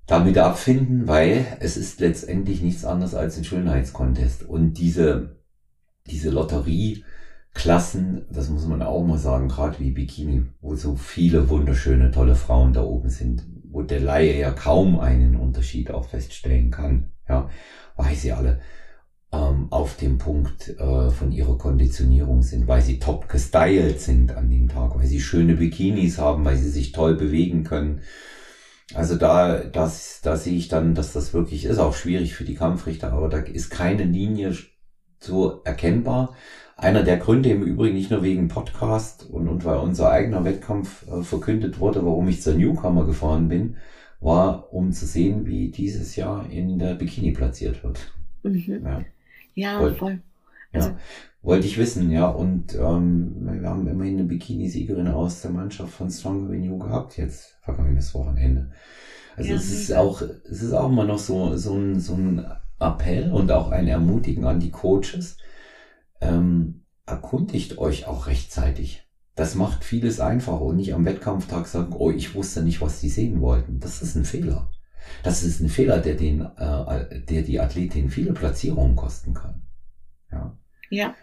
Damit 0.07 0.39
abfinden, 0.39 1.09
weil 1.09 1.45
es 1.61 1.77
ist 1.77 1.99
letztendlich 2.01 2.63
nichts 2.63 2.85
anderes 2.85 3.15
als 3.15 3.37
ein 3.37 3.45
Schönheitskontest. 3.45 4.45
Und 4.45 4.75
diese, 4.75 5.41
diese 6.07 6.31
Lotterie, 6.31 7.05
Klassen, 7.57 8.27
das 8.31 8.51
muss 8.51 8.67
man 8.67 8.83
auch 8.83 9.03
mal 9.03 9.19
sagen, 9.19 9.49
gerade 9.49 9.81
wie 9.81 9.91
Bikini, 9.91 10.45
wo 10.61 10.75
so 10.75 10.95
viele 10.95 11.49
wunderschöne, 11.49 12.11
tolle 12.11 12.35
Frauen 12.35 12.75
da 12.75 12.83
oben 12.83 13.09
sind, 13.09 13.56
wo 13.77 13.83
der 13.83 14.01
Laie 14.01 14.39
ja 14.39 14.53
kaum 14.53 14.99
einen 14.99 15.37
Unterschied 15.37 15.91
auch 15.91 16.09
feststellen 16.09 16.71
kann, 16.71 17.13
ja, 17.29 17.51
weil 17.95 18.15
sie 18.15 18.33
alle 18.33 18.61
ähm, 19.31 19.67
auf 19.71 19.99
dem 19.99 20.17
Punkt 20.17 20.71
äh, 20.79 21.11
von 21.11 21.31
ihrer 21.31 21.59
Konditionierung 21.59 22.41
sind, 22.41 22.69
weil 22.69 22.81
sie 22.81 22.99
top 22.99 23.29
gestylt 23.29 24.01
sind 24.01 24.35
an 24.35 24.49
dem 24.49 24.71
Tag, 24.71 24.97
weil 24.99 25.05
sie 25.05 25.21
schöne 25.21 25.57
Bikinis 25.57 26.17
haben, 26.17 26.43
weil 26.47 26.57
sie 26.57 26.71
sich 26.71 26.93
toll 26.93 27.17
bewegen 27.17 27.65
können. 27.65 28.01
Also 28.95 29.15
da, 29.15 29.59
das, 29.65 30.21
da 30.23 30.37
sehe 30.37 30.57
ich 30.57 30.69
dann, 30.69 30.95
dass 30.95 31.13
das 31.13 31.35
wirklich 31.35 31.67
ist, 31.67 31.79
auch 31.79 31.95
schwierig 31.95 32.33
für 32.33 32.45
die 32.45 32.55
Kampfrichter, 32.55 33.13
aber 33.13 33.29
da 33.29 33.41
ist 33.41 33.69
keine 33.69 34.05
Linie 34.05 34.57
so 35.19 35.61
erkennbar. 35.65 36.35
Einer 36.77 37.03
der 37.03 37.17
Gründe 37.17 37.49
im 37.49 37.63
Übrigen 37.63 37.97
nicht 37.97 38.11
nur 38.11 38.23
wegen 38.23 38.49
Podcast 38.49 39.29
und, 39.31 39.49
und 39.49 39.65
weil 39.65 39.79
unser 39.79 40.11
eigener 40.11 40.45
Wettkampf 40.45 41.09
äh, 41.09 41.23
verkündet 41.23 41.81
wurde, 41.81 42.05
warum 42.05 42.29
ich 42.29 42.43
zur 42.43 42.55
Newcomer 42.55 43.07
gefahren 43.07 43.49
bin, 43.49 43.77
war, 44.21 44.73
um 44.75 44.93
zu 44.93 45.07
sehen, 45.07 45.47
wie 45.47 45.71
dieses 45.71 46.17
Jahr 46.17 46.51
in 46.51 46.79
der 46.79 46.95
Bikini 46.95 47.33
platziert 47.33 47.83
wird. 47.83 48.13
Mhm. 48.43 48.85
Ja, 48.85 49.05
ja 49.55 49.81
Wollt, 49.81 49.97
voll. 49.97 50.21
Also, 50.73 50.91
ja, 50.91 50.97
wollte 51.43 51.67
ich 51.67 51.79
wissen, 51.79 52.11
ja. 52.11 52.29
Und 52.29 52.75
ähm, 52.75 53.37
wir 53.61 53.71
haben 53.71 53.87
immerhin 53.89 54.19
eine 54.19 54.29
Bikini-Siegerin 54.29 55.09
aus 55.09 55.41
der 55.41 55.53
Mannschaft 55.53 55.93
von 55.93 56.11
Stronger 56.11 56.51
Than 56.51 56.63
You 56.63 56.79
gehabt, 56.79 57.17
jetzt 57.17 57.57
vergangenes 57.63 58.15
Wochenende. 58.15 58.71
Also 59.37 59.51
ja, 59.51 59.57
es 59.57 59.71
ist 59.71 59.95
auch, 59.95 60.21
es 60.21 60.63
ist 60.63 60.73
auch 60.73 60.91
immer 60.91 61.05
noch 61.05 61.19
so, 61.19 61.57
so 61.57 61.75
ein, 61.75 62.01
so 62.01 62.15
ein 62.15 62.45
Appell 62.79 63.33
und 63.33 63.51
auch 63.51 63.71
ein 63.71 63.89
Ermutigen 63.89 64.45
an 64.45 64.61
die 64.61 64.71
Coaches, 64.71 65.39
ähm, 66.21 66.85
erkundigt 67.07 67.79
euch 67.79 68.07
auch 68.07 68.27
rechtzeitig. 68.27 69.07
Das 69.35 69.55
macht 69.55 69.85
vieles 69.85 70.19
einfacher 70.19 70.63
und 70.63 70.77
nicht 70.77 70.95
am 70.95 71.05
Wettkampftag 71.05 71.67
sagen, 71.67 71.93
oh, 71.93 72.11
ich 72.11 72.35
wusste 72.35 72.63
nicht, 72.63 72.81
was 72.81 73.01
die 73.01 73.11
sehen 73.11 73.41
wollten. 73.41 73.81
Das 73.81 74.01
ist 74.03 74.15
ein 74.15 74.25
Fehler. 74.25 74.71
Das 75.23 75.43
ist 75.43 75.61
ein 75.61 75.69
Fehler, 75.69 75.99
der 75.99 76.15
den, 76.15 76.41
äh, 76.41 77.21
der 77.21 77.43
die 77.43 77.61
Athletin 77.61 78.11
viele 78.11 78.33
Platzierungen 78.33 78.97
kosten 78.97 79.35
kann. 79.35 79.63
Ja. 80.33 80.57
Ja, 80.89 81.15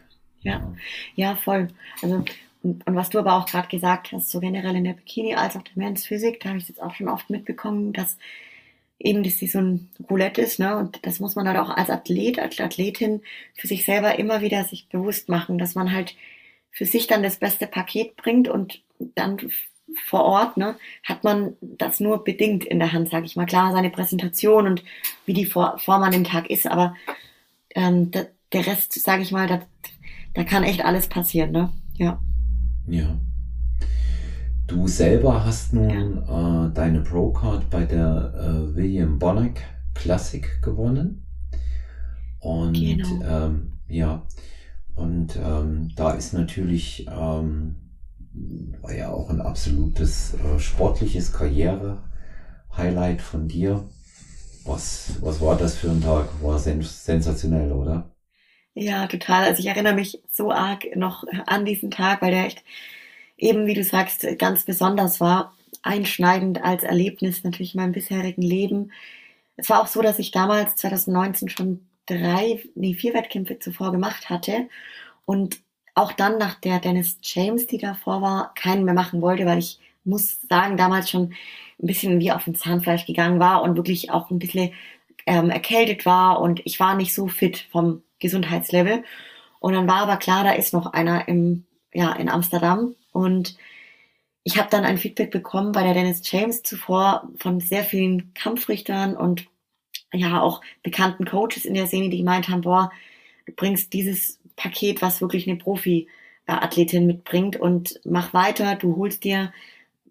ja, 0.41 0.73
ja, 1.15 1.35
voll. 1.35 1.69
Also 2.01 2.23
und, 2.63 2.87
und 2.87 2.95
was 2.95 3.09
du 3.09 3.19
aber 3.19 3.35
auch 3.35 3.45
gerade 3.45 3.67
gesagt 3.67 4.11
hast, 4.13 4.29
so 4.29 4.39
generell 4.39 4.75
in 4.75 4.85
der 4.85 4.93
Bikini 4.93 5.35
als 5.35 5.55
auch 5.55 5.61
der 5.61 5.73
Men's 5.75 6.05
Physik, 6.05 6.39
da 6.39 6.49
habe 6.49 6.59
ich 6.59 6.69
jetzt 6.69 6.81
auch 6.81 6.95
schon 6.95 7.09
oft 7.09 7.29
mitbekommen, 7.29 7.91
dass 7.91 8.17
eben, 8.99 9.23
dass 9.23 9.37
sie 9.37 9.47
so 9.47 9.59
ein 9.59 9.89
Roulette 10.09 10.41
ist, 10.41 10.59
ne? 10.59 10.77
Und 10.77 11.05
das 11.05 11.19
muss 11.19 11.35
man 11.35 11.47
halt 11.47 11.57
auch 11.57 11.69
als 11.69 11.89
Athlet, 11.89 12.39
als 12.39 12.59
Athletin 12.59 13.21
für 13.55 13.67
sich 13.67 13.85
selber 13.85 14.17
immer 14.17 14.41
wieder 14.41 14.63
sich 14.63 14.87
bewusst 14.89 15.29
machen, 15.29 15.57
dass 15.57 15.75
man 15.75 15.91
halt 15.91 16.15
für 16.71 16.85
sich 16.85 17.07
dann 17.07 17.23
das 17.23 17.37
beste 17.37 17.67
Paket 17.67 18.15
bringt 18.15 18.47
und 18.47 18.81
dann 19.15 19.37
vor 20.05 20.23
Ort, 20.23 20.57
ne, 20.57 20.75
hat 21.03 21.23
man 21.23 21.55
das 21.61 21.99
nur 21.99 22.23
bedingt 22.23 22.63
in 22.63 22.79
der 22.79 22.93
Hand, 22.93 23.09
sage 23.09 23.25
ich 23.25 23.35
mal. 23.35 23.45
Klar, 23.45 23.71
seine 23.73 23.89
Präsentation 23.89 24.65
und 24.65 24.83
wie 25.25 25.33
die 25.33 25.45
Form 25.45 25.77
an 25.87 26.11
dem 26.11 26.23
Tag 26.23 26.49
ist, 26.49 26.65
aber 26.65 26.95
ähm, 27.75 28.09
da, 28.11 28.25
der 28.53 28.65
Rest, 28.65 28.93
sage 28.93 29.21
ich 29.21 29.31
mal, 29.31 29.47
da, 29.47 29.61
da 30.33 30.43
kann 30.43 30.63
echt 30.63 30.83
alles 30.83 31.07
passieren, 31.07 31.51
ne? 31.51 31.71
Ja. 31.95 32.19
Ja. 32.87 33.17
Du 34.67 34.87
selber 34.87 35.45
hast 35.45 35.73
nun 35.73 36.23
ja. 36.25 36.67
äh, 36.67 36.73
deine 36.73 37.01
Pro-Card 37.01 37.69
bei 37.69 37.85
der 37.85 38.33
äh, 38.35 38.75
William 38.75 39.19
Bonnack 39.19 39.61
Classic 39.93 40.47
gewonnen. 40.61 41.25
Und 42.39 42.73
genau. 42.73 43.23
ähm, 43.23 43.73
ja, 43.87 44.25
und 44.95 45.37
ähm, 45.37 45.91
da 45.95 46.11
ist 46.11 46.33
natürlich 46.33 47.07
ähm, 47.09 47.83
war 48.81 48.93
ja 48.93 49.09
auch 49.09 49.29
ein 49.29 49.41
absolutes 49.41 50.35
äh, 50.35 50.59
sportliches 50.59 51.33
Karriere-Highlight 51.33 53.21
von 53.21 53.47
dir. 53.47 53.87
Was, 54.65 55.17
was 55.21 55.41
war 55.41 55.57
das 55.57 55.75
für 55.75 55.89
ein 55.89 56.01
Tag? 56.01 56.29
War 56.41 56.57
sens 56.57 57.05
sensationell, 57.05 57.71
oder? 57.71 58.11
Ja, 58.73 59.07
total. 59.07 59.43
Also 59.43 59.59
ich 59.59 59.67
erinnere 59.67 59.93
mich 59.93 60.23
so 60.31 60.51
arg 60.51 60.95
noch 60.95 61.25
an 61.45 61.65
diesen 61.65 61.91
Tag, 61.91 62.21
weil 62.21 62.31
der 62.31 62.45
echt 62.45 62.63
eben, 63.37 63.67
wie 63.67 63.73
du 63.73 63.83
sagst, 63.83 64.25
ganz 64.37 64.65
besonders 64.65 65.19
war, 65.19 65.53
einschneidend 65.81 66.63
als 66.63 66.83
Erlebnis 66.83 67.43
natürlich 67.43 67.75
in 67.75 67.81
meinem 67.81 67.91
bisherigen 67.91 68.41
Leben. 68.41 68.91
Es 69.57 69.69
war 69.69 69.81
auch 69.81 69.87
so, 69.87 70.01
dass 70.01 70.19
ich 70.19 70.31
damals 70.31 70.75
2019 70.77 71.49
schon 71.49 71.87
drei, 72.05 72.63
nee, 72.75 72.93
vier 72.93 73.13
Wettkämpfe 73.13 73.59
zuvor 73.59 73.91
gemacht 73.91 74.29
hatte 74.29 74.69
und 75.25 75.59
auch 75.95 76.11
dann 76.11 76.37
nach 76.37 76.55
der 76.55 76.79
Dennis 76.79 77.19
James, 77.21 77.67
die 77.67 77.77
davor 77.77 78.21
war, 78.21 78.53
keinen 78.55 78.85
mehr 78.85 78.93
machen 78.93 79.21
wollte, 79.21 79.45
weil 79.45 79.59
ich 79.59 79.79
muss 80.03 80.39
sagen, 80.49 80.75
damals 80.75 81.09
schon 81.09 81.33
ein 81.81 81.87
bisschen 81.87 82.19
wie 82.19 82.31
auf 82.31 82.45
dem 82.45 82.55
Zahnfleisch 82.55 83.05
gegangen 83.05 83.39
war 83.39 83.61
und 83.61 83.75
wirklich 83.75 84.11
auch 84.11 84.29
ein 84.31 84.39
bisschen 84.39 84.73
ähm, 85.25 85.49
erkältet 85.49 86.05
war 86.05 86.41
und 86.41 86.61
ich 86.65 86.79
war 86.79 86.95
nicht 86.95 87.13
so 87.13 87.27
fit 87.27 87.67
vom 87.71 88.03
Gesundheitslevel. 88.19 89.03
Und 89.59 89.73
dann 89.73 89.87
war 89.87 89.97
aber 89.97 90.17
klar, 90.17 90.43
da 90.43 90.51
ist 90.51 90.73
noch 90.73 90.87
einer 90.87 91.27
im, 91.27 91.65
ja, 91.93 92.11
in 92.13 92.29
Amsterdam 92.29 92.95
und 93.13 93.57
ich 94.43 94.57
habe 94.57 94.69
dann 94.69 94.83
ein 94.83 94.97
Feedback 94.97 95.31
bekommen 95.31 95.71
bei 95.71 95.83
der 95.83 95.93
Dennis 95.93 96.21
James 96.29 96.63
zuvor 96.63 97.29
von 97.37 97.61
sehr 97.61 97.83
vielen 97.85 98.33
Kampfrichtern 98.33 99.15
und 99.15 99.47
ja 100.13 100.41
auch 100.41 100.61
bekannten 100.83 101.25
Coaches 101.25 101.65
in 101.65 101.73
der 101.73 101.87
Szene, 101.87 102.09
die 102.09 102.17
gemeint 102.17 102.49
haben, 102.49 102.61
boah, 102.61 102.91
du 103.45 103.53
bringst 103.53 103.93
dieses 103.93 104.39
Paket, 104.55 105.01
was 105.01 105.21
wirklich 105.21 105.47
eine 105.47 105.57
Profi-Athletin 105.57 107.07
mitbringt 107.07 107.55
und 107.55 107.99
mach 108.03 108.33
weiter, 108.33 108.75
du 108.75 108.97
holst 108.97 109.23
dir 109.23 109.53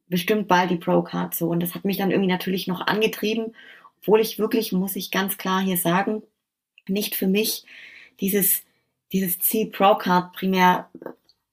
bestimmt 0.09 0.49
bald 0.49 0.71
die 0.71 0.77
Pro-Card 0.77 1.35
so. 1.35 1.49
Und 1.49 1.61
das 1.61 1.75
hat 1.75 1.85
mich 1.85 1.99
dann 1.99 2.11
irgendwie 2.11 2.31
natürlich 2.31 2.67
noch 2.67 2.87
angetrieben, 2.87 3.55
obwohl 4.01 4.21
ich 4.21 4.39
wirklich, 4.39 4.73
muss 4.73 4.97
ich 4.97 5.11
ganz 5.11 5.39
klar 5.39 5.61
hier 5.61 5.77
sagen, 5.77 6.23
nicht 6.89 7.15
für 7.15 7.27
mich 7.27 7.65
dieses, 8.21 8.63
dieses 9.13 9.39
Ziel 9.39 9.71
Pro-Card 9.71 10.33
primär 10.33 10.91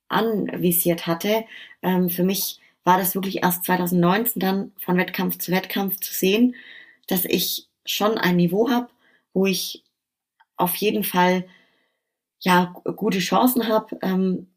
anvisiert 0.09 1.07
hatte. 1.07 1.45
Ähm, 1.81 2.09
für 2.09 2.23
mich 2.23 2.59
war 2.83 2.97
das 2.97 3.15
wirklich 3.15 3.43
erst 3.43 3.65
2019 3.65 4.39
dann 4.39 4.71
von 4.77 4.97
Wettkampf 4.97 5.37
zu 5.37 5.51
Wettkampf 5.51 5.99
zu 5.99 6.13
sehen, 6.13 6.55
dass 7.07 7.25
ich 7.25 7.67
schon 7.85 8.17
ein 8.17 8.35
Niveau 8.37 8.69
habe, 8.69 8.89
wo 9.33 9.45
ich 9.45 9.83
auf 10.57 10.75
jeden 10.75 11.03
Fall 11.03 11.45
ja 12.39 12.73
gute 12.95 13.19
Chancen 13.19 13.67
habe, 13.67 13.97
ähm, 14.01 14.47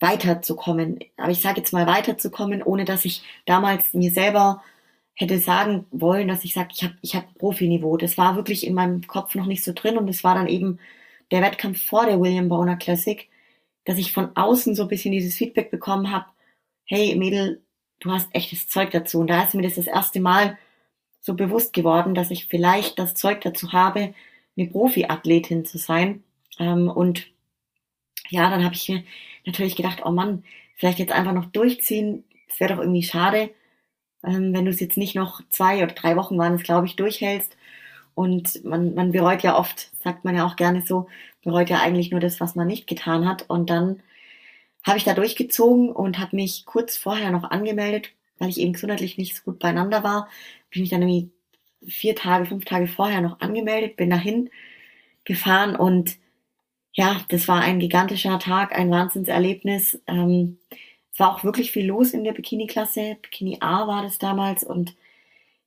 weiterzukommen. 0.00 1.00
Aber 1.16 1.30
ich 1.30 1.40
sage 1.40 1.60
jetzt 1.60 1.72
mal 1.72 1.86
weiterzukommen, 1.86 2.62
ohne 2.62 2.84
dass 2.84 3.04
ich 3.04 3.22
damals 3.46 3.92
mir 3.94 4.10
selber 4.10 4.62
hätte 5.14 5.38
sagen 5.38 5.86
wollen, 5.90 6.28
dass 6.28 6.44
ich 6.44 6.54
sage, 6.54 6.68
ich 6.72 6.84
habe 6.84 6.94
ich 7.02 7.16
hab 7.16 7.34
Profiniveau. 7.38 7.96
Das 7.96 8.16
war 8.18 8.36
wirklich 8.36 8.66
in 8.66 8.74
meinem 8.74 9.06
Kopf 9.06 9.34
noch 9.34 9.46
nicht 9.46 9.64
so 9.64 9.72
drin 9.74 9.98
und 9.98 10.08
es 10.08 10.22
war 10.24 10.34
dann 10.36 10.46
eben 10.46 10.78
der 11.32 11.42
Wettkampf 11.42 11.84
vor 11.84 12.06
der 12.06 12.20
William 12.20 12.48
Boner 12.48 12.76
Classic, 12.76 13.28
dass 13.88 13.96
ich 13.96 14.12
von 14.12 14.36
außen 14.36 14.74
so 14.74 14.82
ein 14.82 14.88
bisschen 14.88 15.12
dieses 15.12 15.34
Feedback 15.34 15.70
bekommen 15.70 16.12
habe, 16.12 16.26
hey 16.84 17.16
Mädel, 17.16 17.62
du 18.00 18.12
hast 18.12 18.28
echtes 18.34 18.68
Zeug 18.68 18.90
dazu. 18.90 19.18
Und 19.18 19.28
da 19.28 19.42
ist 19.42 19.54
mir 19.54 19.62
das 19.62 19.76
das 19.76 19.86
erste 19.86 20.20
Mal 20.20 20.58
so 21.22 21.32
bewusst 21.32 21.72
geworden, 21.72 22.14
dass 22.14 22.30
ich 22.30 22.48
vielleicht 22.48 22.98
das 22.98 23.14
Zeug 23.14 23.40
dazu 23.40 23.72
habe, 23.72 24.12
eine 24.58 24.66
Profiathletin 24.66 25.64
zu 25.64 25.78
sein. 25.78 26.22
Ähm, 26.58 26.90
und 26.90 27.28
ja, 28.28 28.50
dann 28.50 28.62
habe 28.62 28.74
ich 28.74 28.90
mir 28.90 29.04
natürlich 29.46 29.74
gedacht, 29.74 30.02
oh 30.04 30.10
Mann, 30.10 30.44
vielleicht 30.76 30.98
jetzt 30.98 31.12
einfach 31.12 31.32
noch 31.32 31.46
durchziehen. 31.46 32.24
Das 32.46 32.60
wäre 32.60 32.74
doch 32.74 32.82
irgendwie 32.82 33.04
schade, 33.04 33.48
ähm, 34.22 34.52
wenn 34.52 34.66
du 34.66 34.70
es 34.70 34.80
jetzt 34.80 34.98
nicht 34.98 35.14
noch 35.14 35.40
zwei 35.48 35.82
oder 35.82 35.94
drei 35.94 36.14
Wochen 36.14 36.36
waren 36.36 36.56
es, 36.56 36.62
glaube 36.62 36.84
ich, 36.84 36.96
durchhältst. 36.96 37.56
Und 38.18 38.64
man, 38.64 38.96
man 38.96 39.12
bereut 39.12 39.44
ja 39.44 39.56
oft, 39.56 39.92
sagt 40.02 40.24
man 40.24 40.34
ja 40.34 40.44
auch 40.44 40.56
gerne 40.56 40.82
so, 40.82 41.06
bereut 41.44 41.70
ja 41.70 41.78
eigentlich 41.78 42.10
nur 42.10 42.18
das, 42.18 42.40
was 42.40 42.56
man 42.56 42.66
nicht 42.66 42.88
getan 42.88 43.28
hat. 43.28 43.44
Und 43.48 43.70
dann 43.70 44.02
habe 44.84 44.98
ich 44.98 45.04
da 45.04 45.14
durchgezogen 45.14 45.92
und 45.92 46.18
habe 46.18 46.34
mich 46.34 46.66
kurz 46.66 46.96
vorher 46.96 47.30
noch 47.30 47.44
angemeldet, 47.44 48.10
weil 48.40 48.48
ich 48.48 48.58
eben 48.58 48.72
gesundheitlich 48.72 49.18
nicht 49.18 49.36
so 49.36 49.44
gut 49.44 49.60
beieinander 49.60 50.02
war. 50.02 50.22
Habe 50.22 50.30
ich 50.72 50.80
mich 50.80 50.90
dann 50.90 51.02
irgendwie 51.02 51.30
vier 51.86 52.16
Tage, 52.16 52.46
fünf 52.46 52.64
Tage 52.64 52.88
vorher 52.88 53.20
noch 53.20 53.38
angemeldet, 53.38 53.94
bin 53.94 54.10
dahin 54.10 54.50
gefahren 55.22 55.76
und 55.76 56.16
ja, 56.94 57.20
das 57.28 57.46
war 57.46 57.60
ein 57.60 57.78
gigantischer 57.78 58.40
Tag, 58.40 58.76
ein 58.76 58.90
Wahnsinnserlebnis. 58.90 60.02
Ähm, 60.08 60.58
es 61.12 61.20
war 61.20 61.36
auch 61.36 61.44
wirklich 61.44 61.70
viel 61.70 61.86
los 61.86 62.14
in 62.14 62.24
der 62.24 62.32
Bikini-Klasse. 62.32 63.16
Bikini 63.22 63.58
A 63.60 63.86
war 63.86 64.02
das 64.02 64.18
damals 64.18 64.64
und 64.64 64.96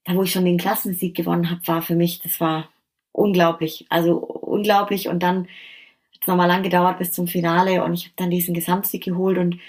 da, 0.06 0.16
wo 0.16 0.24
ich 0.24 0.32
schon 0.32 0.45
den 0.45 0.58
Klassensieg 0.58 1.16
gewonnen 1.16 1.49
habe, 1.49 1.68
war 1.68 1.82
für 1.82 1.95
mich, 1.95 2.22
das 2.22 2.39
war 2.39 2.70
unglaublich. 3.12 3.86
Also 3.89 4.18
unglaublich. 4.18 5.08
Und 5.08 5.22
dann 5.22 5.43
hat 5.43 6.22
es 6.22 6.28
nochmal 6.28 6.47
lang 6.47 6.64
gedauert 6.64 6.97
bis 6.97 7.12
zum 7.12 7.28
Finale. 7.28 7.84
Und 7.84 7.93
ich 7.93 8.06
habe 8.06 8.14
dann 8.18 8.30
diesen 8.30 8.54
Gesamtsieg 8.54 9.04
geholt. 9.04 9.38
Und 9.38 9.60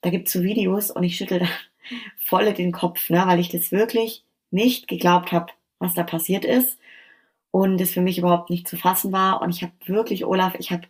da 0.00 0.10
gibt's 0.10 0.32
so 0.32 0.42
Videos 0.42 0.90
und 0.90 1.02
ich 1.04 1.16
schüttel 1.16 1.40
da 1.40 1.46
voll 2.18 2.52
den 2.52 2.72
Kopf, 2.72 3.10
ne, 3.10 3.22
weil 3.26 3.40
ich 3.40 3.48
das 3.48 3.72
wirklich 3.72 4.24
nicht 4.50 4.88
geglaubt 4.88 5.32
habe, 5.32 5.52
was 5.78 5.94
da 5.94 6.02
passiert 6.02 6.44
ist. 6.44 6.78
Und 7.50 7.80
es 7.80 7.92
für 7.92 8.02
mich 8.02 8.18
überhaupt 8.18 8.50
nicht 8.50 8.68
zu 8.68 8.76
fassen 8.76 9.12
war. 9.12 9.40
Und 9.40 9.50
ich 9.50 9.62
habe 9.62 9.72
wirklich, 9.86 10.24
Olaf, 10.24 10.54
ich 10.58 10.72
habe 10.72 10.82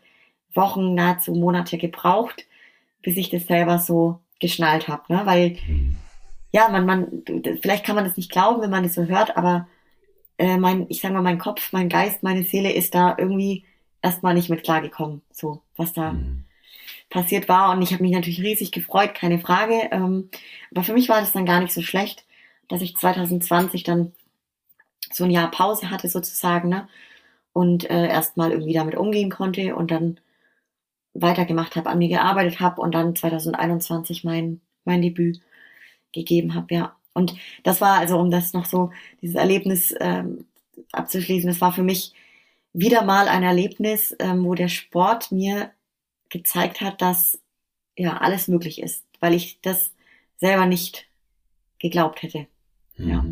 Wochen, 0.55 0.95
nahezu 0.95 1.33
Monate 1.33 1.79
gebraucht, 1.79 2.47
bis 3.03 3.17
ich 3.17 3.29
das 3.31 3.47
selber 3.47 3.79
so 3.79 4.21
geschnallt 4.41 4.89
habe, 4.89 5.03
ne? 5.13 5.23
weil 5.25 5.57
ja, 6.57 6.71
man, 6.71 6.87
man, 6.87 7.23
vielleicht 7.61 7.85
kann 7.85 7.97
man 7.97 8.05
das 8.07 8.17
nicht 8.17 8.33
glauben, 8.33 8.63
wenn 8.63 8.71
man 8.71 8.83
das 8.83 8.95
so 8.95 9.05
hört, 9.05 9.37
aber 9.37 9.69
äh, 10.39 10.57
mein, 10.57 10.87
ich 10.89 11.03
sag 11.03 11.13
mal, 11.13 11.21
mein 11.21 11.39
Kopf, 11.39 11.71
mein 11.73 11.91
Geist, 11.91 12.23
meine 12.23 12.45
Seele 12.45 12.73
ist 12.73 12.95
da 12.95 13.15
irgendwie 13.19 13.67
erstmal 14.01 14.33
nicht 14.33 14.49
mit 14.49 14.65
klargekommen, 14.65 15.21
so 15.31 15.61
was 15.77 15.93
da 15.93 16.13
mhm. 16.13 16.45
passiert 17.11 17.51
war. 17.51 17.73
Und 17.73 17.83
ich 17.83 17.93
habe 17.93 18.03
mich 18.03 18.13
natürlich 18.13 18.41
riesig 18.41 18.73
gefreut, 18.73 19.13
keine 19.15 19.39
Frage. 19.39 19.91
Ähm, 19.93 20.31
aber 20.71 20.83
für 20.83 20.95
mich 20.95 21.11
war 21.11 21.21
das 21.21 21.33
dann 21.33 21.45
gar 21.45 21.61
nicht 21.61 21.75
so 21.75 21.83
schlecht, 21.83 22.25
dass 22.69 22.81
ich 22.81 22.97
2020 22.97 23.83
dann 23.85 24.13
so 25.13 25.25
ein 25.25 25.31
Jahr 25.31 25.51
Pause 25.51 25.91
hatte 25.91 26.09
sozusagen, 26.09 26.71
ne? 26.71 26.89
Und 27.53 27.91
äh, 27.91 28.09
erstmal 28.09 28.53
irgendwie 28.53 28.73
damit 28.73 28.95
umgehen 28.97 29.31
konnte 29.31 29.77
und 29.77 29.91
dann 29.91 30.21
weitergemacht 31.13 31.77
habe, 31.77 31.91
an 31.91 31.99
mir 31.99 32.09
gearbeitet 32.09 32.61
habe 32.61 32.81
und 32.81 32.95
dann 32.95 33.15
2021 33.15 34.25
mein, 34.25 34.63
mein 34.85 35.03
Debüt 35.03 35.41
gegeben 36.17 36.55
habe, 36.55 36.75
ja. 36.75 36.97
Und 37.14 37.35
das 37.62 37.81
war 37.81 37.99
also, 37.99 38.19
um 38.19 38.31
das 38.31 38.53
noch 38.53 38.67
so, 38.67 38.91
dieses 39.23 39.37
Erlebnis 39.37 39.95
ähm, 40.01 40.47
abzuschließen, 40.93 41.49
das 41.49 41.61
war 41.61 41.73
für 41.73 41.83
mich 41.83 42.12
wieder 42.73 43.05
mal 43.05 43.29
ein 43.29 43.43
Erlebnis, 43.43 44.14
ähm, 44.19 44.45
wo 44.45 44.55
der 44.55 44.69
Sport 44.69 45.33
mir 45.33 45.71
gezeigt 46.29 46.81
hat, 46.81 47.01
dass 47.01 47.39
ja 47.97 48.19
alles 48.19 48.49
möglich 48.49 48.83
ist, 48.83 49.05
weil 49.21 49.33
ich 49.33 49.61
das 49.62 49.93
selber 50.39 50.67
nicht 50.67 51.09
geglaubt 51.79 52.23
hätte. 52.23 52.47
Mhm. 52.97 53.09
Ja. 53.09 53.25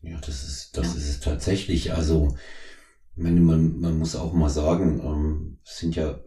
Ja, 0.00 0.18
das 0.20 0.44
ist, 0.44 0.76
das 0.76 0.94
ja. 0.94 1.00
ist 1.00 1.08
es 1.08 1.20
tatsächlich. 1.20 1.92
Also, 1.92 2.36
man, 3.16 3.80
man, 3.80 3.98
muss 3.98 4.14
auch 4.14 4.32
mal 4.32 4.48
sagen, 4.48 5.00
ähm, 5.00 5.58
es 5.64 5.78
sind 5.78 5.96
ja 5.96 6.20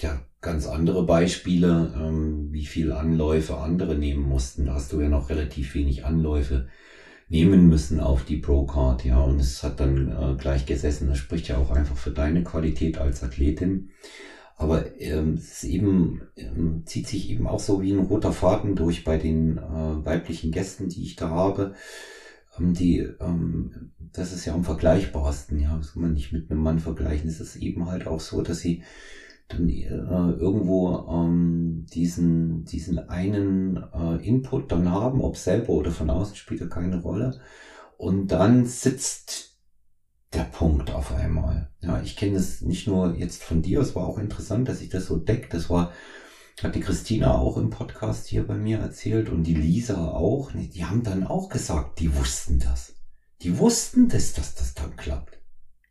ja 0.00 0.20
ganz 0.40 0.66
andere 0.66 1.04
Beispiele, 1.04 1.94
ähm, 1.96 2.48
wie 2.52 2.66
viel 2.66 2.92
Anläufe 2.92 3.56
andere 3.56 3.94
nehmen 3.94 4.22
mussten. 4.22 4.66
Da 4.66 4.74
hast 4.74 4.92
du 4.92 5.00
ja 5.00 5.08
noch 5.08 5.30
relativ 5.30 5.74
wenig 5.74 6.04
Anläufe 6.04 6.68
nehmen 7.28 7.68
müssen 7.68 8.00
auf 8.00 8.24
die 8.24 8.36
Pro-Card, 8.36 9.06
ja, 9.06 9.18
und 9.18 9.40
es 9.40 9.62
hat 9.62 9.80
dann 9.80 10.08
äh, 10.10 10.36
gleich 10.36 10.66
gesessen. 10.66 11.08
Das 11.08 11.18
spricht 11.18 11.48
ja 11.48 11.56
auch 11.56 11.70
einfach 11.70 11.96
für 11.96 12.10
deine 12.10 12.44
Qualität 12.44 12.98
als 12.98 13.22
Athletin. 13.22 13.90
Aber 14.56 15.00
ähm, 15.00 15.34
es 15.34 15.64
eben, 15.64 16.22
ähm, 16.36 16.82
zieht 16.84 17.08
sich 17.08 17.30
eben 17.30 17.46
auch 17.46 17.58
so 17.58 17.80
wie 17.80 17.92
ein 17.92 18.04
roter 18.04 18.32
Faden 18.32 18.76
durch 18.76 19.02
bei 19.02 19.16
den 19.16 19.56
äh, 19.58 20.04
weiblichen 20.04 20.52
Gästen, 20.52 20.88
die 20.88 21.02
ich 21.02 21.16
da 21.16 21.30
habe. 21.30 21.74
Ähm, 22.58 22.74
die, 22.74 22.98
ähm, 22.98 23.92
das 24.12 24.32
ist 24.32 24.44
ja 24.44 24.54
am 24.54 24.64
vergleichbarsten, 24.64 25.58
ja, 25.58 25.76
das 25.76 25.94
kann 25.94 26.02
man 26.02 26.12
nicht 26.12 26.32
mit 26.32 26.50
einem 26.50 26.60
Mann 26.60 26.80
vergleichen. 26.80 27.28
Es 27.28 27.40
ist 27.40 27.56
eben 27.56 27.86
halt 27.86 28.06
auch 28.06 28.20
so, 28.20 28.42
dass 28.42 28.60
sie 28.60 28.82
irgendwo 29.60 31.06
ähm, 31.10 31.86
diesen, 31.92 32.64
diesen 32.64 32.98
einen 33.08 33.76
äh, 33.76 34.16
Input 34.26 34.72
dann 34.72 34.90
haben, 34.90 35.20
ob 35.20 35.36
selber 35.36 35.70
oder 35.70 35.90
von 35.90 36.10
außen 36.10 36.36
spielt 36.36 36.60
ja 36.60 36.66
keine 36.66 37.02
Rolle. 37.02 37.40
Und 37.96 38.28
dann 38.28 38.64
sitzt 38.66 39.58
der 40.32 40.44
Punkt 40.44 40.90
auf 40.90 41.12
einmal. 41.12 41.70
Ja, 41.80 42.00
ich 42.00 42.16
kenne 42.16 42.34
das 42.34 42.62
nicht 42.62 42.86
nur 42.86 43.14
jetzt 43.14 43.42
von 43.42 43.62
dir, 43.62 43.80
es 43.80 43.94
war 43.94 44.06
auch 44.06 44.18
interessant, 44.18 44.68
dass 44.68 44.80
ich 44.80 44.88
das 44.88 45.06
so 45.06 45.16
deckt. 45.16 45.52
Das 45.54 45.68
war, 45.68 45.92
hat 46.62 46.74
die 46.74 46.80
Christina 46.80 47.36
auch 47.38 47.56
im 47.56 47.70
Podcast 47.70 48.26
hier 48.26 48.46
bei 48.46 48.56
mir 48.56 48.78
erzählt 48.78 49.28
und 49.28 49.44
die 49.44 49.54
Lisa 49.54 50.08
auch. 50.08 50.52
Die 50.52 50.84
haben 50.84 51.02
dann 51.02 51.26
auch 51.26 51.48
gesagt, 51.48 52.00
die 52.00 52.14
wussten 52.16 52.58
das. 52.58 52.94
Die 53.42 53.58
wussten 53.58 54.08
das, 54.08 54.32
dass 54.32 54.54
das 54.54 54.74
dann 54.74 54.96
klappt. 54.96 55.38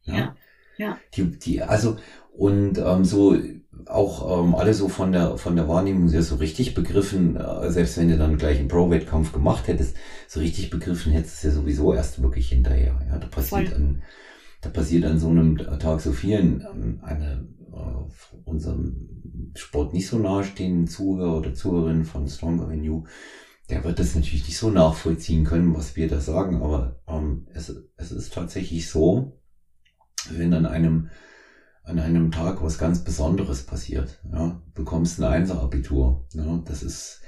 Ja. 0.04 0.16
ja. 0.16 0.36
Ja. 0.78 0.98
Die, 1.14 1.32
die, 1.32 1.62
also, 1.62 1.98
und 2.34 2.78
ähm, 2.78 3.04
so 3.04 3.38
auch 3.88 4.46
ähm, 4.46 4.56
alle 4.56 4.74
so 4.74 4.90
von 4.90 5.12
der 5.12 5.38
von 5.38 5.56
der 5.56 5.68
Wahrnehmung 5.68 6.08
sehr 6.08 6.24
so 6.24 6.36
richtig 6.36 6.74
begriffen, 6.74 7.36
äh, 7.36 7.72
selbst 7.72 7.98
wenn 7.98 8.10
du 8.10 8.18
dann 8.18 8.38
gleich 8.38 8.60
einen 8.60 8.68
Pro-Wettkampf 8.68 9.32
gemacht 9.32 9.68
hättest, 9.68 9.96
so 10.28 10.40
richtig 10.40 10.70
begriffen 10.70 11.12
hättest 11.12 11.44
du 11.44 11.48
ja 11.48 11.54
sowieso 11.54 11.94
erst 11.94 12.22
wirklich 12.22 12.50
hinterher. 12.50 13.00
Ja, 13.10 13.18
da 13.18 13.28
passiert 13.28 13.74
an 13.74 14.02
da 14.62 14.70
passiert 14.70 15.06
an 15.06 15.20
so 15.20 15.30
einem 15.30 15.58
Tag 15.58 16.02
so 16.02 16.12
vielen 16.12 16.62
ähm, 16.62 17.00
eine 17.02 17.48
äh, 17.74 18.40
unserem 18.46 19.52
Sport 19.56 19.94
nicht 19.94 20.08
so 20.08 20.20
nahestehenden 20.20 20.88
Zuhörer 20.88 21.38
oder 21.38 21.54
Zuhörerin 21.54 22.06
von 22.06 22.28
Stronger 22.28 22.70
Than 22.70 22.84
You, 22.84 23.06
der 23.70 23.84
wird 23.84 24.00
das 24.00 24.16
natürlich 24.16 24.46
nicht 24.46 24.58
so 24.58 24.70
nachvollziehen 24.70 25.44
können, 25.46 25.76
was 25.76 25.96
wir 25.96 26.08
da 26.08 26.20
sagen, 26.20 26.62
aber 26.62 27.02
ähm, 27.08 27.48
es, 27.54 27.74
es 27.98 28.12
ist 28.12 28.34
tatsächlich 28.34 28.90
so, 28.90 29.41
wenn 30.30 30.54
an 30.54 30.66
einem 30.66 31.10
an 31.84 32.00
einem 32.00 32.32
Tag 32.32 32.62
was 32.64 32.78
ganz 32.78 33.04
Besonderes 33.04 33.64
passiert. 33.64 34.20
Ja, 34.32 34.62
bekommst 34.74 35.20
ein 35.20 35.26
Einser-Abitur. 35.26 36.26
Ja, 36.34 36.62
das 36.66 36.84
ist, 36.84 37.22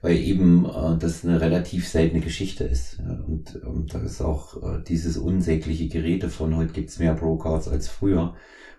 weil 0.00 0.16
eben 0.16 0.64
äh, 0.64 0.98
das 0.98 1.24
eine 1.24 1.40
relativ 1.40 1.88
seltene 1.88 2.22
Geschichte 2.22 2.64
ist. 2.64 2.98
Ja, 2.98 3.22
und, 3.26 3.56
und 3.56 3.94
da 3.94 4.00
ist 4.00 4.20
auch 4.20 4.62
äh, 4.62 4.82
dieses 4.82 5.16
unsägliche 5.16 5.88
Gerede 5.88 6.28
von 6.30 6.56
heute 6.56 6.72
gibt's 6.72 6.98
mehr 6.98 7.14
Pro-Cards 7.14 7.68
als 7.68 7.88
früher. 7.88 8.34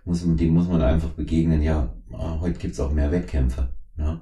Muss 0.06 0.26
man, 0.26 0.36
dem 0.36 0.54
muss 0.54 0.68
man 0.68 0.82
einfach 0.82 1.12
begegnen, 1.12 1.62
ja, 1.62 1.95
äh, 2.12 2.39
heute 2.39 2.60
gibt's 2.60 2.80
auch 2.80 2.91
mehr 2.91 3.12
Wettkämpfe. 3.12 3.70
Ja. 3.97 4.22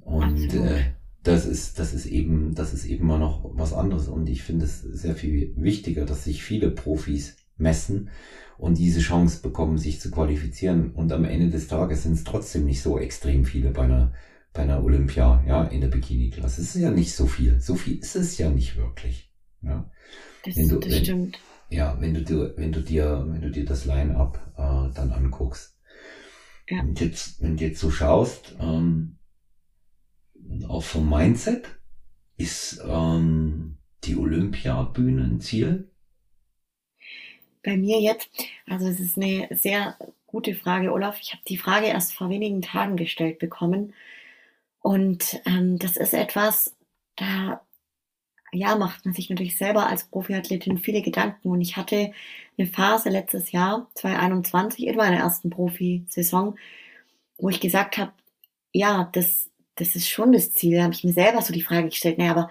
Und 0.00 0.54
äh, 0.54 0.92
das 1.22 1.46
ist, 1.46 1.78
das 1.78 1.94
ist 1.94 2.06
eben, 2.06 2.54
das 2.54 2.72
ist 2.74 2.86
eben 2.86 3.06
mal 3.06 3.18
noch 3.18 3.50
was 3.54 3.72
anderes. 3.72 4.08
Und 4.08 4.28
ich 4.28 4.42
finde 4.42 4.64
es 4.64 4.80
sehr 4.80 5.14
viel 5.14 5.52
wichtiger, 5.56 6.06
dass 6.06 6.24
sich 6.24 6.42
viele 6.42 6.70
Profis 6.70 7.36
messen 7.56 8.10
und 8.58 8.78
diese 8.78 9.00
Chance 9.00 9.42
bekommen, 9.42 9.78
sich 9.78 10.00
zu 10.00 10.10
qualifizieren. 10.10 10.92
Und 10.92 11.12
am 11.12 11.24
Ende 11.24 11.50
des 11.50 11.68
Tages 11.68 12.04
sind 12.04 12.12
es 12.12 12.24
trotzdem 12.24 12.64
nicht 12.64 12.82
so 12.82 12.98
extrem 12.98 13.44
viele 13.44 13.70
bei 13.70 13.82
einer, 13.82 14.12
bei 14.52 14.62
einer 14.62 14.82
Olympia, 14.84 15.42
ja, 15.46 15.64
in 15.64 15.80
der 15.80 15.88
Bikini-Klasse. 15.88 16.60
Es 16.60 16.74
ist 16.74 16.82
ja 16.82 16.90
nicht 16.90 17.14
so 17.14 17.26
viel. 17.26 17.60
So 17.60 17.74
viel 17.74 17.98
ist 17.98 18.16
es 18.16 18.38
ja 18.38 18.50
nicht 18.50 18.76
wirklich. 18.76 19.32
Ja. 19.62 19.90
Das, 20.44 20.56
wenn 20.56 20.68
du, 20.68 20.78
das 20.78 20.92
wenn, 20.92 21.04
stimmt. 21.04 21.38
Ja, 21.70 22.00
wenn 22.00 22.14
du 22.14 22.22
dir, 22.22 22.54
wenn 22.56 22.72
du 22.72 22.80
dir, 22.80 23.24
wenn 23.28 23.40
du 23.40 23.50
dir 23.50 23.64
das 23.64 23.84
Line-up 23.84 24.38
äh, 24.56 24.94
dann 24.94 25.12
anguckst. 25.12 25.78
Ja. 26.68 26.78
Wenn, 26.78 26.94
du 26.94 27.04
jetzt, 27.04 27.42
wenn 27.42 27.56
du 27.56 27.64
jetzt 27.64 27.80
so 27.80 27.90
schaust, 27.90 28.56
ähm, 28.60 29.18
auch 30.68 30.82
vom 30.82 31.08
Mindset? 31.08 31.64
Ist 32.36 32.82
ähm, 32.86 33.78
die 34.04 34.16
Olympiabühne 34.16 35.22
ein 35.22 35.40
Ziel? 35.40 35.91
Bei 37.62 37.76
mir 37.76 38.00
jetzt, 38.00 38.30
also 38.66 38.86
es 38.86 39.00
ist 39.00 39.16
eine 39.16 39.48
sehr 39.50 39.96
gute 40.26 40.54
Frage, 40.54 40.92
Olaf. 40.92 41.18
Ich 41.20 41.32
habe 41.32 41.42
die 41.48 41.56
Frage 41.56 41.86
erst 41.86 42.14
vor 42.14 42.30
wenigen 42.30 42.62
Tagen 42.62 42.96
gestellt 42.96 43.38
bekommen. 43.38 43.94
Und 44.80 45.40
ähm, 45.46 45.78
das 45.78 45.96
ist 45.96 46.14
etwas, 46.14 46.74
da 47.16 47.62
ja, 48.52 48.76
macht 48.76 49.04
man 49.04 49.14
sich 49.14 49.30
natürlich 49.30 49.56
selber 49.56 49.86
als 49.88 50.04
Profiathletin 50.04 50.78
viele 50.78 51.02
Gedanken. 51.02 51.48
Und 51.50 51.60
ich 51.60 51.76
hatte 51.76 52.12
eine 52.58 52.66
Phase 52.66 53.08
letztes 53.08 53.52
Jahr, 53.52 53.90
2021, 53.94 54.86
in 54.86 54.96
meiner 54.96 55.18
ersten 55.18 55.50
Profisaison, 55.50 56.58
wo 57.38 57.48
ich 57.48 57.60
gesagt 57.60 57.96
habe, 57.98 58.12
ja, 58.72 59.08
das, 59.12 59.50
das 59.76 59.96
ist 59.96 60.08
schon 60.08 60.32
das 60.32 60.52
Ziel. 60.52 60.76
Da 60.76 60.84
habe 60.84 60.94
ich 60.94 61.04
mir 61.04 61.12
selber 61.12 61.42
so 61.42 61.52
die 61.52 61.62
Frage 61.62 61.88
gestellt, 61.88 62.18
naja, 62.18 62.32
aber 62.32 62.50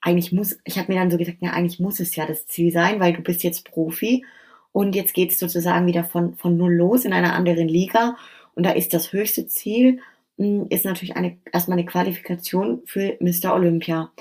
eigentlich 0.00 0.32
muss, 0.32 0.58
ich 0.64 0.78
habe 0.78 0.92
mir 0.92 0.98
dann 0.98 1.10
so 1.10 1.18
gesagt, 1.18 1.38
ja, 1.40 1.50
eigentlich 1.50 1.80
muss 1.80 2.00
es 2.00 2.14
ja 2.16 2.26
das 2.26 2.46
Ziel 2.46 2.72
sein, 2.72 3.00
weil 3.00 3.12
du 3.12 3.22
bist 3.22 3.42
jetzt 3.42 3.70
Profi 3.70 4.24
und 4.72 4.94
jetzt 4.94 5.14
geht 5.14 5.32
es 5.32 5.38
sozusagen 5.38 5.86
wieder 5.86 6.04
von, 6.04 6.36
von 6.36 6.56
null 6.56 6.74
los 6.74 7.04
in 7.04 7.12
einer 7.12 7.34
anderen 7.34 7.68
Liga. 7.68 8.16
Und 8.54 8.64
da 8.64 8.70
ist 8.70 8.92
das 8.94 9.12
höchste 9.12 9.46
Ziel, 9.46 10.00
hm, 10.38 10.66
ist 10.68 10.84
natürlich 10.84 11.16
eine, 11.16 11.38
erstmal 11.52 11.78
eine 11.78 11.86
Qualifikation 11.86 12.82
für 12.86 13.16
Mr. 13.20 13.54
Olympia. 13.54 14.12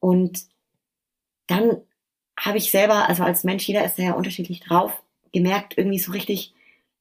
Und 0.00 0.46
dann 1.46 1.78
habe 2.38 2.58
ich 2.58 2.70
selber, 2.70 3.08
also 3.08 3.22
als 3.22 3.44
Mensch, 3.44 3.66
jeder 3.68 3.84
ist 3.84 3.98
ja 3.98 4.14
unterschiedlich 4.14 4.60
drauf, 4.60 5.02
gemerkt, 5.32 5.78
irgendwie 5.78 5.98
so 5.98 6.12
richtig 6.12 6.52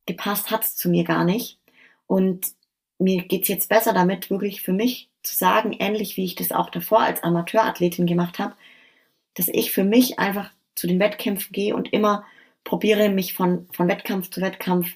gepasst 0.05 0.51
hat's 0.51 0.75
zu 0.75 0.89
mir 0.89 1.03
gar 1.03 1.23
nicht. 1.23 1.59
Und 2.07 2.53
mir 3.01 3.23
geht's 3.23 3.47
jetzt 3.47 3.69
besser 3.69 3.93
damit, 3.93 4.29
wirklich 4.29 4.61
für 4.61 4.73
mich 4.73 5.09
zu 5.23 5.35
sagen, 5.35 5.75
ähnlich 5.79 6.17
wie 6.17 6.25
ich 6.25 6.35
das 6.35 6.51
auch 6.51 6.69
davor 6.69 7.01
als 7.01 7.23
Amateurathletin 7.23 8.05
gemacht 8.05 8.39
habe, 8.39 8.55
dass 9.35 9.47
ich 9.47 9.71
für 9.71 9.83
mich 9.83 10.19
einfach 10.19 10.51
zu 10.75 10.87
den 10.87 10.99
Wettkämpfen 10.99 11.51
gehe 11.51 11.75
und 11.75 11.93
immer 11.93 12.25
probiere, 12.63 13.09
mich 13.09 13.33
von, 13.33 13.67
von 13.71 13.87
Wettkampf 13.87 14.29
zu 14.29 14.41
Wettkampf 14.41 14.95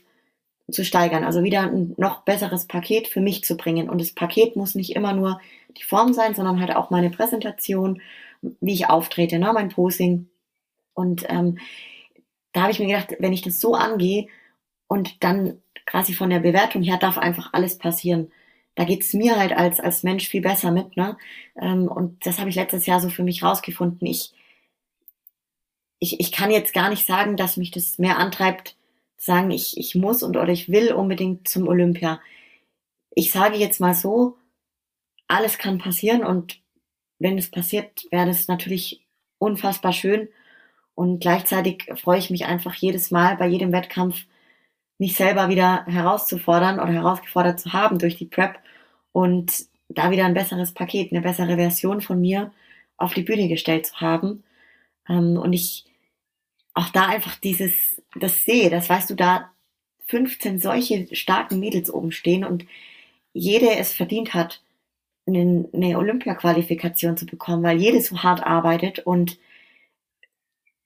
zu 0.71 0.83
steigern. 0.83 1.23
Also 1.23 1.43
wieder 1.43 1.61
ein 1.61 1.93
noch 1.97 2.21
besseres 2.21 2.65
Paket 2.67 3.07
für 3.07 3.21
mich 3.21 3.43
zu 3.43 3.55
bringen. 3.55 3.89
Und 3.89 4.01
das 4.01 4.11
Paket 4.11 4.55
muss 4.55 4.75
nicht 4.75 4.95
immer 4.95 5.13
nur 5.13 5.39
die 5.77 5.83
Form 5.83 6.13
sein, 6.13 6.33
sondern 6.33 6.59
halt 6.59 6.75
auch 6.75 6.89
meine 6.89 7.09
Präsentation, 7.09 8.01
wie 8.41 8.73
ich 8.73 8.89
auftrete, 8.89 9.39
ne, 9.39 9.51
mein 9.53 9.69
Posing. 9.69 10.29
Und 10.93 11.25
ähm, 11.29 11.59
da 12.51 12.61
habe 12.61 12.71
ich 12.71 12.79
mir 12.79 12.87
gedacht, 12.87 13.15
wenn 13.19 13.33
ich 13.33 13.41
das 13.41 13.59
so 13.59 13.75
angehe 13.75 14.27
und 14.87 15.23
dann 15.23 15.61
quasi 15.85 16.13
von 16.13 16.29
der 16.29 16.39
Bewertung 16.39 16.83
her 16.83 16.97
darf 16.97 17.17
einfach 17.17 17.53
alles 17.53 17.77
passieren. 17.77 18.31
Da 18.75 18.83
geht's 18.83 19.13
mir 19.13 19.37
halt 19.37 19.53
als, 19.53 19.79
als 19.79 20.03
Mensch 20.03 20.27
viel 20.27 20.41
besser 20.41 20.71
mit, 20.71 20.97
ne? 20.97 21.17
Ähm, 21.55 21.87
und 21.87 22.25
das 22.25 22.39
habe 22.39 22.49
ich 22.49 22.55
letztes 22.55 22.85
Jahr 22.85 22.99
so 22.99 23.09
für 23.09 23.23
mich 23.23 23.43
rausgefunden. 23.43 24.05
Ich, 24.07 24.33
ich, 25.99 26.19
ich 26.19 26.31
kann 26.31 26.51
jetzt 26.51 26.73
gar 26.73 26.89
nicht 26.89 27.07
sagen, 27.07 27.37
dass 27.37 27.57
mich 27.57 27.71
das 27.71 27.97
mehr 27.97 28.17
antreibt, 28.17 28.75
sagen, 29.17 29.51
ich, 29.51 29.77
ich 29.77 29.95
muss 29.95 30.23
und 30.23 30.37
oder 30.37 30.49
ich 30.49 30.69
will 30.69 30.93
unbedingt 30.93 31.47
zum 31.47 31.67
Olympia. 31.67 32.19
Ich 33.11 33.31
sage 33.31 33.55
jetzt 33.57 33.79
mal 33.79 33.95
so, 33.95 34.37
alles 35.27 35.57
kann 35.57 35.77
passieren 35.77 36.23
und 36.23 36.59
wenn 37.19 37.37
es 37.37 37.49
passiert, 37.49 38.05
wäre 38.11 38.27
das 38.27 38.47
natürlich 38.47 39.05
unfassbar 39.37 39.93
schön. 39.93 40.27
Und 40.95 41.19
gleichzeitig 41.19 41.85
freue 41.95 42.19
ich 42.19 42.29
mich 42.29 42.45
einfach 42.45 42.73
jedes 42.75 43.11
Mal 43.11 43.37
bei 43.37 43.47
jedem 43.47 43.71
Wettkampf, 43.71 44.25
mich 44.97 45.15
selber 45.15 45.49
wieder 45.49 45.85
herauszufordern 45.85 46.79
oder 46.79 46.91
herausgefordert 46.91 47.59
zu 47.59 47.73
haben 47.73 47.99
durch 47.99 48.17
die 48.17 48.25
Prep 48.25 48.59
und 49.11 49.65
da 49.89 50.11
wieder 50.11 50.25
ein 50.25 50.33
besseres 50.33 50.73
Paket, 50.73 51.11
eine 51.11 51.21
bessere 51.21 51.55
Version 51.55 52.01
von 52.01 52.19
mir 52.19 52.51
auf 52.97 53.13
die 53.13 53.23
Bühne 53.23 53.47
gestellt 53.47 53.85
zu 53.85 53.99
haben. 54.01 54.43
Ähm, 55.07 55.37
und 55.37 55.53
ich 55.53 55.85
auch 56.73 56.89
da 56.89 57.07
einfach 57.07 57.35
dieses, 57.35 58.01
das 58.15 58.43
sehe, 58.43 58.69
das 58.69 58.89
weißt 58.89 59.09
du, 59.09 59.15
da 59.15 59.51
15 60.07 60.59
solche 60.59 61.13
starken 61.15 61.59
Mädels 61.59 61.91
oben 61.91 62.11
stehen 62.11 62.43
und 62.43 62.65
jede 63.33 63.75
es 63.75 63.93
verdient 63.93 64.33
hat, 64.33 64.61
eine, 65.27 65.67
eine 65.73 65.97
Olympia-Qualifikation 65.97 67.17
zu 67.17 67.25
bekommen, 67.25 67.63
weil 67.63 67.79
jede 67.79 68.01
so 68.01 68.21
hart 68.23 68.43
arbeitet 68.45 68.99
und 68.99 69.39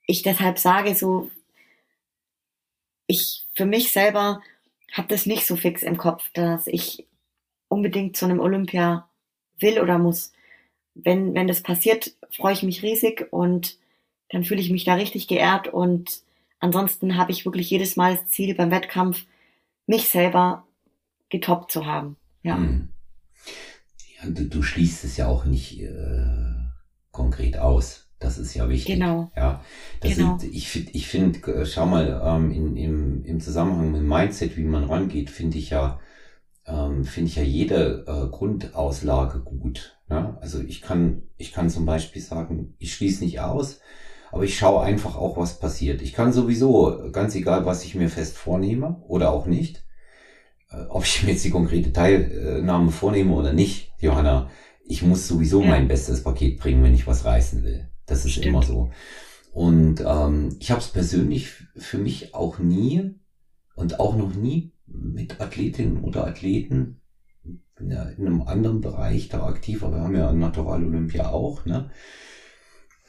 ich 0.05 0.23
deshalb 0.23 0.57
sage 0.57 0.95
so, 0.95 1.29
ich 3.07 3.45
für 3.59 3.65
mich 3.65 3.91
selber 3.91 4.41
habe 4.93 5.09
das 5.09 5.25
nicht 5.25 5.45
so 5.45 5.57
fix 5.57 5.83
im 5.83 5.97
Kopf, 5.97 6.23
dass 6.31 6.65
ich 6.65 7.05
unbedingt 7.67 8.15
zu 8.15 8.23
einem 8.23 8.39
Olympia 8.39 9.09
will 9.59 9.81
oder 9.81 9.97
muss. 9.97 10.31
Wenn, 10.95 11.33
wenn 11.33 11.49
das 11.49 11.61
passiert, 11.61 12.15
freue 12.31 12.53
ich 12.53 12.63
mich 12.63 12.83
riesig 12.83 13.27
und 13.31 13.77
dann 14.29 14.45
fühle 14.45 14.61
ich 14.61 14.69
mich 14.69 14.85
da 14.85 14.93
richtig 14.93 15.27
geehrt 15.27 15.67
und 15.67 16.21
ansonsten 16.61 17.17
habe 17.17 17.33
ich 17.33 17.43
wirklich 17.43 17.69
jedes 17.69 17.97
Mal 17.97 18.15
das 18.15 18.29
Ziel 18.29 18.55
beim 18.55 18.71
Wettkampf, 18.71 19.25
mich 19.87 20.07
selber 20.07 20.65
getoppt 21.27 21.69
zu 21.69 21.85
haben. 21.85 22.15
Ja. 22.43 22.55
Hm. 22.55 22.87
ja 24.21 24.29
du, 24.29 24.45
du, 24.45 24.63
schließt 24.63 25.03
es 25.03 25.17
ja 25.17 25.27
auch 25.27 25.43
nicht 25.43 25.81
äh, 25.81 26.69
konkret 27.11 27.57
aus. 27.57 28.08
Das 28.19 28.37
ist 28.37 28.53
ja 28.53 28.67
wichtig. 28.67 28.95
Genau. 28.95 29.31
Ja, 29.35 29.63
das 30.01 30.15
genau. 30.15 30.37
Sind, 30.37 30.53
ich 30.53 30.67
finde, 30.67 30.91
ich 30.91 31.07
finde, 31.07 31.39
äh, 31.53 31.65
schau 31.65 31.85
mal, 31.85 32.21
ähm, 32.23 32.51
in, 32.51 32.75
im, 32.75 33.23
im 33.23 33.39
Zusammenhang 33.39 33.91
mit 33.91 34.01
Mindset, 34.01 34.57
wie 34.57 34.63
man 34.63 34.83
rangeht, 34.83 35.29
finde 35.29 35.57
ich 35.57 35.69
ja, 35.69 35.99
ähm, 36.67 37.05
finde 37.05 37.29
ich 37.29 37.37
ja 37.37 37.43
jede 37.43 38.03
äh, 38.07 38.29
Grundauslage 38.29 39.39
gut. 39.39 39.99
Ja? 40.09 40.37
Also 40.41 40.61
ich 40.61 40.81
kann, 40.81 41.23
ich 41.37 41.53
kann 41.53 41.69
zum 41.69 41.85
Beispiel 41.85 42.21
sagen, 42.21 42.75
ich 42.77 42.93
schließe 42.93 43.23
nicht 43.23 43.39
aus, 43.39 43.79
aber 44.31 44.43
ich 44.43 44.57
schaue 44.57 44.83
einfach 44.83 45.15
auch, 45.15 45.37
was 45.37 45.59
passiert. 45.59 46.01
Ich 46.01 46.13
kann 46.13 46.33
sowieso, 46.33 47.09
ganz 47.13 47.35
egal, 47.35 47.65
was 47.65 47.85
ich 47.85 47.95
mir 47.95 48.09
fest 48.09 48.37
vornehme 48.37 49.01
oder 49.07 49.31
auch 49.31 49.45
nicht, 49.45 49.85
äh, 50.71 50.81
ob 50.89 51.05
ich 51.05 51.23
mir 51.23 51.31
jetzt 51.31 51.45
die 51.45 51.51
konkrete 51.51 51.93
Teilnahme 51.93 52.91
vornehme 52.91 53.33
oder 53.33 53.53
nicht, 53.53 53.93
Johanna, 53.99 54.49
ich 54.85 55.03
muss 55.03 55.27
sowieso 55.27 55.61
ja. 55.61 55.69
mein 55.69 55.87
bestes 55.87 56.23
Paket 56.23 56.59
bringen, 56.59 56.83
wenn 56.83 56.95
ich 56.95 57.07
was 57.07 57.23
reißen 57.23 57.63
will. 57.63 57.89
Das 58.09 58.25
ist 58.25 58.31
Stimmt. 58.31 58.47
immer 58.47 58.63
so. 58.63 58.89
Und 59.51 60.03
ähm, 60.05 60.55
ich 60.59 60.71
habe 60.71 60.81
es 60.81 60.89
persönlich 60.89 61.51
für 61.75 61.97
mich 61.97 62.33
auch 62.33 62.59
nie 62.59 63.15
und 63.75 63.99
auch 63.99 64.15
noch 64.15 64.33
nie 64.33 64.73
mit 64.85 65.41
Athletinnen 65.41 66.03
oder 66.03 66.25
Athleten 66.25 67.01
in 67.79 67.93
einem 67.93 68.41
anderen 68.41 68.81
Bereich 68.81 69.29
da 69.29 69.45
aktiv, 69.45 69.83
aber 69.83 69.97
wir 69.97 70.03
haben 70.03 70.15
ja 70.15 70.31
Natural 70.33 70.83
Olympia 70.83 71.29
auch, 71.29 71.65
ne? 71.65 71.89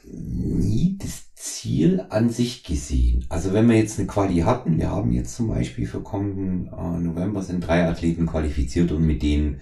nie 0.03 0.97
das 0.99 1.33
Ziel 1.35 2.05
an 2.09 2.29
sich 2.29 2.63
gesehen. 2.63 3.25
Also 3.29 3.53
wenn 3.53 3.69
wir 3.69 3.77
jetzt 3.77 3.99
eine 3.99 4.07
Quali 4.07 4.39
hatten, 4.39 4.79
wir 4.79 4.89
haben 4.89 5.11
jetzt 5.11 5.35
zum 5.35 5.47
Beispiel 5.47 5.85
für 5.85 6.01
kommenden 6.01 6.67
äh, 6.67 6.99
November 6.99 7.43
sind 7.43 7.61
drei 7.61 7.87
Athleten 7.87 8.25
qualifiziert 8.25 8.91
und 8.91 9.05
mit 9.05 9.21
denen 9.21 9.61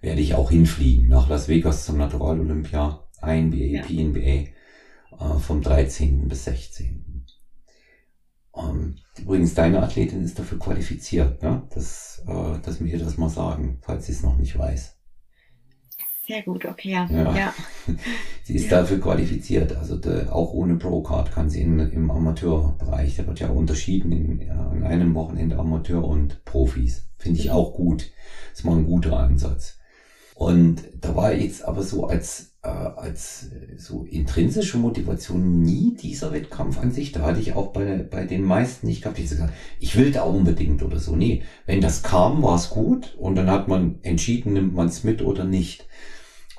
werde 0.00 0.20
ich 0.20 0.34
auch 0.34 0.50
hinfliegen 0.50 1.08
nach 1.08 1.28
Las 1.28 1.48
Vegas 1.48 1.84
zum 1.84 1.98
Natural 1.98 2.40
Olympia, 2.40 3.04
INBA, 3.22 3.56
ja. 3.56 3.82
PNBA, 3.82 4.50
äh, 5.20 5.38
vom 5.38 5.62
13. 5.62 6.28
bis 6.28 6.44
16. 6.44 7.26
Ähm, 8.56 8.96
übrigens, 9.18 9.54
deine 9.54 9.82
Athletin 9.82 10.22
ist 10.22 10.38
dafür 10.38 10.58
qualifiziert, 10.58 11.42
ne? 11.42 11.62
Das, 11.74 12.22
äh, 12.26 12.58
dass 12.62 12.80
wir 12.80 12.86
ihr 12.86 12.98
das 12.98 13.18
mal 13.18 13.28
sagen, 13.28 13.78
falls 13.82 14.06
sie 14.06 14.12
es 14.12 14.22
noch 14.22 14.36
nicht 14.36 14.58
weiß. 14.58 14.96
Sehr 16.26 16.42
gut, 16.42 16.64
okay, 16.64 16.90
ja. 16.90 17.08
ja. 17.08 17.36
ja. 17.36 17.54
sie 18.42 18.56
ist 18.56 18.70
ja. 18.70 18.80
dafür 18.80 19.00
qualifiziert. 19.00 19.76
Also 19.76 19.96
de, 19.96 20.28
auch 20.28 20.52
ohne 20.52 20.74
Pro-Card 20.74 21.30
kann 21.30 21.50
sie 21.50 21.60
in, 21.60 21.78
im 21.78 22.10
Amateurbereich, 22.10 23.16
da 23.16 23.26
wird 23.26 23.38
ja 23.38 23.48
unterschieden 23.48 24.10
in, 24.10 24.40
in 24.40 24.82
einem 24.82 25.14
Wochenende 25.14 25.56
Amateur 25.56 26.04
und 26.04 26.44
Profis. 26.44 27.08
Finde 27.18 27.38
ich 27.38 27.50
auch 27.50 27.74
gut. 27.74 28.10
Das 28.50 28.60
ist 28.60 28.64
mal 28.64 28.76
ein 28.76 28.86
guter 28.86 29.18
Ansatz. 29.18 29.78
Und 30.36 30.82
da 31.00 31.16
war 31.16 31.32
jetzt 31.32 31.64
aber 31.64 31.82
so 31.82 32.04
als, 32.04 32.58
äh, 32.62 32.68
als 32.68 33.48
so 33.78 34.04
intrinsische 34.04 34.76
Motivation 34.76 35.62
nie 35.62 35.94
dieser 35.94 36.30
Wettkampf 36.30 36.78
an 36.78 36.92
sich. 36.92 37.10
Da 37.10 37.22
hatte 37.22 37.40
ich 37.40 37.54
auch 37.54 37.72
bei, 37.72 38.02
bei 38.02 38.26
den 38.26 38.44
meisten 38.44 38.86
nicht 38.86 39.00
gehabt, 39.00 39.16
die 39.16 39.22
gesagt, 39.22 39.54
ich 39.80 39.96
will 39.96 40.12
da 40.12 40.24
unbedingt 40.24 40.82
oder 40.82 40.98
so. 40.98 41.16
Nee, 41.16 41.42
wenn 41.64 41.80
das 41.80 42.02
kam, 42.02 42.42
war 42.42 42.56
es 42.56 42.68
gut 42.68 43.16
und 43.18 43.34
dann 43.34 43.50
hat 43.50 43.66
man 43.68 43.98
entschieden, 44.02 44.52
nimmt 44.52 44.74
man 44.74 44.88
es 44.88 45.04
mit 45.04 45.22
oder 45.22 45.44
nicht. 45.44 45.88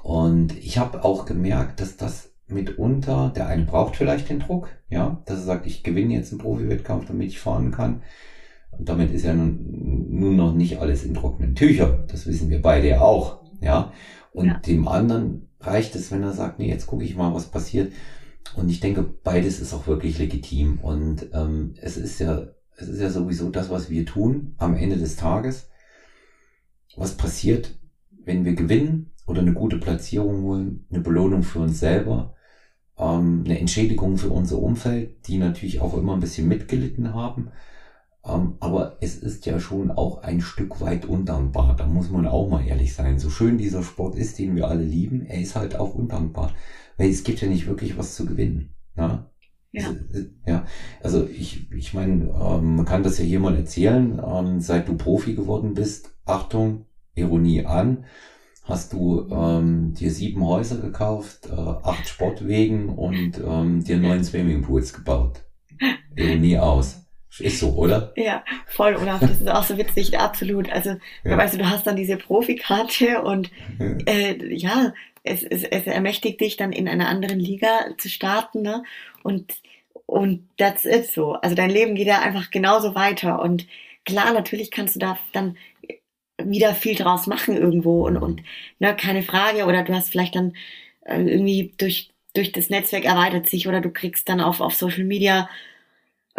Und 0.02 0.58
ich 0.58 0.80
habe 0.80 1.06
auch 1.06 1.26
gemerkt, 1.26 1.80
dass 1.80 1.98
das 1.98 2.32
mitunter, 2.48 3.32
der 3.36 3.46
eine 3.46 3.66
braucht 3.66 3.96
vielleicht 3.96 4.30
den 4.30 4.40
Druck, 4.40 4.70
ja, 4.90 5.22
dass 5.28 5.38
er 5.38 5.46
sagt, 5.46 5.68
ich 5.68 5.84
gewinne 5.84 6.16
jetzt 6.16 6.32
einen 6.32 6.42
Profi-Wettkampf, 6.42 7.06
damit 7.06 7.28
ich 7.28 7.40
fahren 7.40 7.70
kann. 7.70 8.02
Und 8.72 8.90
damit 8.90 9.12
ist 9.12 9.26
ja 9.26 9.36
nun, 9.36 10.08
nun 10.10 10.36
noch 10.36 10.56
nicht 10.56 10.80
alles 10.80 11.04
in 11.04 11.14
trockenen 11.14 11.54
Tüchern. 11.54 12.06
Das 12.08 12.26
wissen 12.26 12.50
wir 12.50 12.60
beide 12.60 12.88
ja 12.88 13.02
auch, 13.02 13.47
ja. 13.62 13.92
Und 14.32 14.48
ja. 14.48 14.58
dem 14.60 14.88
anderen 14.88 15.50
reicht 15.60 15.96
es, 15.96 16.12
wenn 16.12 16.24
er 16.24 16.34
sagt, 16.34 16.60
nee, 16.60 16.70
jetzt 16.70 16.88
gucke 16.88 17.04
ich 17.04 17.16
mal, 17.16 17.34
was 17.34 17.48
passiert. 17.48 17.92
Und 18.56 18.70
ich 18.70 18.80
denke, 18.80 19.04
beides 19.04 19.60
ist 19.60 19.74
auch 19.74 19.88
wirklich 19.88 20.20
legitim. 20.20 20.80
Und 20.80 21.28
ähm, 21.34 21.74
es 21.82 21.98
ist 21.98 22.20
ja, 22.20 22.48
es 22.78 22.88
ist 22.88 23.02
ja 23.02 23.10
sowieso 23.10 23.50
das, 23.50 23.70
was 23.70 23.90
wir 23.90 24.06
tun 24.06 24.56
am 24.58 24.76
Ende 24.76 24.98
des 24.98 25.16
Tages. 25.16 25.70
Was 26.96 27.18
passiert, 27.18 27.78
wenn 28.24 28.46
wir 28.46 28.54
gewinnen 28.54 29.12
oder 29.26 29.42
eine 29.42 29.54
gute 29.54 29.78
Platzierung 29.78 30.44
holen, 30.44 30.86
eine 30.90 31.02
Belohnung 31.02 31.44
für 31.44 31.60
uns 31.60 31.80
selber, 31.80 32.36
ähm, 32.98 33.44
eine 33.46 33.60
Entschädigung 33.60 34.18
für 34.18 34.30
unser 34.30 34.60
Umfeld, 34.60 35.28
die 35.28 35.38
natürlich 35.38 35.82
auch 35.82 35.98
immer 35.98 36.14
ein 36.14 36.20
bisschen 36.20 36.48
mitgelitten 36.48 37.14
haben. 37.14 37.50
Ähm, 38.26 38.56
aber 38.60 38.98
es 39.02 39.16
ist 39.18 39.46
ja 39.46 39.60
schon 39.60 39.92
auch 39.92 40.24
ein 40.24 40.42
Stück 40.42 40.82
weit 40.82 41.06
undankbar. 41.06 41.76
Da 41.76 41.86
muss 41.86 42.10
man 42.10 42.28
auch 42.28 42.50
mal 42.50 42.66
ehrlich 42.66 42.94
sein. 42.94 43.20
So 43.20 43.30
schön 43.30 43.58
dieser 43.58 43.84
Sport 43.84 44.16
ist, 44.16 44.40
den 44.40 44.56
wir 44.56 44.68
alle 44.68 44.84
lieben, 44.84 45.26
er 45.26 45.40
ist 45.42 45.56
halt 45.56 45.76
auch 45.76 45.94
undankbar. 45.94 46.54
Weil 46.98 47.10
es 47.10 47.24
gibt 47.24 47.42
ja 47.42 47.48
nicht 47.48 47.68
wirklich 47.68 47.98
was 47.98 48.16
zu 48.16 48.26
gewinnen. 48.26 48.76
Na? 48.96 49.32
Ja. 49.72 49.94
ja, 50.48 50.66
also 51.04 51.28
ich, 51.28 51.72
ich 51.72 51.94
meine, 51.94 52.30
ähm, 52.30 52.78
man 52.78 52.86
kann 52.86 53.04
das 53.04 53.20
ja 53.20 53.26
hier 53.26 53.40
mal 53.40 53.56
erzählen, 53.56 54.20
ähm, 54.26 54.60
seit 54.60 54.88
du 54.88 54.96
Profi 54.96 55.36
geworden 55.36 55.74
bist, 55.74 56.16
Achtung, 56.26 56.86
Ironie 57.16 57.66
an, 57.66 58.06
hast 58.64 58.94
du 58.94 59.28
ähm, 59.30 59.94
dir 59.94 60.12
sieben 60.12 60.44
Häuser 60.44 60.78
gekauft, 60.78 61.48
äh, 61.48 61.52
acht 61.52 62.08
Sportwegen 62.08 62.90
und 62.90 63.42
ähm, 63.46 63.84
dir 63.84 63.98
neun 63.98 64.24
Swimmingpools 64.24 64.94
gebaut. 64.94 65.44
Ironie 66.16 66.58
aus. 66.58 67.07
Ist 67.40 67.60
so, 67.60 67.70
oder? 67.74 68.14
Ja, 68.16 68.44
voll, 68.68 68.96
Olaf, 68.96 69.20
das 69.20 69.42
ist 69.42 69.50
auch 69.50 69.64
so 69.64 69.78
witzig, 69.78 70.18
absolut. 70.18 70.70
Also, 70.72 70.96
ja. 71.24 71.38
weißt 71.38 71.54
du, 71.54 71.60
du 71.60 71.70
hast 71.70 71.86
dann 71.86 71.96
diese 71.96 72.18
Profikarte 72.18 73.22
und 73.22 73.52
äh, 74.08 74.54
ja, 74.56 74.94
es, 75.24 75.44
es, 75.44 75.64
es 75.64 75.86
ermächtigt 75.86 76.42
dich 76.42 76.58
dann 76.58 76.72
in 76.72 76.88
einer 76.88 77.08
anderen 77.08 77.40
Liga 77.40 77.68
zu 77.98 78.10
starten, 78.10 78.62
ne? 78.62 78.84
Und, 79.24 79.56
und 80.06 80.48
that's 80.58 80.86
it 80.86 81.12
so. 81.12 81.34
Also 81.34 81.56
dein 81.56 81.70
Leben 81.70 81.96
geht 81.96 82.08
ja 82.08 82.22
einfach 82.22 82.50
genauso 82.50 82.96
weiter. 82.96 83.42
Und 83.42 83.68
klar, 84.06 84.34
natürlich 84.34 84.72
kannst 84.72 84.96
du 84.96 85.00
da 85.00 85.20
dann 85.34 85.58
wieder 86.42 86.74
viel 86.76 86.96
draus 86.96 87.28
machen 87.28 87.58
irgendwo 87.58 88.06
und, 88.06 88.18
und 88.18 88.42
ne, 88.80 88.96
keine 88.96 89.24
Frage. 89.24 89.66
Oder 89.66 89.84
du 89.84 89.94
hast 89.94 90.10
vielleicht 90.10 90.36
dann 90.36 90.54
äh, 91.02 91.22
irgendwie 91.22 91.74
durch, 91.78 92.10
durch 92.34 92.52
das 92.52 92.70
Netzwerk 92.70 93.06
erweitert 93.06 93.48
sich 93.48 93.68
oder 93.68 93.82
du 93.82 93.90
kriegst 93.90 94.30
dann 94.30 94.40
auf, 94.40 94.62
auf 94.62 94.76
Social 94.76 95.04
Media 95.04 95.50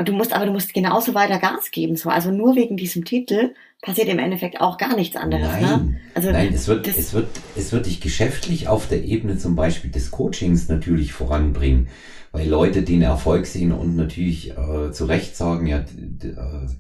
du 0.05 0.13
musst 0.13 0.33
aber 0.33 0.47
du 0.47 0.53
musst 0.53 0.75
genauso 0.75 1.15
weiter 1.15 1.39
Gas 1.39 1.71
geben. 1.71 1.97
So. 1.97 2.09
Also 2.09 2.31
nur 2.31 2.57
wegen 2.57 2.77
diesem 2.77 3.05
Titel 3.05 3.55
passiert 3.83 4.09
im 4.09 4.19
Endeffekt 4.19 4.61
auch 4.61 4.79
gar 4.79 4.97
nichts 4.97 5.17
anderes. 5.17 5.47
Nein, 5.47 5.63
ne? 5.63 6.01
also 6.15 6.31
nein 6.31 6.53
es, 6.53 6.69
wird, 6.69 6.87
es, 6.89 7.13
wird, 7.13 7.29
es 7.57 7.73
wird 7.73 7.87
dich 7.87 8.01
geschäftlich 8.01 8.69
auf 8.69 8.89
der 8.89 9.05
Ebene 9.05 9.39
zum 9.39 9.57
Beispiel 9.57 9.91
des 9.91 10.11
Coachings 10.11 10.69
natürlich 10.69 11.13
voranbringen. 11.13 11.89
Weil 12.31 12.47
Leute 12.47 12.83
den 12.83 13.01
Erfolg 13.01 13.47
sehen 13.47 13.73
und 13.73 13.97
natürlich 13.97 14.51
äh, 14.51 14.93
zu 14.93 15.07
Recht 15.07 15.35
sagen, 15.35 15.67
ja, 15.67 15.79
äh, 15.79 15.85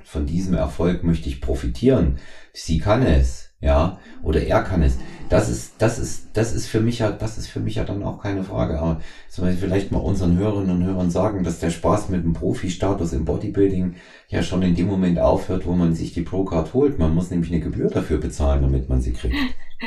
von 0.05 0.27
diesem 0.27 0.53
Erfolg 0.55 1.05
möchte 1.05 1.31
ich 1.31 1.41
profitieren. 1.41 2.19
Sie 2.53 2.79
kann 2.79 3.03
es 3.03 3.48
ja, 3.61 3.99
oder 4.23 4.41
er 4.43 4.63
kann 4.63 4.83
es. 4.83 4.99
Das 5.29 5.51
ist, 5.51 5.75
das 5.79 5.99
ist, 5.99 6.31
das 6.35 6.55
ist 6.55 6.69
für 6.69 6.81
mich 6.81 7.01
ja, 7.01 7.11
das 7.11 7.39
ist 7.39 7.49
für 7.49 7.61
mich 7.61 7.75
ja 7.75 7.85
dann 7.85 8.03
auch 8.03 8.23
keine 8.23 8.45
Frage. 8.45 8.79
Aber 8.79 9.01
zum 9.29 9.45
Beispiel 9.45 9.69
vielleicht 9.69 9.91
mal 9.91 9.99
unseren 9.99 10.39
Hörerinnen 10.39 10.77
und 10.77 10.85
Hörern 10.85 11.11
sagen, 11.11 11.43
dass 11.43 11.59
der 11.59 11.71
Spaß 11.71 12.09
mit 12.09 12.25
dem 12.25 12.33
Profi-Status 12.33 13.13
im 13.13 13.25
Bodybuilding 13.25 13.97
ja 14.29 14.43
schon 14.43 14.63
in 14.63 14.77
dem 14.77 14.87
Moment 14.87 15.19
aufhört, 15.19 15.67
wo 15.67 15.73
man 15.73 15.95
sich 15.95 16.15
die 16.15 16.23
Pro-Card 16.23 16.73
holt. 16.73 16.99
Man 16.99 17.15
muss 17.15 17.31
nämlich 17.31 17.51
eine 17.53 17.61
Gebühr 17.61 17.91
dafür 17.91 18.19
bezahlen, 18.19 18.63
damit 18.63 18.89
man 18.89 19.01
sie 19.01 19.13
kriegt. 19.13 19.37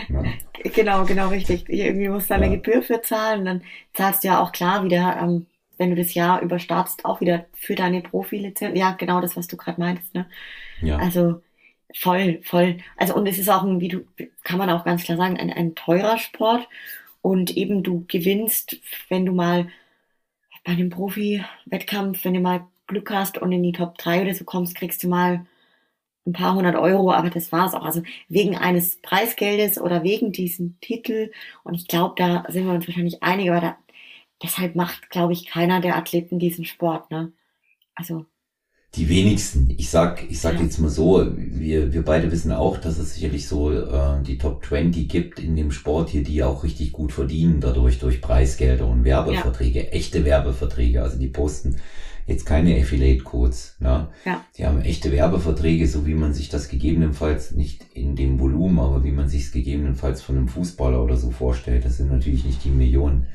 Ja. 0.09 0.23
Genau, 0.75 1.05
genau, 1.05 1.29
richtig. 1.29 1.67
Irgendwie 1.69 2.07
musst 2.07 2.29
du 2.29 2.35
eine 2.35 2.45
ja. 2.45 2.55
Gebühr 2.55 2.83
für 2.83 3.01
zahlen. 3.01 3.45
Dann 3.45 3.63
zahlst 3.93 4.23
du 4.23 4.27
ja 4.27 4.43
auch 4.43 4.51
klar 4.51 4.83
wieder, 4.83 5.17
ähm, 5.19 5.47
wenn 5.79 5.89
du 5.89 5.95
das 5.95 6.13
Jahr 6.13 6.39
überstartst, 6.43 7.03
auch 7.03 7.19
wieder 7.19 7.45
für 7.53 7.73
deine 7.73 8.01
Profi-Lizenz. 8.01 8.77
Ja, 8.77 8.91
genau 8.91 9.21
das, 9.21 9.35
was 9.35 9.47
du 9.47 9.57
gerade 9.57 9.81
meintest, 9.81 10.13
ne? 10.13 10.27
Ja. 10.81 10.97
Also, 10.97 11.41
Voll, 11.95 12.41
voll. 12.43 12.77
Also 12.97 13.15
und 13.15 13.27
es 13.27 13.37
ist 13.37 13.49
auch 13.49 13.63
ein, 13.63 13.81
wie 13.81 13.89
du, 13.89 14.05
kann 14.43 14.57
man 14.57 14.69
auch 14.69 14.85
ganz 14.85 15.03
klar 15.03 15.17
sagen, 15.17 15.37
ein, 15.37 15.51
ein 15.51 15.75
teurer 15.75 16.17
Sport. 16.17 16.67
Und 17.21 17.55
eben 17.57 17.83
du 17.83 18.05
gewinnst, 18.07 18.77
wenn 19.09 19.25
du 19.25 19.33
mal 19.33 19.69
bei 20.65 20.73
einem 20.73 20.89
Profi-Wettkampf, 20.89 22.25
wenn 22.25 22.33
du 22.35 22.39
mal 22.41 22.67
Glück 22.87 23.11
hast 23.11 23.37
und 23.37 23.51
in 23.51 23.63
die 23.63 23.71
Top 23.73 23.97
3 23.97 24.23
oder 24.23 24.33
so 24.35 24.45
kommst, 24.45 24.75
kriegst 24.75 25.03
du 25.03 25.07
mal 25.09 25.45
ein 26.25 26.33
paar 26.33 26.55
hundert 26.55 26.75
Euro, 26.75 27.11
aber 27.13 27.29
das 27.29 27.51
war's 27.51 27.73
auch. 27.73 27.85
Also 27.85 28.03
wegen 28.29 28.57
eines 28.57 29.01
Preisgeldes 29.01 29.79
oder 29.79 30.03
wegen 30.03 30.31
diesem 30.31 30.79
Titel. 30.81 31.31
Und 31.63 31.75
ich 31.75 31.87
glaube, 31.87 32.15
da 32.17 32.45
sind 32.49 32.65
wir 32.67 32.73
uns 32.73 32.87
wahrscheinlich 32.87 33.23
einig, 33.23 33.51
aber 33.51 33.61
da, 33.61 33.77
deshalb 34.43 34.75
macht, 34.75 35.09
glaube 35.09 35.33
ich, 35.33 35.47
keiner 35.47 35.81
der 35.81 35.97
Athleten 35.97 36.39
diesen 36.39 36.65
Sport, 36.65 37.11
ne? 37.11 37.33
Also 37.95 38.25
die 38.95 39.07
wenigsten. 39.07 39.73
Ich 39.77 39.89
sag, 39.89 40.29
ich 40.29 40.41
sag 40.41 40.59
jetzt 40.59 40.79
mal 40.79 40.89
so, 40.89 41.25
wir, 41.37 41.93
wir 41.93 42.03
beide 42.03 42.29
wissen 42.29 42.51
auch, 42.51 42.77
dass 42.77 42.97
es 42.97 43.13
sicherlich 43.15 43.47
so 43.47 43.71
äh, 43.71 44.21
die 44.25 44.37
Top 44.37 44.65
20 44.65 45.07
gibt 45.07 45.39
in 45.39 45.55
dem 45.55 45.71
Sport 45.71 46.09
hier, 46.09 46.23
die 46.23 46.43
auch 46.43 46.63
richtig 46.63 46.91
gut 46.91 47.13
verdienen, 47.13 47.61
dadurch 47.61 47.99
durch 47.99 48.21
Preisgelder 48.21 48.87
und 48.87 49.05
Werbeverträge, 49.05 49.79
ja. 49.79 49.89
echte 49.91 50.25
Werbeverträge. 50.25 51.01
Also 51.01 51.17
die 51.17 51.29
posten 51.29 51.77
jetzt 52.27 52.45
keine 52.45 52.77
Affiliate-Codes. 52.81 53.77
Ne? 53.79 54.09
Ja. 54.25 54.43
Die 54.57 54.65
haben 54.65 54.81
echte 54.81 55.11
Werbeverträge, 55.11 55.87
so 55.87 56.05
wie 56.05 56.13
man 56.13 56.33
sich 56.33 56.49
das 56.49 56.67
gegebenenfalls 56.67 57.51
nicht 57.51 57.85
in 57.93 58.17
dem 58.17 58.39
Volumen, 58.39 58.79
aber 58.79 59.05
wie 59.05 59.11
man 59.11 59.29
sich 59.29 59.43
es 59.43 59.51
gegebenenfalls 59.53 60.21
von 60.21 60.37
einem 60.37 60.47
Fußballer 60.49 61.01
oder 61.01 61.15
so 61.15 61.31
vorstellt. 61.31 61.85
Das 61.85 61.95
sind 61.95 62.11
natürlich 62.11 62.43
nicht 62.43 62.63
die 62.65 62.69
Millionen 62.69 63.27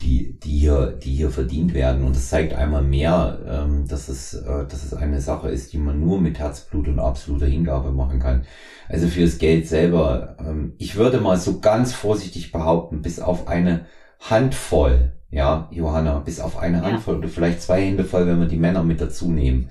die, 0.00 0.38
die 0.38 0.58
hier, 0.58 0.98
die 1.02 1.14
hier 1.14 1.30
verdient 1.30 1.74
werden. 1.74 2.04
Und 2.04 2.14
das 2.14 2.28
zeigt 2.28 2.54
einmal 2.54 2.82
mehr, 2.82 3.40
ähm, 3.46 3.86
dass 3.88 4.08
es, 4.08 4.34
äh, 4.34 4.66
dass 4.66 4.84
es 4.84 4.94
eine 4.94 5.20
Sache 5.20 5.48
ist, 5.48 5.72
die 5.72 5.78
man 5.78 6.00
nur 6.00 6.20
mit 6.20 6.38
Herzblut 6.38 6.88
und 6.88 7.00
absoluter 7.00 7.46
Hingabe 7.46 7.90
machen 7.90 8.20
kann. 8.20 8.44
Also 8.88 9.08
fürs 9.08 9.38
Geld 9.38 9.66
selber, 9.66 10.36
ähm, 10.38 10.74
ich 10.78 10.96
würde 10.96 11.20
mal 11.20 11.36
so 11.36 11.60
ganz 11.60 11.92
vorsichtig 11.92 12.52
behaupten, 12.52 13.02
bis 13.02 13.18
auf 13.18 13.48
eine 13.48 13.86
Handvoll, 14.20 15.12
ja, 15.30 15.68
Johanna, 15.72 16.20
bis 16.20 16.40
auf 16.40 16.56
eine 16.56 16.82
Handvoll 16.82 17.14
ja. 17.14 17.18
oder 17.20 17.28
vielleicht 17.28 17.62
zwei 17.62 17.84
Hände 17.84 18.04
voll, 18.04 18.26
wenn 18.26 18.40
wir 18.40 18.48
die 18.48 18.56
Männer 18.56 18.84
mit 18.84 19.00
dazu 19.00 19.30
nehmen, 19.30 19.70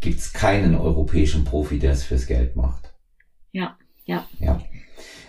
gibt's 0.00 0.32
keinen 0.32 0.74
europäischen 0.74 1.44
Profi, 1.44 1.78
der 1.78 1.92
es 1.92 2.04
fürs 2.04 2.26
Geld 2.26 2.56
macht. 2.56 2.92
Ja, 3.52 3.76
ja. 4.04 4.26
Ja. 4.38 4.60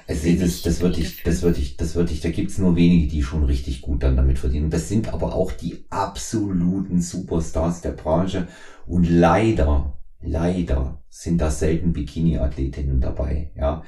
Also 0.08 0.30
das, 0.34 0.62
das 0.62 0.82
würde 0.82 1.00
ich, 1.00 1.24
das 1.24 1.42
würde 1.44 1.60
ich, 1.60 1.78
das 1.78 1.96
würde 1.96 2.12
ich, 2.12 2.22
da 2.22 2.30
gibt's 2.30 2.58
nur 2.58 2.76
wenige, 2.76 3.08
die 3.08 3.24
schon 3.24 3.44
richtig 3.44 3.82
gut 3.82 4.04
dann 4.04 4.18
damit 4.18 4.40
verdienen. 4.40 4.70
Das 4.70 4.90
sind 4.90 5.14
aber 5.14 5.34
auch 5.34 5.52
die 5.52 5.86
absoluten 5.90 7.02
Superstars 7.02 7.82
der 7.82 7.92
Branche. 7.92 8.48
Und 8.86 9.10
leider, 9.10 9.98
leider 10.22 11.02
sind 11.10 11.40
da 11.40 11.52
selten 11.52 11.94
Bikini-Athletinnen 11.94 13.00
dabei. 13.00 13.52
Ja, 13.56 13.84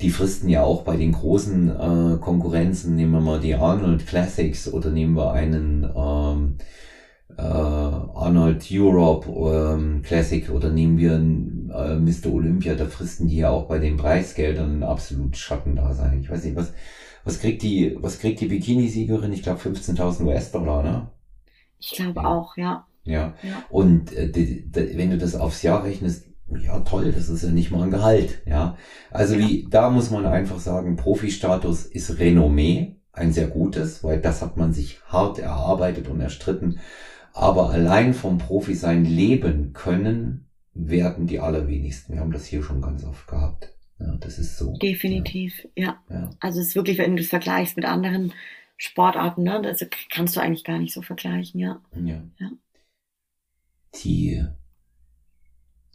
die 0.00 0.10
fristen 0.10 0.48
ja 0.48 0.62
auch 0.62 0.82
bei 0.82 0.96
den 0.96 1.12
großen 1.12 1.68
äh, 1.70 2.18
Konkurrenzen. 2.18 2.94
Nehmen 2.94 3.12
wir 3.12 3.20
mal 3.20 3.40
die 3.40 3.54
Arnold 3.54 4.06
Classics 4.06 4.72
oder 4.72 4.90
nehmen 4.90 5.16
wir 5.16 5.32
einen 5.32 5.84
ähm, 5.84 6.58
äh, 7.36 7.42
Arnold 7.42 8.66
Europe 8.70 9.28
ähm, 9.30 10.02
Classic 10.02 10.48
oder 10.50 10.70
nehmen 10.70 10.98
wir 10.98 11.18
äh, 11.70 11.96
Mr. 11.96 12.32
Olympia, 12.32 12.74
da 12.74 12.86
fristen 12.86 13.28
die 13.28 13.38
ja 13.38 13.50
auch 13.50 13.68
bei 13.68 13.78
den 13.78 13.96
Preisgeldern 13.96 14.82
absolut 14.82 15.36
Schatten 15.36 15.76
da 15.76 15.92
sein. 15.92 16.20
Ich 16.20 16.30
weiß 16.30 16.44
nicht, 16.44 16.56
was, 16.56 16.72
was 17.24 17.40
kriegt 17.40 17.62
die, 17.62 17.96
was 18.00 18.18
kriegt 18.18 18.40
die 18.40 18.46
Bikini-Siegerin? 18.46 19.32
Ich 19.32 19.42
glaube 19.42 19.60
15.000 19.60 20.24
US-Dollar, 20.24 20.82
ne? 20.82 21.08
Ich 21.78 21.92
glaube 21.92 22.20
ja. 22.20 22.26
auch, 22.26 22.56
ja. 22.56 22.86
Ja. 23.04 23.34
ja. 23.42 23.64
Und 23.68 24.12
äh, 24.12 24.30
die, 24.30 24.70
die, 24.70 24.96
wenn 24.96 25.10
du 25.10 25.18
das 25.18 25.34
aufs 25.34 25.62
Jahr 25.62 25.84
rechnest, 25.84 26.26
ja 26.48 26.78
toll, 26.80 27.12
das 27.12 27.28
ist 27.28 27.42
ja 27.42 27.50
nicht 27.50 27.70
mal 27.70 27.82
ein 27.82 27.90
Gehalt, 27.90 28.42
ja. 28.46 28.76
Also 29.10 29.34
ja. 29.34 29.40
wie, 29.40 29.66
da 29.70 29.90
muss 29.90 30.10
man 30.10 30.26
einfach 30.26 30.58
sagen, 30.58 30.96
Profi-Status 30.96 31.86
ist 31.86 32.18
Renommee, 32.18 32.96
ein 33.12 33.32
sehr 33.32 33.46
gutes, 33.46 34.04
weil 34.04 34.20
das 34.20 34.42
hat 34.42 34.56
man 34.56 34.72
sich 34.72 35.00
hart 35.06 35.38
erarbeitet 35.38 36.08
und 36.08 36.20
erstritten 36.20 36.78
aber 37.36 37.68
allein 37.68 38.14
vom 38.14 38.38
Profi 38.38 38.74
sein 38.74 39.04
leben 39.04 39.74
können, 39.74 40.45
werden 40.76 41.26
die 41.26 41.40
allerwenigsten. 41.40 42.14
Wir 42.14 42.20
haben 42.20 42.32
das 42.32 42.46
hier 42.46 42.62
schon 42.62 42.80
ganz 42.80 43.04
oft 43.04 43.26
gehabt. 43.26 43.74
Ja, 43.98 44.14
das 44.16 44.38
ist 44.38 44.58
so. 44.58 44.76
Definitiv, 44.76 45.66
ja. 45.74 46.02
ja. 46.08 46.14
ja. 46.14 46.30
Also 46.40 46.60
es 46.60 46.68
ist 46.68 46.76
wirklich, 46.76 46.98
wenn 46.98 47.16
du 47.16 47.22
es 47.22 47.30
vergleichst 47.30 47.76
mit 47.76 47.86
anderen 47.86 48.32
Sportarten, 48.76 49.42
ne, 49.42 49.62
das 49.62 49.84
kannst 50.10 50.36
du 50.36 50.40
eigentlich 50.40 50.64
gar 50.64 50.78
nicht 50.78 50.92
so 50.92 51.00
vergleichen, 51.00 51.60
ja. 51.60 51.80
Ja. 51.94 52.22
ja. 52.38 52.50
Die 54.02 54.44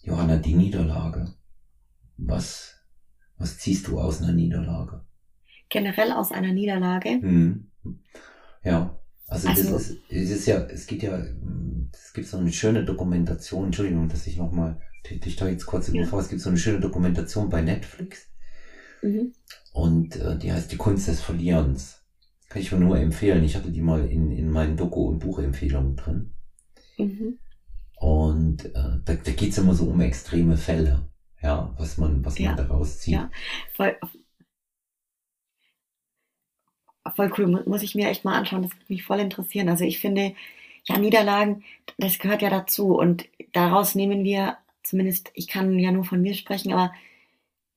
Johanna, 0.04 0.38
die 0.38 0.56
Niederlage. 0.56 1.36
Was, 2.18 2.82
was 3.38 3.60
ziehst 3.60 3.88
du 3.88 4.00
aus 4.00 4.22
einer 4.22 4.34
Niederlage? 4.34 5.06
Generell 5.70 6.12
aus 6.12 6.32
einer 6.32 6.54
Niederlage? 6.54 7.10
Hm. 7.10 7.72
Ja. 8.64 9.00
Also, 9.32 9.48
also 9.48 9.72
das 9.72 9.90
ist, 9.90 10.00
es 10.10 10.30
ist 10.30 10.46
ja, 10.46 10.58
es 10.66 10.88
geht 10.88 11.04
ja, 11.04 11.18
es 11.94 12.12
gibt 12.12 12.28
so 12.28 12.38
eine 12.38 12.52
schöne 12.52 12.84
Dokumentation, 12.84 13.68
Entschuldigung, 13.68 14.10
dass 14.10 14.28
ich 14.28 14.36
nochmal, 14.36 14.82
dich 15.10 15.38
da 15.38 15.48
jetzt 15.48 15.66
kurz 15.66 15.88
ja. 15.88 16.04
es 16.20 16.28
gibt 16.28 16.42
so 16.42 16.50
eine 16.50 16.58
schöne 16.58 16.82
Dokumentation 16.82 17.50
bei 17.50 17.62
Netflix. 17.62 18.28
Mhm. 19.02 19.32
Und 19.72 20.18
äh, 20.18 20.38
die 20.38 20.52
heißt 20.52 20.70
Die 20.74 20.78
Kunst 20.78 21.08
des 21.08 21.22
Verlierens. 21.22 22.04
Kann 22.50 22.62
ich 22.62 22.74
mir 22.74 22.80
nur 22.80 23.00
empfehlen. 23.00 23.46
Ich 23.46 23.56
hatte 23.56 23.72
die 23.72 23.82
mal 23.82 24.06
in, 24.06 24.32
in 24.32 24.52
meinen 24.52 24.76
Doku- 24.76 25.08
und 25.08 25.20
Buchempfehlungen 25.20 25.96
drin. 25.96 26.34
Mhm. 26.98 27.40
Und 27.96 28.66
äh, 28.66 29.00
da, 29.06 29.14
da 29.14 29.32
geht 29.32 29.52
es 29.52 29.58
immer 29.58 29.76
so 29.76 29.86
um 29.86 30.02
extreme 30.02 30.58
Fälle, 30.58 31.08
ja, 31.42 31.74
was 31.78 31.98
man, 31.98 32.26
was 32.26 32.38
ja. 32.38 32.50
man 32.50 32.58
daraus 32.58 33.00
zieht. 33.00 33.14
Ja, 33.14 33.32
voll, 33.76 33.96
voll 37.16 37.32
cool. 37.38 37.64
Muss 37.66 37.84
ich 37.84 37.96
mir 37.96 38.10
echt 38.10 38.26
mal 38.26 38.38
anschauen. 38.38 38.64
Das 38.64 38.72
würde 38.72 38.86
mich 38.88 39.04
voll 39.04 39.20
interessieren. 39.20 39.70
Also 39.70 39.84
ich 39.86 40.00
finde, 40.00 40.36
ja, 40.86 40.98
Niederlagen, 40.98 41.64
das 41.98 42.20
gehört 42.20 42.42
ja 42.42 42.50
dazu. 42.50 42.96
Und 42.98 43.26
daraus 43.54 43.96
nehmen 43.96 44.24
wir, 44.24 44.58
zumindest, 44.84 45.32
ich 45.34 45.48
kann 45.48 45.78
ja 45.80 45.92
nur 45.92 46.06
von 46.06 46.22
mir 46.22 46.34
sprechen, 46.34 46.74
aber 46.74 46.94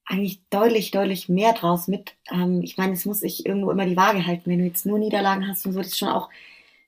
eigentlich 0.07 0.41
deutlich, 0.51 0.91
deutlich 0.91 1.29
mehr 1.29 1.53
draus 1.55 1.89
mit. 1.89 2.17
Ähm, 2.31 2.63
ich 2.63 2.77
meine, 2.77 2.93
es 2.93 3.07
muss 3.07 3.21
sich 3.21 3.47
irgendwo 3.47 3.71
immer 3.71 3.87
die 3.87 3.97
Waage 3.97 4.27
halten. 4.27 4.51
Wenn 4.51 4.59
du 4.59 4.67
jetzt 4.67 4.87
nur 4.87 4.99
Niederlagen 4.99 5.49
hast 5.49 5.65
und 5.67 5.73
so, 5.73 5.79
das 5.79 5.89
ist 5.89 5.99
schon 5.99 6.09
auch 6.11 6.29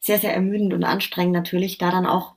sehr, 0.01 0.18
sehr 0.18 0.34
ermüdend 0.34 0.74
und 0.74 0.84
anstrengend 0.84 1.32
natürlich, 1.32 1.78
da 1.78 1.91
dann 1.91 2.07
auch 2.07 2.34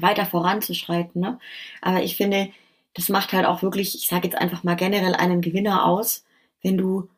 weiter 0.00 0.26
voranzuschreiten. 0.26 1.20
Ne? 1.20 1.38
Aber 1.80 2.02
ich 2.02 2.16
finde, 2.16 2.50
das 2.94 3.08
macht 3.08 3.32
halt 3.32 3.46
auch 3.46 3.62
wirklich, 3.62 3.94
ich 3.94 4.06
sage 4.08 4.28
jetzt 4.28 4.36
einfach 4.38 4.62
mal 4.64 4.76
generell 4.76 5.14
einen 5.14 5.40
Gewinner 5.40 5.86
aus, 5.86 6.24
wenn 6.62 6.76
du 6.76 7.08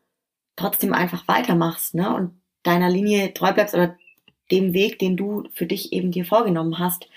trotzdem 0.56 0.92
einfach 0.92 1.28
weitermachst 1.28 1.94
ne? 1.94 2.14
und 2.14 2.40
deiner 2.62 2.90
Linie 2.90 3.32
treu 3.34 3.52
bleibst 3.52 3.74
oder 3.74 3.96
dem 4.50 4.72
Weg, 4.72 4.98
den 4.98 5.16
du 5.16 5.44
für 5.52 5.66
dich 5.66 5.92
eben 5.92 6.10
dir 6.10 6.24
vorgenommen 6.24 6.78
hast 6.78 7.08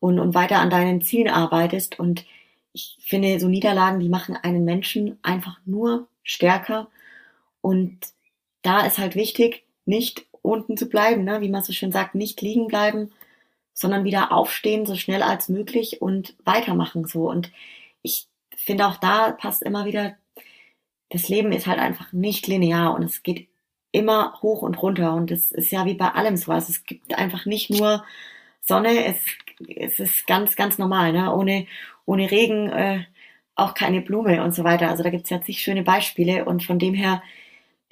und, 0.00 0.18
und 0.18 0.34
weiter 0.34 0.58
an 0.58 0.70
deinen 0.70 1.02
Zielen 1.02 1.28
arbeitest. 1.28 1.98
Und 1.98 2.24
ich 2.72 2.96
finde, 3.00 3.38
so 3.40 3.48
Niederlagen, 3.48 4.00
die 4.00 4.08
machen 4.08 4.36
einen 4.36 4.64
Menschen 4.64 5.18
einfach 5.22 5.58
nur 5.64 6.08
stärker. 6.22 6.88
Und 7.60 7.98
da 8.62 8.86
ist 8.86 8.98
halt 8.98 9.14
wichtig, 9.14 9.64
nicht 9.84 10.26
unten 10.42 10.76
zu 10.76 10.88
bleiben, 10.88 11.24
ne? 11.24 11.40
wie 11.40 11.48
man 11.50 11.62
so 11.62 11.72
schön 11.72 11.92
sagt, 11.92 12.14
nicht 12.14 12.40
liegen 12.40 12.66
bleiben, 12.66 13.12
sondern 13.74 14.04
wieder 14.04 14.32
aufstehen, 14.32 14.86
so 14.86 14.94
schnell 14.96 15.22
als 15.22 15.48
möglich 15.48 16.00
und 16.00 16.34
weitermachen 16.44 17.06
so. 17.06 17.28
Und 17.28 17.50
ich 18.02 18.26
finde 18.56 18.86
auch 18.86 18.96
da 18.96 19.32
passt 19.32 19.62
immer 19.62 19.84
wieder, 19.84 20.16
das 21.10 21.28
Leben 21.28 21.52
ist 21.52 21.66
halt 21.66 21.78
einfach 21.78 22.12
nicht 22.12 22.46
linear 22.46 22.94
und 22.94 23.02
es 23.02 23.22
geht 23.22 23.48
immer 23.92 24.38
hoch 24.42 24.62
und 24.62 24.80
runter. 24.82 25.14
Und 25.14 25.30
es 25.30 25.52
ist 25.52 25.70
ja 25.72 25.84
wie 25.86 25.94
bei 25.94 26.08
allem 26.08 26.36
so. 26.36 26.52
Also 26.52 26.70
es 26.70 26.84
gibt 26.84 27.14
einfach 27.18 27.46
nicht 27.46 27.70
nur 27.70 28.04
Sonne, 28.60 29.04
es, 29.06 29.16
es 29.76 29.98
ist 29.98 30.26
ganz, 30.26 30.56
ganz 30.56 30.78
normal, 30.78 31.12
ne? 31.12 31.34
Ohne, 31.34 31.66
ohne 32.06 32.30
Regen 32.30 32.70
äh, 32.70 33.04
auch 33.56 33.74
keine 33.74 34.00
Blume 34.00 34.42
und 34.42 34.54
so 34.54 34.64
weiter. 34.64 34.88
Also 34.90 35.02
da 35.02 35.10
gibt 35.10 35.24
es 35.24 35.30
ja 35.30 35.42
zig 35.42 35.60
schöne 35.60 35.82
Beispiele 35.82 36.44
und 36.44 36.62
von 36.64 36.78
dem 36.78 36.94
her, 36.94 37.22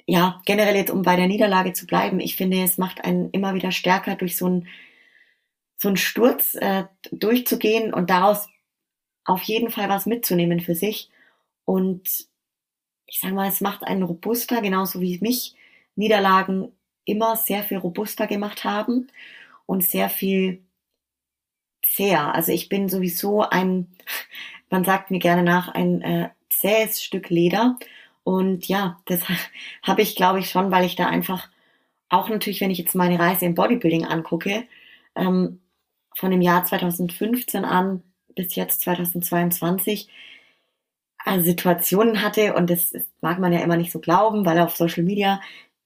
ja, 0.05 0.41
generell 0.45 0.75
jetzt, 0.75 0.91
um 0.91 1.03
bei 1.03 1.15
der 1.15 1.27
Niederlage 1.27 1.73
zu 1.73 1.85
bleiben, 1.85 2.19
ich 2.19 2.35
finde, 2.35 2.63
es 2.63 2.77
macht 2.77 3.03
einen 3.03 3.29
immer 3.31 3.53
wieder 3.53 3.71
stärker, 3.71 4.15
durch 4.15 4.37
so 4.37 4.45
einen 4.47 4.67
so 5.77 5.87
einen 5.87 5.97
Sturz 5.97 6.55
äh, 6.55 6.85
durchzugehen 7.11 7.93
und 7.93 8.09
daraus 8.09 8.49
auf 9.25 9.41
jeden 9.43 9.69
Fall 9.71 9.89
was 9.89 10.05
mitzunehmen 10.05 10.59
für 10.59 10.75
sich. 10.75 11.09
Und 11.65 12.28
ich 13.09 13.19
sage 13.19 13.33
mal, 13.33 13.49
es 13.49 13.61
macht 13.61 13.83
einen 13.83 14.03
robuster, 14.03 14.61
genauso 14.61 15.01
wie 15.01 15.19
mich 15.19 15.55
Niederlagen 15.95 16.71
immer 17.05 17.35
sehr 17.35 17.63
viel 17.63 17.77
robuster 17.77 18.27
gemacht 18.27 18.63
haben 18.63 19.07
und 19.65 19.83
sehr 19.83 20.09
viel 20.09 20.63
zäher. 21.83 22.33
Also 22.33 22.51
ich 22.51 22.69
bin 22.69 22.87
sowieso 22.87 23.41
ein, 23.41 23.87
man 24.69 24.85
sagt 24.85 25.11
mir 25.11 25.19
gerne 25.19 25.43
nach, 25.43 25.69
ein 25.69 26.01
äh, 26.01 26.29
zähes 26.49 27.03
Stück 27.03 27.29
Leder. 27.29 27.77
Und 28.23 28.67
ja, 28.67 29.01
das 29.05 29.21
habe 29.83 30.01
ich, 30.03 30.15
glaube 30.15 30.39
ich, 30.39 30.49
schon, 30.49 30.71
weil 30.71 30.85
ich 30.85 30.95
da 30.95 31.07
einfach 31.07 31.49
auch 32.09 32.29
natürlich, 32.29 32.61
wenn 32.61 32.71
ich 32.71 32.77
jetzt 32.77 32.95
meine 32.95 33.19
Reise 33.19 33.45
im 33.45 33.55
Bodybuilding 33.55 34.05
angucke, 34.05 34.67
ähm, 35.15 35.61
von 36.15 36.31
dem 36.31 36.41
Jahr 36.41 36.65
2015 36.65 37.65
an 37.65 38.03
bis 38.35 38.55
jetzt 38.55 38.81
2022 38.81 40.09
also 40.09 40.09
Situationen 41.39 42.23
hatte 42.23 42.53
und 42.53 42.69
das, 42.69 42.93
mag 43.21 43.39
man 43.39 43.53
ja 43.53 43.59
immer 43.59 43.77
nicht 43.77 43.91
so 43.91 43.99
glauben, 43.99 44.45
weil 44.45 44.59
auf 44.59 44.75
Social 44.75 45.03
Media 45.03 45.41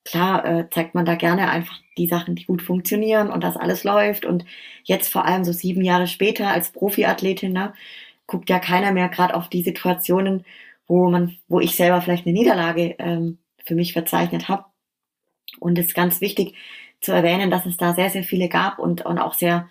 klar 0.05 0.45
äh, 0.45 0.69
zeigt 0.69 0.95
man 0.95 1.05
da 1.05 1.15
gerne 1.15 1.49
einfach 1.49 1.75
die 1.97 2.07
Sachen, 2.07 2.35
die 2.35 2.45
gut 2.45 2.61
funktionieren 2.61 3.29
und 3.29 3.43
das 3.43 3.57
alles 3.57 3.83
läuft. 3.83 4.25
Und 4.25 4.45
jetzt 4.83 5.11
vor 5.11 5.25
allem 5.25 5.43
so 5.43 5.51
sieben 5.53 5.81
Jahre 5.83 6.07
später 6.07 6.49
als 6.49 6.71
Profiathletin, 6.71 7.53
ne, 7.53 7.73
guckt 8.27 8.49
ja 8.49 8.59
keiner 8.59 8.91
mehr 8.91 9.09
gerade 9.09 9.35
auf 9.35 9.49
die 9.49 9.63
Situationen, 9.63 10.45
wo 10.87 11.09
man, 11.09 11.37
wo 11.47 11.59
ich 11.59 11.75
selber 11.75 12.01
vielleicht 12.01 12.25
eine 12.25 12.33
Niederlage 12.33 12.95
ähm, 12.99 13.39
für 13.65 13.75
mich 13.75 13.93
verzeichnet 13.93 14.49
habe. 14.49 14.65
Und 15.59 15.77
es 15.77 15.87
ist 15.87 15.95
ganz 15.95 16.21
wichtig 16.21 16.55
zu 17.01 17.11
erwähnen, 17.11 17.51
dass 17.51 17.65
es 17.65 17.77
da 17.77 17.93
sehr, 17.93 18.09
sehr 18.09 18.23
viele 18.23 18.49
gab 18.49 18.79
und, 18.79 19.05
und 19.05 19.19
auch 19.19 19.33
sehr 19.33 19.69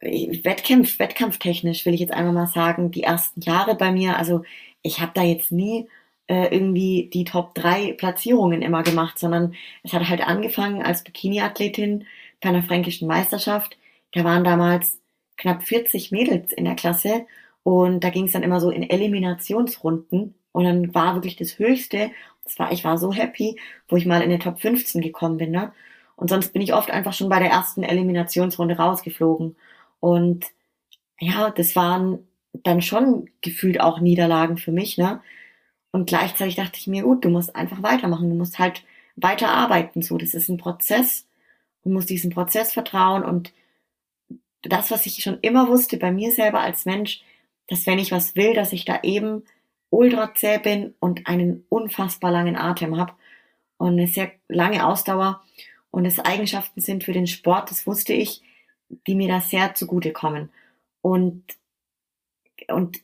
Wettkampf, 0.00 0.98
wettkampftechnisch 0.98 1.84
will 1.84 1.94
ich 1.94 2.00
jetzt 2.00 2.12
einmal 2.12 2.32
mal 2.32 2.46
sagen, 2.46 2.90
die 2.90 3.02
ersten 3.02 3.40
Jahre 3.40 3.74
bei 3.74 3.90
mir, 3.90 4.16
also 4.16 4.42
ich 4.82 5.00
habe 5.00 5.12
da 5.14 5.22
jetzt 5.22 5.50
nie 5.52 5.88
äh, 6.28 6.54
irgendwie 6.54 7.10
die 7.12 7.24
Top 7.24 7.54
3 7.54 7.94
Platzierungen 7.94 8.62
immer 8.62 8.82
gemacht, 8.82 9.18
sondern 9.18 9.54
es 9.82 9.92
hat 9.92 10.08
halt 10.08 10.26
angefangen 10.26 10.82
als 10.82 11.02
Bikini-Athletin 11.04 12.06
bei 12.40 12.48
einer 12.50 12.62
fränkischen 12.62 13.08
Meisterschaft. 13.08 13.76
Da 14.12 14.24
waren 14.24 14.44
damals 14.44 15.00
knapp 15.36 15.62
40 15.64 16.12
Mädels 16.12 16.52
in 16.52 16.64
der 16.64 16.76
Klasse 16.76 17.26
und 17.62 18.04
da 18.04 18.10
ging 18.10 18.26
es 18.26 18.32
dann 18.32 18.42
immer 18.42 18.60
so 18.60 18.70
in 18.70 18.88
Eliminationsrunden 18.88 20.34
und 20.52 20.64
dann 20.64 20.94
war 20.94 21.14
wirklich 21.14 21.36
das 21.36 21.58
Höchste, 21.58 22.10
das 22.44 22.58
war, 22.58 22.72
ich 22.72 22.84
war 22.84 22.98
so 22.98 23.12
happy, 23.12 23.58
wo 23.88 23.96
ich 23.96 24.06
mal 24.06 24.22
in 24.22 24.30
den 24.30 24.40
Top 24.40 24.60
15 24.60 25.00
gekommen 25.02 25.36
bin, 25.36 25.50
ne? 25.50 25.72
Und 26.16 26.30
sonst 26.30 26.52
bin 26.52 26.62
ich 26.62 26.74
oft 26.74 26.90
einfach 26.90 27.12
schon 27.12 27.28
bei 27.28 27.38
der 27.38 27.50
ersten 27.50 27.84
Eliminationsrunde 27.84 28.76
rausgeflogen. 28.76 29.54
Und 30.00 30.46
ja, 31.20 31.50
das 31.50 31.76
waren 31.76 32.26
dann 32.52 32.82
schon 32.82 33.30
gefühlt 33.40 33.80
auch 33.80 34.00
Niederlagen 34.00 34.56
für 34.58 34.72
mich, 34.72 34.98
ne? 34.98 35.20
Und 35.90 36.06
gleichzeitig 36.06 36.56
dachte 36.56 36.78
ich 36.78 36.86
mir, 36.86 37.02
gut, 37.02 37.24
du 37.24 37.30
musst 37.30 37.56
einfach 37.56 37.82
weitermachen, 37.82 38.28
du 38.28 38.36
musst 38.36 38.58
halt 38.58 38.84
weiter 39.16 39.48
arbeiten. 39.48 40.02
So, 40.02 40.18
das 40.18 40.34
ist 40.34 40.48
ein 40.48 40.58
Prozess. 40.58 41.26
Du 41.82 41.90
musst 41.90 42.10
diesem 42.10 42.30
Prozess 42.30 42.72
vertrauen 42.72 43.24
und 43.24 43.52
das, 44.62 44.90
was 44.90 45.06
ich 45.06 45.22
schon 45.22 45.38
immer 45.40 45.68
wusste 45.68 45.96
bei 45.96 46.10
mir 46.10 46.32
selber 46.32 46.60
als 46.60 46.84
Mensch, 46.84 47.22
dass 47.68 47.86
wenn 47.86 47.98
ich 47.98 48.12
was 48.12 48.36
will, 48.36 48.54
dass 48.54 48.72
ich 48.72 48.84
da 48.84 49.00
eben 49.02 49.44
ultra 49.90 50.34
zäh 50.34 50.58
bin 50.58 50.94
und 51.00 51.26
einen 51.26 51.64
unfassbar 51.68 52.30
langen 52.30 52.56
Atem 52.56 52.96
habe 52.96 53.12
und 53.78 53.92
eine 53.92 54.08
sehr 54.08 54.32
lange 54.48 54.86
Ausdauer 54.86 55.42
und 55.90 56.04
es 56.04 56.18
Eigenschaften 56.18 56.80
sind 56.80 57.04
für 57.04 57.12
den 57.12 57.26
Sport, 57.26 57.70
das 57.70 57.86
wusste 57.86 58.12
ich, 58.12 58.42
die 59.06 59.14
mir 59.14 59.28
da 59.28 59.40
sehr 59.40 59.74
zugutekommen. 59.74 60.50
Und 61.00 61.44
und 62.66 63.00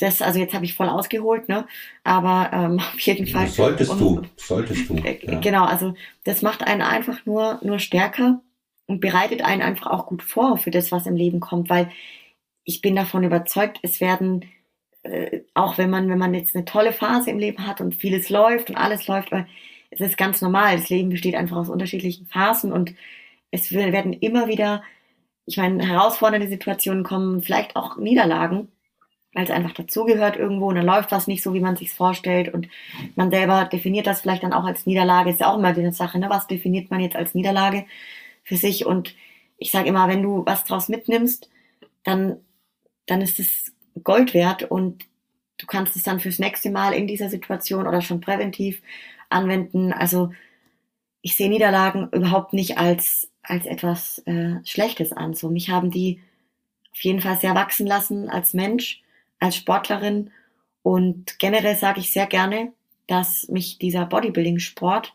das, 0.00 0.22
also 0.22 0.38
jetzt 0.38 0.54
habe 0.54 0.64
ich 0.64 0.74
voll 0.74 0.88
ausgeholt, 0.88 1.48
ne? 1.48 1.66
Aber 2.04 2.50
ähm, 2.52 2.78
auf 2.94 3.00
jeden 3.00 3.26
Fall. 3.26 3.46
Das 3.46 3.56
solltest 3.56 3.90
und, 3.90 4.00
du, 4.00 4.22
solltest 4.36 4.88
du. 4.88 4.94
Äh, 5.04 5.18
ja. 5.22 5.40
Genau, 5.40 5.64
also 5.64 5.94
das 6.24 6.42
macht 6.42 6.62
einen 6.62 6.82
einfach 6.82 7.26
nur, 7.26 7.58
nur 7.62 7.78
stärker 7.78 8.40
und 8.86 9.00
bereitet 9.00 9.42
einen 9.42 9.62
einfach 9.62 9.88
auch 9.88 10.06
gut 10.06 10.22
vor 10.22 10.56
für 10.56 10.70
das, 10.70 10.92
was 10.92 11.06
im 11.06 11.16
Leben 11.16 11.40
kommt, 11.40 11.68
weil 11.68 11.90
ich 12.64 12.80
bin 12.80 12.96
davon 12.96 13.24
überzeugt, 13.24 13.80
es 13.82 14.00
werden, 14.00 14.44
äh, 15.02 15.40
auch 15.54 15.78
wenn 15.78 15.90
man, 15.90 16.08
wenn 16.08 16.18
man 16.18 16.34
jetzt 16.34 16.54
eine 16.54 16.64
tolle 16.64 16.92
Phase 16.92 17.30
im 17.30 17.38
Leben 17.38 17.66
hat 17.66 17.80
und 17.80 17.96
vieles 17.96 18.30
läuft 18.30 18.70
und 18.70 18.76
alles 18.76 19.08
läuft, 19.08 19.32
aber 19.32 19.46
es 19.90 20.00
ist 20.00 20.16
ganz 20.16 20.40
normal. 20.40 20.76
Das 20.76 20.88
Leben 20.88 21.10
besteht 21.10 21.34
einfach 21.34 21.56
aus 21.56 21.68
unterschiedlichen 21.68 22.26
Phasen 22.26 22.72
und 22.72 22.94
es 23.50 23.72
werden 23.72 24.14
immer 24.14 24.48
wieder, 24.48 24.82
ich 25.46 25.56
meine, 25.56 25.86
herausfordernde 25.86 26.48
Situationen 26.48 27.04
kommen, 27.04 27.42
vielleicht 27.42 27.76
auch 27.76 27.96
Niederlagen 27.96 28.68
weil 29.34 29.44
es 29.44 29.50
einfach 29.50 29.72
dazugehört 29.72 30.36
irgendwo 30.36 30.68
und 30.68 30.76
dann 30.76 30.86
läuft 30.86 31.10
was 31.10 31.26
nicht 31.26 31.42
so, 31.42 31.54
wie 31.54 31.60
man 31.60 31.76
sich 31.76 31.92
vorstellt 31.92 32.52
und 32.52 32.68
man 33.16 33.30
selber 33.30 33.64
definiert 33.64 34.06
das 34.06 34.20
vielleicht 34.20 34.42
dann 34.42 34.52
auch 34.52 34.64
als 34.64 34.86
Niederlage. 34.86 35.30
Ist 35.30 35.40
ja 35.40 35.50
auch 35.50 35.58
immer 35.58 35.68
eine 35.68 35.92
Sache, 35.92 36.18
ne? 36.18 36.28
Was 36.28 36.46
definiert 36.46 36.90
man 36.90 37.00
jetzt 37.00 37.16
als 37.16 37.34
Niederlage 37.34 37.86
für 38.44 38.56
sich? 38.56 38.84
Und 38.84 39.14
ich 39.56 39.70
sage 39.70 39.88
immer, 39.88 40.08
wenn 40.08 40.22
du 40.22 40.44
was 40.44 40.64
draus 40.64 40.88
mitnimmst, 40.88 41.48
dann, 42.04 42.38
dann 43.06 43.22
ist 43.22 43.38
es 43.38 43.72
Gold 44.02 44.34
wert 44.34 44.64
und 44.64 45.04
du 45.58 45.66
kannst 45.66 45.96
es 45.96 46.02
dann 46.02 46.20
fürs 46.20 46.38
nächste 46.38 46.70
Mal 46.70 46.92
in 46.92 47.06
dieser 47.06 47.30
Situation 47.30 47.86
oder 47.86 48.02
schon 48.02 48.20
präventiv 48.20 48.82
anwenden. 49.30 49.92
Also 49.92 50.32
ich 51.22 51.36
sehe 51.36 51.48
Niederlagen 51.48 52.08
überhaupt 52.12 52.52
nicht 52.52 52.76
als, 52.76 53.30
als 53.42 53.66
etwas 53.66 54.18
äh, 54.26 54.56
Schlechtes 54.64 55.12
an. 55.12 55.34
So, 55.34 55.48
mich 55.50 55.70
haben 55.70 55.90
die 55.90 56.20
auf 56.92 57.00
jeden 57.00 57.20
Fall 57.20 57.38
sehr 57.38 57.54
wachsen 57.54 57.86
lassen 57.86 58.28
als 58.28 58.54
Mensch 58.54 59.02
als 59.42 59.56
Sportlerin. 59.56 60.30
Und 60.82 61.38
generell 61.38 61.76
sage 61.76 62.00
ich 62.00 62.12
sehr 62.12 62.26
gerne, 62.26 62.72
dass 63.06 63.48
mich 63.48 63.78
dieser 63.78 64.06
Bodybuilding-Sport 64.06 65.14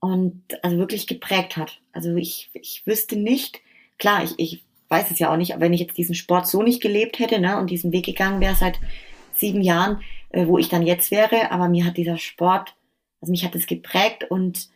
und 0.00 0.42
also 0.62 0.76
wirklich 0.76 1.06
geprägt 1.06 1.56
hat. 1.56 1.80
Also 1.92 2.14
ich, 2.14 2.50
ich 2.52 2.86
wüsste 2.86 3.16
nicht, 3.16 3.60
klar, 3.98 4.22
ich, 4.22 4.34
ich 4.38 4.64
weiß 4.88 5.10
es 5.10 5.18
ja 5.18 5.32
auch 5.32 5.36
nicht, 5.36 5.52
aber 5.52 5.62
wenn 5.62 5.72
ich 5.72 5.80
jetzt 5.80 5.96
diesen 5.96 6.14
Sport 6.14 6.46
so 6.46 6.62
nicht 6.62 6.80
gelebt 6.80 7.18
hätte 7.18 7.40
ne, 7.40 7.58
und 7.58 7.70
diesen 7.70 7.92
Weg 7.92 8.04
gegangen 8.04 8.40
wäre 8.40 8.54
seit 8.54 8.78
sieben 9.34 9.62
Jahren, 9.62 10.02
äh, 10.30 10.46
wo 10.46 10.58
ich 10.58 10.68
dann 10.68 10.86
jetzt 10.86 11.10
wäre, 11.10 11.50
aber 11.50 11.68
mir 11.68 11.84
hat 11.84 11.96
dieser 11.96 12.18
Sport, 12.18 12.74
also 13.20 13.30
mich 13.30 13.44
hat 13.44 13.54
es 13.54 13.66
geprägt 13.66 14.24
und 14.30 14.68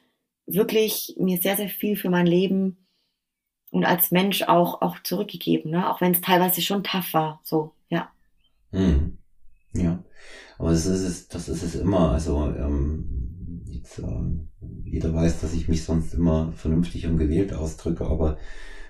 wirklich 0.47 1.17
mir 1.19 1.39
sehr, 1.39 1.57
sehr 1.57 1.69
viel 1.69 1.97
für 1.97 2.11
mein 2.11 2.27
Leben 2.27 2.87
und 3.71 3.85
als 3.85 4.11
Mensch 4.11 4.43
auch, 4.43 4.83
auch 4.83 5.03
zurückgegeben, 5.03 5.71
ne? 5.71 5.91
auch 5.91 6.01
wenn 6.01 6.13
es 6.13 6.21
teilweise 6.21 6.63
schon 6.63 6.83
tough 6.83 7.15
war, 7.15 7.41
so, 7.45 7.73
ja. 7.89 8.11
Hm. 8.73 9.19
Ja. 9.73 10.03
Aber 10.59 10.71
das 10.71 10.87
ist 10.87 11.03
es, 11.03 11.29
das 11.29 11.49
ist 11.49 11.63
es 11.63 11.75
immer. 11.77 12.11
Also 12.11 12.47
ähm, 12.47 13.31
Jetzt, 13.81 13.99
äh, 13.99 14.05
jeder 14.85 15.15
weiß, 15.15 15.41
dass 15.41 15.55
ich 15.55 15.69
mich 15.69 15.85
sonst 15.85 16.15
immer 16.15 16.53
vernünftig 16.53 17.07
und 17.07 17.19
gewählt 17.19 17.53
ausdrücke, 17.53 18.05
aber 18.05 18.37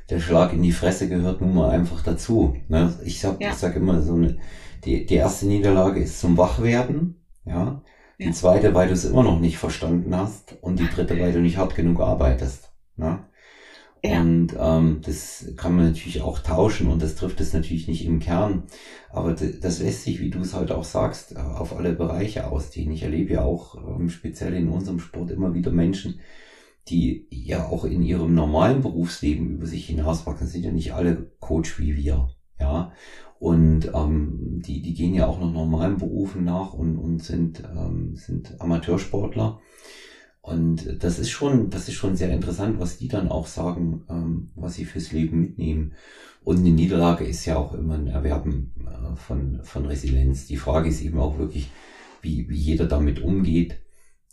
der 0.08 0.18
Schlag 0.18 0.52
in 0.52 0.62
die 0.62 0.72
Fresse 0.72 1.08
gehört 1.08 1.40
nun 1.40 1.54
mal 1.54 1.70
einfach 1.70 2.02
dazu. 2.02 2.56
Ne? 2.68 2.98
Ich 3.04 3.20
sag, 3.20 3.40
ja. 3.40 3.50
ich 3.50 3.56
sag 3.56 3.76
immer 3.76 4.02
so 4.02 4.14
eine, 4.14 4.38
die, 4.84 5.06
die 5.06 5.14
erste 5.14 5.46
Niederlage 5.46 6.00
ist 6.00 6.18
zum 6.20 6.36
Wachwerden, 6.36 7.16
ja. 7.44 7.82
Die 8.20 8.32
zweite, 8.32 8.74
weil 8.74 8.88
du 8.88 8.92
es 8.92 9.06
immer 9.06 9.22
noch 9.22 9.40
nicht 9.40 9.56
verstanden 9.56 10.14
hast 10.14 10.56
und 10.60 10.78
die 10.78 10.88
dritte, 10.88 11.18
weil 11.18 11.32
du 11.32 11.40
nicht 11.40 11.56
hart 11.56 11.74
genug 11.74 12.00
arbeitest. 12.00 12.70
Ne? 12.96 13.24
Ja. 14.02 14.20
Und 14.20 14.54
ähm, 14.58 15.00
das 15.04 15.52
kann 15.56 15.76
man 15.76 15.86
natürlich 15.86 16.20
auch 16.20 16.38
tauschen 16.38 16.88
und 16.90 17.02
das 17.02 17.14
trifft 17.14 17.40
es 17.40 17.54
natürlich 17.54 17.88
nicht 17.88 18.04
im 18.04 18.20
Kern. 18.20 18.64
Aber 19.10 19.32
das 19.32 19.80
lässt 19.80 20.04
sich, 20.04 20.20
wie 20.20 20.30
du 20.30 20.40
es 20.40 20.54
halt 20.54 20.70
auch 20.70 20.84
sagst, 20.84 21.36
auf 21.36 21.74
alle 21.76 21.92
Bereiche 21.94 22.46
ausdehnen. 22.46 22.92
Ich 22.92 23.02
erlebe 23.02 23.32
ja 23.32 23.42
auch 23.42 23.76
ähm, 23.76 24.10
speziell 24.10 24.54
in 24.54 24.68
unserem 24.68 25.00
Sport 25.00 25.30
immer 25.30 25.54
wieder 25.54 25.70
Menschen, 25.70 26.20
die 26.88 27.26
ja 27.30 27.68
auch 27.68 27.84
in 27.84 28.02
ihrem 28.02 28.34
normalen 28.34 28.82
Berufsleben 28.82 29.50
über 29.50 29.66
sich 29.66 29.86
hinauswachsen, 29.86 30.46
sind 30.46 30.64
ja 30.64 30.72
nicht 30.72 30.92
alle 30.92 31.30
Coach 31.40 31.78
wie 31.78 31.96
wir. 31.96 32.28
Ja. 32.58 32.92
Und 33.40 33.90
ähm, 33.94 34.60
die, 34.66 34.82
die 34.82 34.92
gehen 34.92 35.14
ja 35.14 35.26
auch 35.26 35.40
noch 35.40 35.50
normalen 35.50 35.96
Berufen 35.96 36.44
nach 36.44 36.74
und, 36.74 36.98
und 36.98 37.24
sind, 37.24 37.62
ähm, 37.74 38.14
sind 38.14 38.60
Amateursportler. 38.60 39.60
Und 40.42 41.02
das 41.02 41.18
ist 41.18 41.30
schon, 41.30 41.70
das 41.70 41.88
ist 41.88 41.94
schon 41.94 42.16
sehr 42.16 42.30
interessant, 42.30 42.78
was 42.78 42.98
die 42.98 43.08
dann 43.08 43.30
auch 43.30 43.46
sagen, 43.46 44.04
ähm, 44.10 44.50
was 44.56 44.74
sie 44.74 44.84
fürs 44.84 45.12
Leben 45.12 45.40
mitnehmen. 45.40 45.94
Und 46.44 46.58
eine 46.58 46.68
Niederlage 46.68 47.24
ist 47.24 47.46
ja 47.46 47.56
auch 47.56 47.72
immer 47.72 47.94
ein 47.94 48.08
Erwerben 48.08 48.74
äh, 48.86 49.16
von, 49.16 49.60
von 49.62 49.86
Resilienz. 49.86 50.46
Die 50.46 50.58
Frage 50.58 50.90
ist 50.90 51.00
eben 51.00 51.18
auch 51.18 51.38
wirklich, 51.38 51.70
wie, 52.20 52.46
wie 52.50 52.58
jeder 52.58 52.84
damit 52.84 53.22
umgeht. 53.22 53.80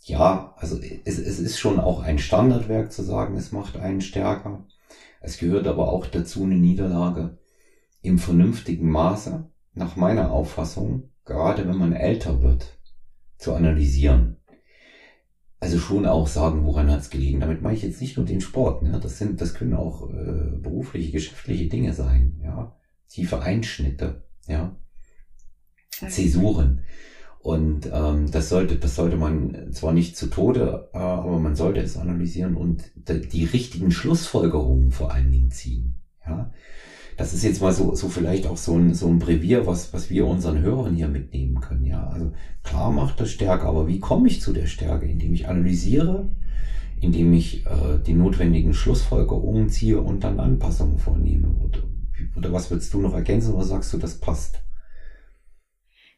Ja, 0.04 0.54
also 0.58 0.78
es, 1.06 1.18
es 1.18 1.38
ist 1.38 1.58
schon 1.58 1.80
auch 1.80 2.02
ein 2.02 2.18
Standardwerk 2.18 2.92
zu 2.92 3.02
sagen, 3.02 3.38
es 3.38 3.52
macht 3.52 3.78
einen 3.78 4.02
stärker. 4.02 4.66
Es 5.22 5.38
gehört 5.38 5.66
aber 5.66 5.90
auch 5.90 6.04
dazu, 6.04 6.44
eine 6.44 6.56
Niederlage 6.56 7.38
im 8.08 8.18
vernünftigen 8.18 8.90
Maße, 8.90 9.48
nach 9.74 9.96
meiner 9.96 10.32
Auffassung, 10.32 11.10
gerade 11.24 11.68
wenn 11.68 11.76
man 11.76 11.92
älter 11.92 12.42
wird, 12.42 12.78
zu 13.36 13.54
analysieren 13.54 14.38
also 15.60 15.78
schon 15.78 16.06
auch 16.06 16.26
sagen, 16.26 16.64
woran 16.64 16.90
hat's 16.90 17.10
gelegen. 17.10 17.40
Damit 17.40 17.62
meine 17.62 17.76
ich 17.76 17.82
jetzt 17.82 18.00
nicht 18.00 18.16
nur 18.16 18.26
den 18.26 18.40
Sport. 18.40 18.82
Ne? 18.82 18.98
Das 19.02 19.18
sind, 19.18 19.40
das 19.40 19.54
können 19.54 19.74
auch 19.74 20.08
äh, 20.10 20.56
berufliche, 20.58 21.12
geschäftliche 21.12 21.66
Dinge 21.66 21.92
sein. 21.94 22.40
Ja, 22.42 22.76
tiefe 23.08 23.42
Einschnitte. 23.42 24.22
Ja, 24.46 24.76
Zäsuren. 25.90 26.82
Und 27.40 27.88
ähm, 27.92 28.30
das 28.30 28.48
sollte, 28.48 28.76
das 28.76 28.94
sollte 28.94 29.16
man 29.16 29.72
zwar 29.72 29.92
nicht 29.92 30.16
zu 30.16 30.26
Tode, 30.26 30.90
äh, 30.92 30.98
aber 30.98 31.38
man 31.38 31.56
sollte 31.56 31.80
es 31.80 31.96
analysieren 31.96 32.56
und 32.56 32.84
die 32.96 33.44
richtigen 33.44 33.90
Schlussfolgerungen 33.90 34.90
vor 34.90 35.12
allen 35.12 35.30
Dingen 35.30 35.50
ziehen. 35.50 35.94
Ja, 36.26 36.52
das 37.18 37.34
ist 37.34 37.42
jetzt 37.42 37.60
mal 37.60 37.72
so, 37.72 37.96
so 37.96 38.08
vielleicht 38.08 38.46
auch 38.46 38.56
so 38.56 38.78
ein, 38.78 38.94
so 38.94 39.08
ein 39.08 39.18
Brevier, 39.18 39.66
was, 39.66 39.92
was 39.92 40.08
wir 40.08 40.24
unseren 40.24 40.60
Hörern 40.60 40.94
hier 40.94 41.08
mitnehmen 41.08 41.60
können. 41.60 41.84
Ja, 41.84 42.06
also 42.06 42.32
klar 42.62 42.92
macht 42.92 43.18
das 43.18 43.32
Stärke, 43.32 43.66
aber 43.66 43.88
wie 43.88 43.98
komme 43.98 44.28
ich 44.28 44.40
zu 44.40 44.52
der 44.52 44.66
Stärke? 44.66 45.06
Indem 45.06 45.34
ich 45.34 45.48
analysiere, 45.48 46.30
indem 47.00 47.32
ich 47.34 47.66
äh, 47.66 47.98
die 48.06 48.14
notwendigen 48.14 48.72
Schlussfolgerungen 48.72 49.68
ziehe 49.68 50.00
und 50.00 50.22
dann 50.22 50.38
Anpassungen 50.38 50.98
vornehme. 50.98 51.48
Oder, 51.48 51.80
oder 52.36 52.52
was 52.52 52.70
würdest 52.70 52.94
du 52.94 53.00
noch 53.00 53.14
ergänzen 53.14 53.52
oder 53.52 53.64
sagst 53.64 53.92
du, 53.92 53.98
das 53.98 54.20
passt? 54.20 54.60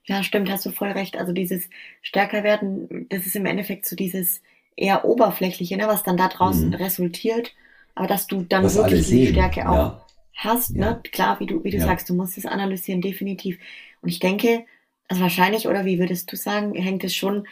Ja, 0.04 0.22
stimmt, 0.22 0.50
hast 0.50 0.66
du 0.66 0.70
voll 0.70 0.90
recht. 0.90 1.16
Also 1.16 1.32
dieses 1.32 1.70
stärker 2.02 2.44
werden, 2.44 3.06
das 3.08 3.24
ist 3.24 3.36
im 3.36 3.46
Endeffekt 3.46 3.86
so 3.86 3.96
dieses 3.96 4.42
eher 4.76 5.06
oberflächliche, 5.06 5.78
ne, 5.78 5.86
was 5.86 6.02
dann 6.02 6.18
da 6.18 6.28
draußen 6.28 6.68
mhm. 6.68 6.74
resultiert. 6.74 7.54
Aber 7.94 8.06
dass 8.06 8.26
du 8.26 8.42
dann 8.42 8.64
was 8.64 8.76
wirklich 8.76 9.06
die 9.06 9.28
Stärke 9.28 9.66
auch 9.66 9.74
ja 9.74 10.04
hast, 10.44 10.70
ja. 10.70 10.92
ne? 10.92 11.00
Klar, 11.12 11.40
wie 11.40 11.46
du, 11.46 11.62
wie 11.64 11.70
du 11.70 11.78
ja. 11.78 11.84
sagst, 11.84 12.08
du 12.08 12.14
musst 12.14 12.38
es 12.38 12.46
analysieren, 12.46 13.00
definitiv. 13.00 13.58
Und 14.00 14.08
ich 14.08 14.18
denke, 14.18 14.64
also 15.08 15.22
wahrscheinlich, 15.22 15.68
oder 15.68 15.84
wie 15.84 15.98
würdest 15.98 16.30
du 16.32 16.36
sagen, 16.36 16.74
hängt 16.74 17.04
es 17.04 17.14
schon 17.14 17.46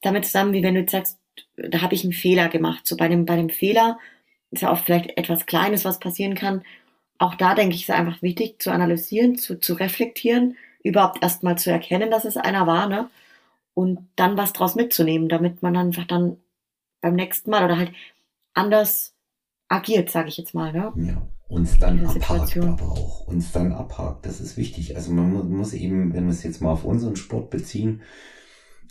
damit 0.00 0.24
zusammen, 0.24 0.52
wie 0.52 0.62
wenn 0.62 0.74
du 0.74 0.80
jetzt 0.80 0.92
sagst, 0.92 1.18
da 1.56 1.80
habe 1.80 1.94
ich 1.94 2.04
einen 2.04 2.12
Fehler 2.12 2.48
gemacht. 2.48 2.86
So 2.86 2.96
bei 2.96 3.08
dem, 3.08 3.24
bei 3.24 3.36
dem 3.36 3.48
Fehler 3.48 3.98
ist 4.50 4.62
ja 4.62 4.72
auch 4.72 4.78
vielleicht 4.78 5.16
etwas 5.16 5.46
Kleines, 5.46 5.84
was 5.84 6.00
passieren 6.00 6.34
kann. 6.34 6.62
Auch 7.18 7.34
da 7.34 7.54
denke 7.54 7.74
ich, 7.74 7.82
ist 7.82 7.90
einfach 7.90 8.20
wichtig 8.22 8.60
zu 8.60 8.72
analysieren, 8.72 9.38
zu, 9.38 9.58
zu 9.58 9.74
reflektieren, 9.74 10.56
überhaupt 10.82 11.22
erstmal 11.22 11.56
zu 11.56 11.70
erkennen, 11.70 12.10
dass 12.10 12.24
es 12.24 12.36
einer 12.36 12.66
war, 12.66 12.88
ne? 12.88 13.08
Und 13.74 14.08
dann 14.16 14.36
was 14.36 14.52
draus 14.52 14.74
mitzunehmen, 14.74 15.28
damit 15.28 15.62
man 15.62 15.76
einfach 15.76 16.04
dann 16.04 16.36
beim 17.00 17.14
nächsten 17.14 17.50
Mal 17.50 17.64
oder 17.64 17.78
halt 17.78 17.92
anders 18.52 19.14
agiert, 19.68 20.10
sage 20.10 20.28
ich 20.28 20.36
jetzt 20.36 20.54
mal, 20.54 20.72
ne? 20.72 20.92
Ja 20.96 21.22
uns 21.52 21.78
dann 21.78 22.06
abhakt 22.06 22.56
aber 22.56 22.92
auch, 22.92 23.26
uns 23.26 23.52
dann 23.52 23.72
abhakt. 23.72 24.24
Das 24.24 24.40
ist 24.40 24.56
wichtig. 24.56 24.96
Also 24.96 25.12
man 25.12 25.50
muss 25.50 25.74
eben, 25.74 26.14
wenn 26.14 26.24
wir 26.24 26.32
es 26.32 26.42
jetzt 26.42 26.62
mal 26.62 26.72
auf 26.72 26.84
unseren 26.84 27.16
Sport 27.16 27.50
beziehen, 27.50 28.00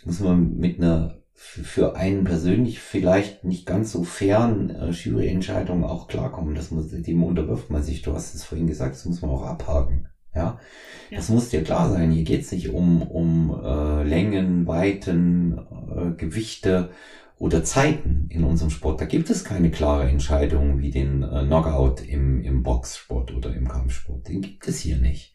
muss 0.04 0.20
man 0.20 0.56
mit 0.58 0.78
einer 0.78 1.18
für 1.34 1.96
einen 1.96 2.22
persönlich 2.22 2.78
vielleicht 2.78 3.42
nicht 3.42 3.66
ganz 3.66 3.90
so 3.90 4.04
fairen 4.04 4.70
äh, 4.70 4.90
Juryentscheidung 4.90 5.82
auch 5.82 6.06
klarkommen. 6.06 6.54
Das 6.54 6.70
muss, 6.70 6.88
dem 6.90 7.24
unterwirft 7.24 7.68
man 7.68 7.82
sich. 7.82 8.02
Du 8.02 8.14
hast 8.14 8.34
es 8.34 8.44
vorhin 8.44 8.68
gesagt, 8.68 8.94
das 8.94 9.06
muss 9.06 9.22
man 9.22 9.32
auch 9.32 9.42
abhaken. 9.42 10.06
Ja, 10.32 10.60
ja. 11.10 11.16
das 11.16 11.30
muss 11.30 11.48
dir 11.48 11.64
klar 11.64 11.90
sein. 11.90 12.12
Hier 12.12 12.22
geht 12.22 12.42
es 12.42 12.52
nicht 12.52 12.70
um, 12.70 13.02
um 13.02 13.60
äh, 13.62 14.04
Längen, 14.04 14.68
Weiten, 14.68 15.58
äh, 15.58 16.12
Gewichte 16.16 16.90
oder 17.42 17.64
Zeiten 17.64 18.28
in 18.28 18.44
unserem 18.44 18.70
Sport. 18.70 19.00
Da 19.00 19.04
gibt 19.04 19.28
es 19.28 19.42
keine 19.42 19.72
klare 19.72 20.08
Entscheidung 20.08 20.78
wie 20.78 20.92
den 20.92 21.24
äh, 21.24 21.44
Knockout 21.44 22.00
im, 22.00 22.40
im 22.40 22.62
Boxsport 22.62 23.34
oder 23.34 23.52
im 23.52 23.66
Kampfsport. 23.66 24.28
Den 24.28 24.42
gibt 24.42 24.68
es 24.68 24.78
hier 24.78 24.98
nicht. 24.98 25.34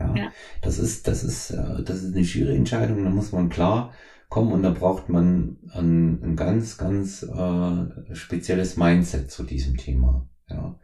Ja, 0.00 0.14
ja. 0.16 0.32
das 0.62 0.78
ist, 0.78 1.06
das 1.06 1.22
ist, 1.22 1.50
äh, 1.50 1.82
das 1.84 2.02
ist 2.02 2.14
eine 2.14 2.24
Juryentscheidung. 2.24 3.04
Da 3.04 3.10
muss 3.10 3.32
man 3.32 3.50
klar 3.50 3.92
kommen 4.30 4.50
und 4.50 4.62
da 4.62 4.70
braucht 4.70 5.10
man 5.10 5.58
ein, 5.74 6.22
ein 6.22 6.36
ganz, 6.36 6.78
ganz 6.78 7.22
äh, 7.22 8.14
spezielles 8.14 8.78
Mindset 8.78 9.30
zu 9.30 9.42
diesem 9.42 9.76
Thema. 9.76 10.26
Ja, 10.48 10.78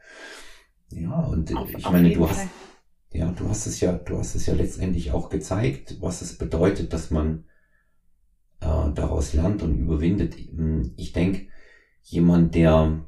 ja 0.91 1.19
und 1.19 1.57
auf, 1.57 1.71
ich 1.71 1.91
meine, 1.91 2.13
du 2.13 2.29
hast, 2.29 2.47
ja, 3.11 3.33
du 3.33 3.49
hast 3.49 3.67
es 3.67 3.81
ja, 3.81 3.93
du 3.93 4.19
hast 4.19 4.35
es 4.35 4.45
ja 4.45 4.53
letztendlich 4.53 5.13
auch 5.13 5.31
gezeigt, 5.31 5.97
was 6.01 6.21
es 6.21 6.37
bedeutet, 6.37 6.93
dass 6.93 7.11
man 7.11 7.45
äh, 8.61 8.93
daraus 8.95 9.33
lernt 9.33 9.63
und 9.63 9.79
überwindet. 9.79 10.35
Hm, 10.37 10.93
ich 10.97 11.13
denke, 11.13 11.49
jemand, 12.03 12.55
der 12.55 13.05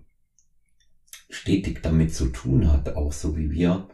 stetig 1.28 1.82
damit 1.82 2.14
zu 2.14 2.26
tun 2.26 2.70
hat, 2.70 2.96
auch 2.96 3.12
so 3.12 3.36
wie 3.36 3.50
wir, 3.50 3.88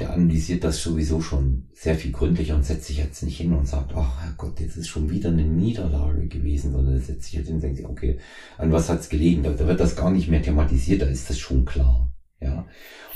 der 0.00 0.12
analysiert 0.12 0.64
das 0.64 0.82
sowieso 0.82 1.20
schon 1.20 1.68
sehr 1.74 1.94
viel 1.94 2.10
gründlicher 2.10 2.54
und 2.54 2.64
setzt 2.64 2.86
sich 2.86 2.96
jetzt 2.96 3.22
nicht 3.22 3.36
hin 3.36 3.52
und 3.52 3.68
sagt, 3.68 3.92
ach 3.94 4.22
Herrgott, 4.22 4.58
jetzt 4.58 4.76
ist 4.76 4.88
schon 4.88 5.10
wieder 5.10 5.28
eine 5.28 5.44
Niederlage 5.44 6.26
gewesen, 6.26 6.72
sondern 6.72 6.94
er 6.94 7.00
setzt 7.00 7.24
sich 7.24 7.34
jetzt 7.34 7.46
hin 7.46 7.56
und 7.56 7.62
denkt, 7.62 7.84
okay, 7.84 8.18
an 8.56 8.72
was 8.72 8.88
hat's 8.88 9.10
gelegen? 9.10 9.42
Da, 9.42 9.50
da 9.50 9.66
wird 9.66 9.80
das 9.80 9.96
gar 9.96 10.10
nicht 10.10 10.28
mehr 10.28 10.42
thematisiert, 10.42 11.02
da 11.02 11.06
ist 11.06 11.28
das 11.28 11.38
schon 11.38 11.66
klar. 11.66 12.10
Ja. 12.40 12.66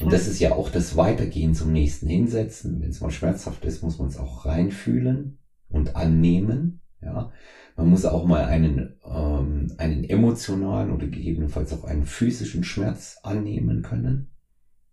Und 0.01 0.13
das 0.13 0.29
ist 0.29 0.39
ja 0.39 0.53
auch 0.53 0.69
das 0.69 0.97
Weitergehen 0.97 1.55
zum 1.55 1.73
nächsten 1.73 2.09
Hinsetzen. 2.09 2.81
Wenn 2.83 2.91
es 2.91 3.01
mal 3.01 3.11
schmerzhaft 3.11 3.65
ist, 3.65 3.83
muss 3.83 3.99
man 3.99 4.09
es 4.09 4.19
auch 4.19 4.45
reinfühlen 4.45 5.39
und 5.71 5.97
annehmen. 5.97 6.83
Ja. 7.01 7.33
Man 7.77 7.89
muss 7.89 8.05
auch 8.05 8.25
mal 8.25 8.45
einen, 8.45 9.01
ähm, 9.05 9.75
einen 9.79 10.05
emotionalen 10.05 10.93
oder 10.93 11.07
gegebenenfalls 11.07 11.73
auch 11.73 11.85
einen 11.85 12.05
physischen 12.05 12.63
Schmerz 12.63 13.19
annehmen 13.23 13.83
können. 13.83 14.31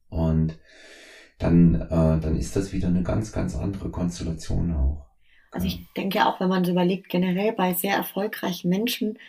Und 0.09 0.59
dann, 1.37 1.75
äh, 1.75 2.19
dann 2.19 2.35
ist 2.35 2.55
das 2.55 2.73
wieder 2.73 2.87
eine 2.87 3.03
ganz, 3.03 3.31
ganz 3.31 3.55
andere 3.55 3.89
Konstellation 3.89 4.73
auch. 4.73 5.05
Also 5.51 5.67
ich 5.67 5.85
denke 5.95 6.25
auch, 6.25 6.39
wenn 6.39 6.49
man 6.49 6.63
so 6.63 6.71
überlegt, 6.71 7.09
generell 7.09 7.51
bei 7.53 7.73
sehr 7.73 7.95
erfolgreichen 7.95 8.69
Menschen 8.69 9.19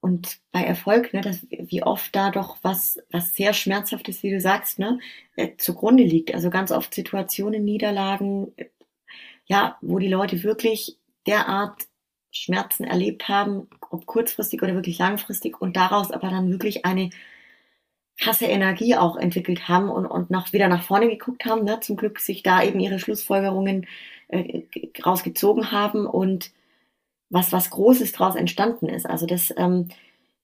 und 0.00 0.40
bei 0.50 0.64
Erfolg, 0.64 1.14
ne, 1.14 1.20
dass, 1.20 1.46
wie 1.48 1.82
oft 1.82 2.14
da 2.16 2.30
doch 2.30 2.58
was, 2.62 2.98
was 3.12 3.34
sehr 3.34 3.52
schmerzhaftes, 3.52 4.22
wie 4.22 4.30
du 4.30 4.40
sagst, 4.40 4.80
ne, 4.80 4.98
äh, 5.36 5.56
zugrunde 5.56 6.02
liegt. 6.02 6.34
Also 6.34 6.50
ganz 6.50 6.72
oft 6.72 6.92
Situationen, 6.92 7.64
Niederlagen, 7.64 8.52
ja, 9.46 9.78
wo 9.80 9.98
die 9.98 10.08
Leute 10.08 10.42
wirklich 10.42 10.98
derart 11.26 11.86
Schmerzen 12.32 12.84
erlebt 12.84 13.28
haben, 13.28 13.68
ob 13.90 14.06
kurzfristig 14.06 14.62
oder 14.62 14.74
wirklich 14.74 14.98
langfristig 14.98 15.60
und 15.60 15.76
daraus 15.76 16.10
aber 16.10 16.30
dann 16.30 16.50
wirklich 16.50 16.84
eine 16.84 17.10
krasse 18.18 18.46
Energie 18.46 18.96
auch 18.96 19.16
entwickelt 19.16 19.68
haben 19.68 19.90
und, 19.90 20.06
und 20.06 20.30
noch 20.30 20.52
wieder 20.52 20.68
nach 20.68 20.82
vorne 20.82 21.08
geguckt 21.08 21.44
haben, 21.44 21.64
ne? 21.64 21.80
zum 21.80 21.96
Glück 21.96 22.20
sich 22.20 22.42
da 22.42 22.62
eben 22.62 22.80
ihre 22.80 22.98
Schlussfolgerungen 22.98 23.86
äh, 24.28 24.62
rausgezogen 25.04 25.72
haben 25.72 26.06
und 26.06 26.52
was, 27.30 27.52
was 27.52 27.70
Großes 27.70 28.12
daraus 28.12 28.36
entstanden 28.36 28.88
ist. 28.88 29.06
Also 29.06 29.26
das 29.26 29.52
ähm, 29.56 29.88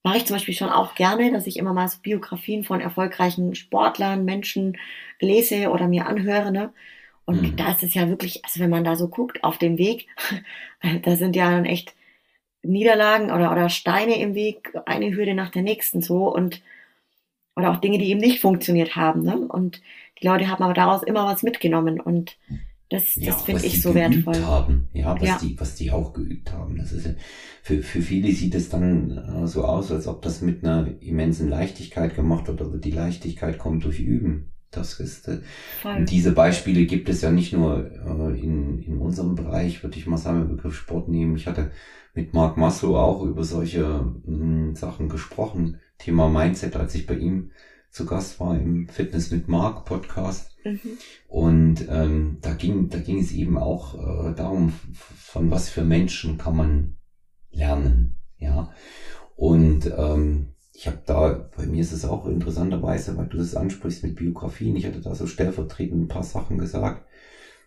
mache 0.03 0.17
ich 0.17 0.25
zum 0.25 0.35
Beispiel 0.35 0.55
schon 0.55 0.69
auch 0.69 0.95
gerne, 0.95 1.31
dass 1.31 1.47
ich 1.47 1.57
immer 1.57 1.73
mal 1.73 1.87
so 1.87 1.99
Biografien 2.01 2.63
von 2.63 2.81
erfolgreichen 2.81 3.55
Sportlern, 3.55 4.25
Menschen 4.25 4.77
lese 5.19 5.69
oder 5.69 5.87
mir 5.87 6.07
anhöre. 6.07 6.51
Ne? 6.51 6.73
Und 7.29 7.43
mhm. 7.43 7.55
da 7.57 7.73
ist 7.73 7.83
es 7.83 7.93
ja 7.93 8.09
wirklich, 8.09 8.43
also 8.43 8.59
wenn 8.59 8.71
man 8.71 8.83
da 8.83 8.95
so 8.95 9.07
guckt 9.07 9.43
auf 9.43 9.59
dem 9.59 9.77
Weg, 9.77 10.07
da 11.03 11.15
sind 11.15 11.35
ja 11.35 11.51
dann 11.51 11.65
echt 11.65 11.93
Niederlagen 12.63 13.29
oder, 13.29 13.51
oder 13.51 13.69
Steine 13.69 14.19
im 14.19 14.33
Weg, 14.33 14.73
eine 14.87 15.15
Hürde 15.15 15.35
nach 15.35 15.51
der 15.51 15.61
nächsten 15.61 16.01
so 16.01 16.33
und 16.33 16.63
oder 17.55 17.69
auch 17.69 17.77
Dinge, 17.77 17.99
die 17.99 18.09
eben 18.09 18.19
nicht 18.19 18.39
funktioniert 18.39 18.95
haben. 18.95 19.21
Ne? 19.21 19.37
Und 19.37 19.79
die 20.19 20.25
Leute 20.25 20.47
haben 20.47 20.63
aber 20.63 20.73
daraus 20.73 21.03
immer 21.03 21.25
was 21.25 21.43
mitgenommen 21.43 21.99
und 21.99 22.35
das, 22.89 23.15
Ja, 23.15 23.33
das 23.33 23.43
finde 23.43 23.59
was 23.59 23.65
ich 23.67 23.73
die 23.73 23.79
so 23.79 23.93
geübt 23.93 24.25
wertvoll. 24.25 24.43
Haben. 24.43 24.89
Ja, 24.93 25.13
was 25.21 25.27
Ja. 25.27 25.37
die, 25.39 25.59
was 25.59 25.75
die 25.75 25.91
auch 25.91 26.13
geübt 26.13 26.51
haben. 26.51 26.77
Das 26.77 26.91
ist 26.91 27.15
für, 27.61 27.83
für 27.83 28.01
viele 28.01 28.31
sieht 28.31 28.55
es 28.55 28.69
dann 28.69 29.43
äh, 29.43 29.45
so 29.45 29.65
aus, 29.65 29.91
als 29.91 30.07
ob 30.07 30.23
das 30.23 30.41
mit 30.41 30.63
einer 30.63 30.87
immensen 30.99 31.47
Leichtigkeit 31.47 32.15
gemacht 32.15 32.47
wird, 32.47 32.59
aber 32.63 32.77
die 32.79 32.89
Leichtigkeit 32.89 33.59
kommt 33.59 33.83
durch 33.85 33.99
Üben. 33.99 34.51
Das 34.71 34.99
ist, 34.99 35.27
äh, 35.27 35.39
diese 36.05 36.31
Beispiele 36.31 36.85
gibt 36.85 37.09
es 37.09 37.21
ja 37.21 37.31
nicht 37.31 37.53
nur 37.53 37.89
äh, 37.91 38.39
in, 38.39 38.79
in 38.79 38.99
unserem 38.99 39.35
Bereich, 39.35 39.81
würde 39.83 39.97
ich 39.97 40.05
mal 40.05 40.17
sagen, 40.17 40.41
im 40.41 40.55
Begriff 40.55 40.75
Sport 40.75 41.09
nehmen. 41.09 41.35
Ich 41.35 41.47
hatte 41.47 41.71
mit 42.13 42.33
Marc 42.33 42.57
Maslow 42.57 42.97
auch 42.97 43.23
über 43.23 43.43
solche 43.43 44.13
mh, 44.25 44.75
Sachen 44.75 45.09
gesprochen. 45.09 45.79
Thema 45.97 46.29
Mindset, 46.29 46.75
als 46.75 46.93
ich 46.95 47.07
bei 47.07 47.15
ihm 47.15 47.51
zu 47.89 48.05
Gast 48.05 48.39
war 48.39 48.55
im 48.55 48.87
Fitness 48.87 49.31
mit 49.31 49.47
Marc 49.47 49.85
Podcast. 49.85 50.55
Mhm. 50.63 50.79
Und 51.27 51.87
ähm, 51.89 52.37
da 52.41 52.53
ging, 52.53 52.89
da 52.89 52.99
ging 52.99 53.19
es 53.19 53.31
eben 53.31 53.57
auch 53.57 53.95
äh, 53.95 54.35
darum, 54.35 54.73
von 54.93 55.51
was 55.51 55.69
für 55.69 55.83
Menschen 55.83 56.37
kann 56.37 56.55
man 56.55 56.97
lernen, 57.51 58.17
ja. 58.37 58.71
Und 59.35 59.91
ähm, 59.97 60.49
ich 60.79 60.87
habe 60.87 60.97
da, 61.05 61.49
bei 61.57 61.65
mir 61.65 61.81
ist 61.81 61.91
es 61.91 62.05
auch 62.05 62.25
interessanterweise, 62.25 63.17
weil 63.17 63.25
du 63.25 63.35
das 63.35 63.53
ansprichst 63.53 64.01
mit 64.01 64.15
Biografien, 64.15 64.77
ich 64.77 64.85
hatte 64.85 65.01
da 65.01 65.13
so 65.13 65.25
stellvertretend 65.25 66.03
ein 66.03 66.07
paar 66.07 66.23
Sachen 66.23 66.57
gesagt, 66.57 67.05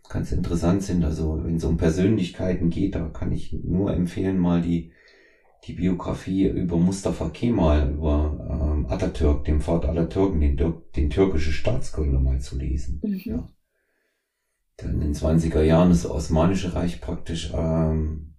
ganz 0.08 0.32
interessant 0.32 0.82
sind. 0.82 1.04
Also 1.04 1.38
wenn 1.44 1.56
es 1.56 1.64
um 1.64 1.76
Persönlichkeiten 1.76 2.70
geht, 2.70 2.94
da 2.94 3.08
kann 3.08 3.30
ich 3.30 3.52
nur 3.52 3.92
empfehlen, 3.92 4.38
mal 4.38 4.62
die 4.62 4.92
die 5.64 5.74
Biografie 5.74 6.46
über 6.46 6.78
Mustafa 6.78 7.28
Kemal, 7.28 7.90
über 7.90 8.72
ähm, 8.74 8.86
Atatürk, 8.88 9.44
dem 9.44 9.60
Vater 9.60 9.90
aller 9.90 10.08
Türken, 10.08 10.40
den, 10.40 10.56
den 10.96 11.10
türkischen 11.10 11.52
Staatsgründer 11.52 12.18
mal 12.18 12.40
zu 12.40 12.56
lesen 12.56 13.00
Mhm. 13.02 13.20
ja, 13.24 13.46
der 14.80 14.90
in 14.90 15.00
den 15.00 15.14
20er 15.14 15.62
Jahren 15.62 15.88
das 15.90 16.04
Osmanische 16.04 16.74
Reich 16.74 17.00
praktisch 17.00 17.50
ähm, 17.54 18.31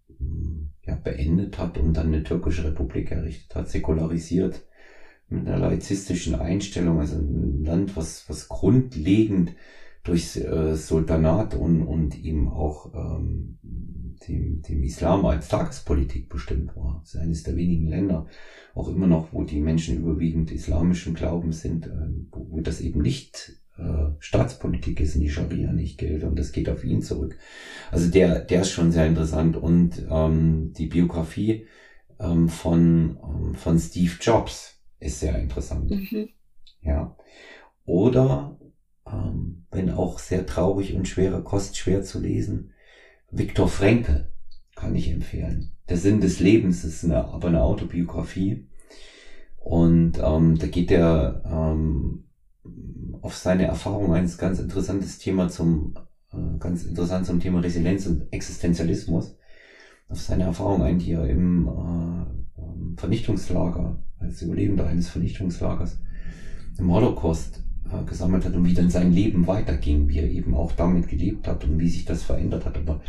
beendet 1.04 1.58
hat 1.58 1.78
und 1.78 1.94
dann 1.94 2.08
eine 2.08 2.24
türkische 2.24 2.64
Republik 2.64 3.12
errichtet 3.12 3.56
hat, 3.56 3.68
säkularisiert 3.68 4.64
mit 5.30 5.48
einer 5.48 5.58
laizistischen 5.58 6.36
Einstellung, 6.36 7.00
also 7.00 7.18
ein 7.18 7.64
Land, 7.64 7.96
was, 7.96 8.28
was 8.28 8.48
grundlegend 8.48 9.54
durch 10.04 10.36
äh, 10.36 10.76
Sultanat 10.76 11.56
und, 11.56 11.82
und 11.82 12.20
eben 12.20 12.50
auch 12.50 12.94
ähm, 12.94 13.58
dem, 14.28 14.62
dem 14.62 14.84
Islam 14.84 15.26
als 15.26 15.48
Tagespolitik 15.48 16.30
bestimmt 16.30 16.76
war. 16.76 17.00
Das 17.02 17.14
ist 17.14 17.20
eines 17.22 17.44
der 17.44 17.56
wenigen 17.56 17.88
Länder, 17.88 18.28
auch 18.74 18.90
immer 18.90 19.08
noch, 19.08 19.32
wo 19.32 19.44
die 19.44 19.62
Menschen 19.62 19.98
überwiegend 19.98 20.52
islamischen 20.52 21.14
Glaubens 21.14 21.62
sind, 21.62 21.88
äh, 21.88 22.10
wo, 22.32 22.48
wo 22.50 22.60
das 22.60 22.82
eben 22.82 23.02
nicht 23.02 23.63
Staatspolitik 24.20 25.00
ist 25.00 25.16
und 25.16 25.22
die 25.22 25.30
Scharia 25.30 25.72
nicht 25.72 25.98
gilt 25.98 26.24
und 26.24 26.38
das 26.38 26.52
geht 26.52 26.70
auf 26.70 26.84
ihn 26.84 27.02
zurück. 27.02 27.38
Also 27.92 28.10
der, 28.10 28.40
der 28.40 28.62
ist 28.62 28.70
schon 28.70 28.92
sehr 28.92 29.06
interessant 29.06 29.58
und 29.58 30.06
ähm, 30.10 30.74
die 30.74 30.86
Biografie 30.86 31.66
ähm, 32.20 32.50
von, 32.50 33.18
ähm, 33.24 33.56
von 33.56 33.80
Steve 33.80 34.14
Jobs 34.22 34.80
ist 35.00 35.20
sehr 35.20 35.38
interessant. 35.38 35.90
Mhm. 35.90 36.30
Ja. 36.82 37.16
Oder, 37.86 38.58
ähm, 39.06 39.66
wenn 39.72 39.90
auch 39.90 40.20
sehr 40.20 40.46
traurig 40.46 40.94
und 40.94 41.08
schwere 41.08 41.44
Kost 41.44 41.78
schwer 41.78 42.04
zu 42.04 42.20
lesen, 42.20 42.72
Viktor 43.32 43.68
Frankl 43.68 44.32
kann 44.76 44.96
ich 44.96 45.10
empfehlen. 45.10 45.72
Der 45.90 45.98
Sinn 45.98 46.22
des 46.22 46.40
Lebens 46.40 46.84
ist 46.84 47.04
eine, 47.04 47.26
aber 47.26 47.48
eine 47.48 47.64
Autobiografie. 47.64 48.68
Und 49.58 50.20
ähm, 50.22 50.58
da 50.58 50.68
geht 50.68 50.92
er 50.92 51.42
ähm, 51.46 52.23
auf 53.22 53.36
seine 53.36 53.66
Erfahrung 53.66 54.14
ein 54.14 54.30
ganz 54.38 54.60
interessantes 54.60 55.18
Thema 55.18 55.50
zum, 55.50 55.96
äh, 56.32 56.58
ganz 56.60 56.84
interessant 56.84 57.26
zum 57.26 57.40
Thema 57.40 57.60
Resilienz 57.60 58.06
und 58.08 58.32
Existenzialismus. 58.32 59.38
Auf 60.10 60.22
seine 60.22 60.44
Erfahrung 60.44 60.84
ein, 60.84 61.00
die 61.00 61.14
er 61.14 61.28
im 61.28 61.68
äh, 61.68 62.62
ähm, 62.62 62.96
Vernichtungslager, 62.98 64.02
als 64.20 64.42
Überlebender 64.42 64.88
eines 64.88 65.10
Vernichtungslagers 65.10 66.00
im 66.78 66.92
Holocaust 66.92 67.64
äh, 67.92 68.04
gesammelt 68.06 68.46
hat 68.46 68.56
und 68.56 68.66
wie 68.66 68.74
dann 68.74 68.90
sein 68.90 69.14
Leben 69.14 69.48
weiterging, 69.48 70.08
wie 70.10 70.20
er 70.20 70.30
eben 70.30 70.54
auch 70.56 70.72
damit 70.74 71.08
gelebt 71.08 71.48
hat 71.48 71.64
und 71.66 71.80
wie 71.80 71.90
sich 71.90 72.06
das 72.06 72.24
verändert 72.24 72.66
hat, 72.66 72.78
aber 72.78 73.02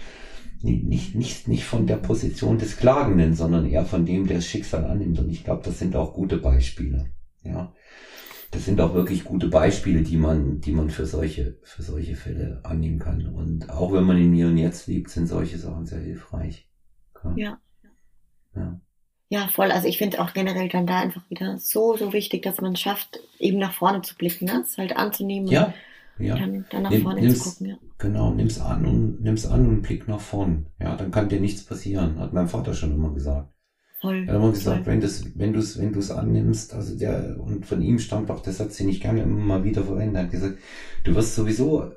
nicht, 0.63 1.15
nicht, 1.15 1.47
nicht 1.47 1.65
von 1.65 1.87
der 1.87 1.97
Position 1.97 2.59
des 2.59 2.79
Klagenden, 2.79 3.35
sondern 3.35 3.67
eher 3.67 3.85
von 3.85 4.07
dem, 4.07 4.27
der 4.27 4.37
das 4.37 4.47
Schicksal 4.47 4.87
annimmt. 4.87 5.19
Und 5.19 5.29
ich 5.29 5.45
glaube, 5.45 5.63
das 5.63 5.79
sind 5.79 5.95
auch 5.95 6.15
gute 6.15 6.39
Beispiele. 6.39 7.11
Ja. 7.43 7.75
Das 8.55 8.65
sind 8.65 8.81
auch 8.81 8.95
wirklich 8.95 9.25
gute 9.25 9.49
Beispiele, 9.49 10.03
die 10.03 10.17
man, 10.17 10.61
die 10.61 10.73
man 10.73 10.89
für 10.89 11.05
solche, 11.07 11.59
für 11.63 11.83
solche 11.83 12.15
Fälle 12.15 12.61
annehmen 12.63 12.99
kann. 13.01 13.27
Und 13.27 13.69
auch 13.69 13.93
wenn 13.93 14.05
man 14.05 14.17
in 14.17 14.31
mir 14.31 14.47
und 14.47 14.57
jetzt 14.59 14.87
lebt, 14.87 15.11
sind 15.11 15.27
solche 15.27 15.59
Sachen 15.59 15.85
sehr 15.87 15.99
hilfreich. 16.01 16.69
Ja. 17.37 17.59
Ja. 18.55 18.81
Ja, 19.31 19.49
voll. 19.49 19.73
Also 19.73 19.89
ich 19.89 19.99
finde 19.99 20.21
auch 20.21 20.33
generell 20.35 20.69
dann 20.69 20.87
da 20.87 21.01
einfach 21.01 21.29
wieder 21.31 21.59
so, 21.59 21.97
so 21.97 22.13
wichtig, 22.13 22.43
dass 22.43 22.61
man 22.61 22.75
es 22.75 22.81
schafft, 22.81 23.19
eben 23.41 23.59
nach 23.59 23.73
vorne 23.73 24.03
zu 24.03 24.15
blicken, 24.15 24.45
ne? 24.45 24.63
Es 24.65 24.79
halt 24.79 24.97
anzunehmen 24.97 25.49
Ja. 25.49 25.75
und 26.19 26.25
Ja. 26.27 26.37
dann, 26.39 26.65
dann 26.71 26.83
nach 26.85 26.91
Nimm- 26.91 27.03
vorne 27.03 27.21
nimm's- 27.23 27.43
zu 27.43 27.51
gucken, 27.51 27.67
ja. 27.71 27.77
Genau, 27.99 28.33
nimm's 28.35 28.61
an 28.61 28.85
und 28.87 29.21
nimm's 29.23 29.47
an 29.47 29.67
und 29.67 29.83
blick 29.83 30.07
nach 30.07 30.21
vorn. 30.21 30.67
Ja, 30.79 30.95
dann 30.97 31.11
kann 31.11 31.29
dir 31.29 31.41
nichts 31.41 31.65
passieren, 31.65 32.19
hat 32.19 32.33
mein 32.33 32.49
Vater 32.49 32.75
schon 32.75 32.93
immer 32.93 33.13
gesagt. 33.13 33.53
Voll. 34.05 34.25
Er 34.29 34.35
hat 34.35 34.37
immer 34.37 34.51
gesagt, 34.51 34.85
wenn 34.85 35.03
wenn 35.03 35.53
du's, 35.55 35.79
wenn 35.79 35.93
du's 35.95 36.11
annimmst, 36.11 36.75
also 36.75 36.95
der, 36.95 37.41
und 37.41 37.65
von 37.65 37.81
ihm 37.81 37.99
stammt 37.99 38.31
auch 38.31 38.41
der 38.41 38.53
Satz, 38.53 38.77
den 38.77 38.91
ich 38.91 39.01
gerne 39.01 39.23
immer 39.23 39.39
mal 39.39 39.65
wieder 39.65 39.83
verwende, 39.83 40.19
er 40.19 40.25
hat 40.25 40.31
gesagt, 40.31 40.59
du 41.05 41.15
wirst 41.15 41.35
sowieso 41.35 41.91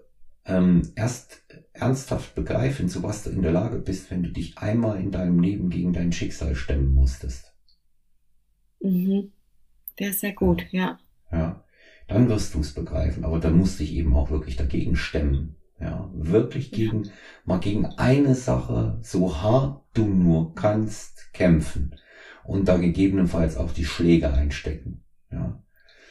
ähm, 0.45 0.84
erst 0.95 1.43
ernsthaft 1.74 2.34
begreifen, 2.34 2.88
zu 2.88 3.03
was 3.03 3.24
du 3.24 3.32
in 3.32 3.41
der 3.41 3.51
Lage 3.51 3.80
bist, 3.80 4.10
wenn 4.10 4.24
du 4.24 4.32
dich 4.32 4.58
einmal 4.58 5.01
in 5.01 5.12
deinem 5.12 5.41
Leben 5.41 5.70
gegen 5.70 5.91
dein 5.91 6.14
Schicksal 6.14 6.55
stemmen 6.55 6.93
musstest. 6.93 7.53
Mhm. 8.80 9.34
Der 9.99 10.12
ist 10.12 10.22
sehr 10.22 10.34
gut, 10.34 10.66
ja. 10.72 10.99
Ja, 11.30 11.62
dann 12.08 12.30
wirst 12.30 12.53
du 12.53 12.62
es 12.62 12.74
begreifen, 12.74 13.26
aber 13.26 13.39
dann 13.39 13.58
musst 13.58 13.82
du 13.82 13.84
dich 13.84 13.93
eben 13.93 14.16
auch 14.16 14.32
wirklich 14.32 14.55
dagegen 14.55 14.95
stemmen. 14.95 15.58
Ja, 15.80 16.10
wirklich 16.14 16.72
gegen, 16.72 17.10
mal 17.46 17.60
gegen 17.60 17.86
eine 17.86 18.34
Sache, 18.34 19.00
so 19.04 19.42
hart 19.42 19.84
du 19.94 20.06
nur 20.06 20.56
kannst, 20.56 21.32
kämpfen 21.34 21.96
und 22.44 22.68
da 22.68 22.78
gegebenenfalls 22.78 23.58
auch 23.58 23.72
die 23.72 23.86
Schläge 23.86 24.34
einstecken. 24.34 25.04
Ja. 25.32 25.62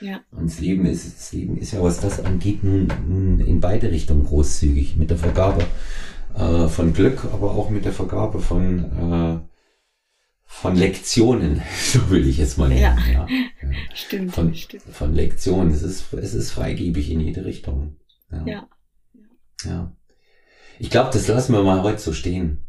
Ja. 0.01 0.21
Und 0.31 0.51
das 0.51 0.61
Leben 0.61 0.85
ist, 0.85 1.07
das 1.17 1.33
Leben 1.33 1.57
ist 1.57 1.73
ja, 1.73 1.83
was 1.83 2.01
das 2.01 2.25
angeht, 2.25 2.62
nun, 2.62 2.89
nun 3.09 3.41
in 3.41 3.61
beide 3.61 3.91
Richtungen 3.91 4.25
großzügig 4.25 4.97
mit 4.97 5.11
der 5.11 5.17
Vergabe 5.17 5.64
äh, 6.35 6.69
von 6.69 6.93
Glück, 6.93 7.25
aber 7.33 7.53
auch 7.53 7.71
mit 7.71 7.87
der 7.87 7.93
Vergabe 7.93 8.41
von, 8.41 8.85
äh, 8.85 9.41
von 10.45 10.77
Lektionen, 10.77 11.62
so 11.77 12.11
will 12.11 12.27
ich 12.29 12.39
jetzt 12.39 12.59
mal 12.59 12.69
nennen. 12.69 12.83
Ja. 12.83 12.97
Ja. 13.11 13.27
Ja 13.29 13.69
Stimmt, 13.95 14.33
von, 14.35 14.55
stimmt. 14.55 14.85
von 14.85 15.14
Lektionen. 15.14 15.73
Es 15.73 15.83
ist, 15.83 16.12
es 16.12 16.35
ist 16.35 16.53
freigebig 16.53 17.11
in 17.11 17.21
jede 17.21 17.45
Richtung. 17.45 17.97
Ja. 18.31 18.47
Ja. 18.47 18.69
Ja. 19.67 19.93
Ich 20.79 20.91
glaube, 20.91 21.11
das 21.12 21.29
lassen 21.29 21.53
wir 21.53 21.62
mal 21.62 21.83
heute 21.83 21.99
so 21.99 22.12
stehen. 22.12 22.67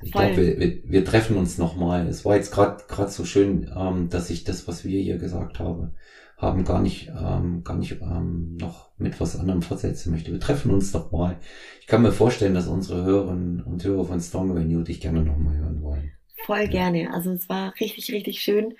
Ich 0.00 0.12
glaube, 0.12 0.36
wir, 0.36 0.58
wir, 0.60 0.82
wir 0.84 1.04
treffen 1.04 1.36
uns 1.36 1.58
nochmal. 1.58 2.06
Es 2.06 2.24
war 2.24 2.36
jetzt 2.36 2.52
gerade 2.52 2.84
gerade 2.86 3.10
so 3.10 3.24
schön, 3.24 3.70
ähm, 3.76 4.08
dass 4.08 4.30
ich 4.30 4.44
das, 4.44 4.68
was 4.68 4.84
wir 4.84 5.00
hier 5.00 5.18
gesagt 5.18 5.58
habe, 5.58 5.92
haben, 6.36 6.64
gar 6.64 6.80
nicht, 6.80 7.08
ähm, 7.08 7.64
gar 7.64 7.76
nicht 7.76 8.00
ähm, 8.00 8.56
noch 8.60 8.90
mit 8.96 9.20
was 9.20 9.36
anderem 9.36 9.60
fortsetzen 9.60 10.12
möchte. 10.12 10.30
Wir 10.30 10.38
treffen 10.38 10.70
uns 10.70 10.92
noch 10.92 11.10
mal. 11.10 11.36
Ich 11.80 11.88
kann 11.88 12.02
mir 12.02 12.12
vorstellen, 12.12 12.54
dass 12.54 12.68
unsere 12.68 13.04
Hörerinnen 13.04 13.60
und 13.62 13.82
Hörer 13.82 14.04
von 14.04 14.20
Strong 14.20 14.52
Avenue 14.52 14.84
dich 14.84 15.00
gerne 15.00 15.22
nochmal 15.22 15.56
hören 15.56 15.82
wollen. 15.82 16.12
Voll 16.46 16.68
gerne. 16.68 17.12
Also 17.12 17.32
es 17.32 17.48
war 17.48 17.74
richtig, 17.80 18.12
richtig 18.12 18.40
schön. 18.40 18.74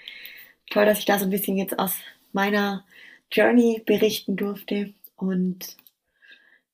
Toll, 0.71 0.87
dass 0.87 1.01
ich 1.01 1.05
da 1.05 1.19
so 1.19 1.25
ein 1.25 1.31
bisschen 1.31 1.57
jetzt 1.57 1.79
aus 1.79 1.95
meiner 2.33 2.85
Journey 3.33 3.83
berichten 3.85 4.37
durfte. 4.37 4.95
Und 5.17 5.77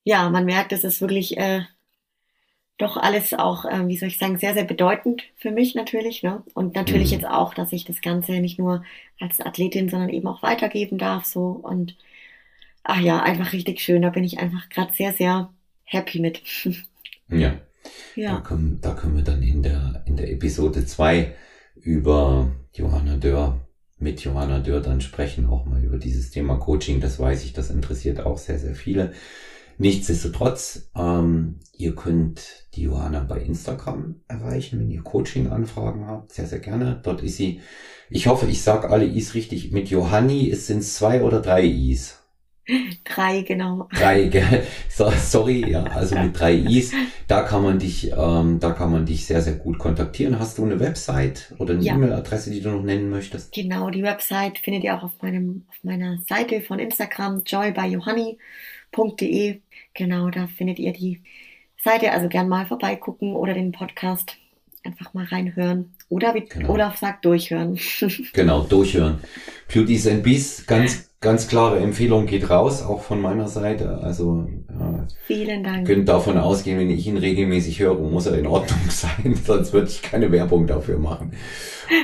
ja, 0.04 0.30
man 0.30 0.44
merkt, 0.46 0.72
es 0.72 0.84
ist 0.84 1.00
wirklich 1.00 1.36
äh, 1.38 1.62
doch 2.78 2.96
alles 2.96 3.32
auch, 3.34 3.64
äh, 3.64 3.86
wie 3.86 3.96
soll 3.96 4.08
ich 4.08 4.18
sagen, 4.18 4.38
sehr, 4.38 4.54
sehr 4.54 4.64
bedeutend 4.64 5.22
für 5.36 5.50
mich 5.52 5.74
natürlich. 5.74 6.22
Ne? 6.22 6.42
Und 6.54 6.74
natürlich 6.74 7.10
Mhm. 7.10 7.12
jetzt 7.12 7.26
auch, 7.26 7.54
dass 7.54 7.72
ich 7.72 7.84
das 7.84 8.00
Ganze 8.00 8.32
nicht 8.40 8.58
nur 8.58 8.84
als 9.20 9.40
Athletin, 9.40 9.88
sondern 9.88 10.08
eben 10.08 10.26
auch 10.26 10.42
weitergeben 10.42 10.98
darf. 10.98 11.24
So 11.24 11.46
und 11.50 11.96
ach 12.84 13.00
ja, 13.00 13.22
einfach 13.22 13.52
richtig 13.52 13.80
schön. 13.80 14.02
Da 14.02 14.10
bin 14.10 14.24
ich 14.24 14.38
einfach 14.38 14.68
gerade 14.70 14.92
sehr, 14.94 15.12
sehr 15.12 15.52
happy 15.84 16.20
mit. 16.20 16.42
Ja. 17.28 17.60
Da, 18.26 18.36
ja, 18.36 18.40
können, 18.40 18.80
da 18.82 18.94
können 18.94 19.16
wir 19.16 19.24
dann 19.24 19.42
in 19.42 19.62
der, 19.62 20.04
in 20.06 20.16
der 20.16 20.30
Episode 20.32 20.86
2 20.86 21.34
über 21.76 22.52
Johanna 22.74 23.16
Dörr, 23.18 23.66
mit 23.98 24.22
Johanna 24.24 24.60
Dörr 24.60 24.80
dann 24.82 25.00
sprechen, 25.02 25.46
auch 25.48 25.66
mal 25.66 25.82
über 25.84 25.98
dieses 25.98 26.30
Thema 26.30 26.56
Coaching. 26.58 27.00
Das 27.00 27.18
weiß 27.18 27.44
ich, 27.44 27.52
das 27.54 27.70
interessiert 27.70 28.20
auch 28.20 28.38
sehr, 28.38 28.58
sehr 28.58 28.74
viele. 28.76 29.14
Nichtsdestotrotz, 29.78 30.90
ähm, 30.96 31.60
ihr 31.76 31.94
könnt 31.94 32.66
die 32.74 32.82
Johanna 32.82 33.20
bei 33.20 33.40
Instagram 33.40 34.16
erreichen, 34.28 34.80
wenn 34.80 34.90
ihr 34.90 35.02
Coaching-Anfragen 35.02 36.06
habt. 36.06 36.32
Sehr, 36.32 36.46
sehr 36.46 36.60
gerne. 36.60 37.00
Dort 37.02 37.22
ist 37.22 37.36
sie. 37.36 37.60
Ich 38.10 38.26
hoffe, 38.26 38.46
ich 38.46 38.62
sage 38.62 38.90
alle 38.90 39.06
Is 39.06 39.34
richtig. 39.34 39.72
Mit 39.72 39.90
Johanni 39.90 40.54
sind 40.54 40.78
es 40.78 40.94
zwei 40.94 41.22
oder 41.22 41.40
drei 41.40 41.64
Is. 41.66 42.20
Drei, 43.04 43.42
genau. 43.42 43.88
Drei, 43.94 44.24
gell? 44.28 44.62
So, 44.88 45.10
sorry, 45.10 45.70
ja, 45.70 45.84
also 45.84 46.16
mit 46.16 46.38
drei 46.38 46.54
Is. 46.54 46.92
Da 47.28 47.42
kann 47.42 47.62
man 47.62 47.78
dich, 47.78 48.10
ähm, 48.16 48.58
da 48.58 48.72
kann 48.72 48.90
man 48.90 49.04
dich 49.04 49.26
sehr, 49.26 49.42
sehr 49.42 49.54
gut 49.54 49.78
kontaktieren. 49.78 50.38
Hast 50.38 50.56
du 50.56 50.64
eine 50.64 50.80
Website 50.80 51.54
oder 51.58 51.74
eine 51.74 51.82
Ja. 51.82 51.94
E-Mail-Adresse, 51.94 52.50
die 52.50 52.62
du 52.62 52.70
noch 52.70 52.82
nennen 52.82 53.10
möchtest? 53.10 53.52
Genau, 53.52 53.90
die 53.90 54.02
Website 54.02 54.58
findet 54.58 54.84
ihr 54.84 54.96
auch 54.96 55.02
auf, 55.02 55.12
meinem, 55.20 55.64
auf 55.68 55.76
meiner 55.82 56.18
Seite 56.26 56.62
von 56.62 56.78
Instagram, 56.78 57.42
joybyjohanni.de. 57.44 59.60
Genau, 59.94 60.30
da 60.30 60.46
findet 60.46 60.78
ihr 60.78 60.92
die 60.92 61.22
Seite. 61.82 62.12
Also 62.12 62.28
gern 62.28 62.48
mal 62.48 62.66
vorbeigucken 62.66 63.34
oder 63.34 63.54
den 63.54 63.72
Podcast 63.72 64.36
einfach 64.82 65.14
mal 65.14 65.24
reinhören. 65.24 65.94
Oder 66.08 66.34
wie 66.34 66.40
Genau. 66.42 66.72
Olaf 66.74 66.96
sagt, 66.98 67.24
durchhören. 67.24 67.78
Genau, 68.32 68.62
durchhören. 68.62 69.18
Beauties 69.72 70.06
and 70.06 70.22
Beasts, 70.22 70.66
ganz, 70.66 71.10
ganz 71.20 71.48
klare 71.48 71.78
Empfehlung 71.78 72.26
geht 72.26 72.50
raus, 72.50 72.82
auch 72.82 73.02
von 73.02 73.20
meiner 73.22 73.48
Seite. 73.48 73.98
Also, 74.02 74.46
äh, 74.68 75.10
Vielen 75.26 75.60
ihr 75.60 75.62
Dank. 75.62 75.86
könnt 75.86 76.08
davon 76.08 76.36
ausgehen, 76.36 76.78
wenn 76.78 76.90
ich 76.90 77.06
ihn 77.06 77.16
regelmäßig 77.16 77.80
höre, 77.80 77.94
muss 77.94 78.26
er 78.26 78.38
in 78.38 78.46
Ordnung 78.46 78.80
sein, 78.90 79.34
sonst 79.42 79.72
würde 79.72 79.88
ich 79.88 80.02
keine 80.02 80.30
Werbung 80.30 80.66
dafür 80.66 80.98
machen. 80.98 81.32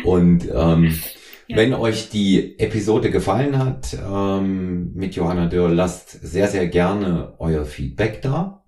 Und 0.05 0.49
ähm, 0.55 0.99
Wenn 1.57 1.75
euch 1.75 2.11
die 2.11 2.59
Episode 2.59 3.11
gefallen 3.11 3.59
hat 3.59 3.97
ähm, 4.03 4.93
mit 4.95 5.15
Johanna 5.15 5.47
Dörr, 5.47 5.69
lasst 5.69 6.11
sehr, 6.11 6.49
sehr 6.49 6.69
gerne 6.69 7.35
euer 7.39 7.65
Feedback 7.65 8.23
da. 8.23 8.60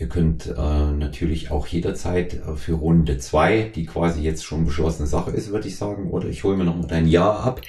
Ihr 0.00 0.08
könnt 0.08 0.46
äh, 0.46 0.92
natürlich 0.92 1.50
auch 1.50 1.66
jederzeit 1.66 2.34
äh, 2.34 2.54
für 2.54 2.74
Runde 2.74 3.18
zwei, 3.18 3.62
die 3.74 3.84
quasi 3.84 4.22
jetzt 4.22 4.44
schon 4.44 4.64
beschlossene 4.64 5.08
Sache 5.08 5.32
ist, 5.32 5.50
würde 5.50 5.66
ich 5.66 5.76
sagen, 5.76 6.10
oder 6.10 6.28
ich 6.28 6.44
hole 6.44 6.56
mir 6.56 6.62
nochmal 6.62 6.86
dein 6.86 7.08
Ja 7.08 7.32
ab. 7.32 7.60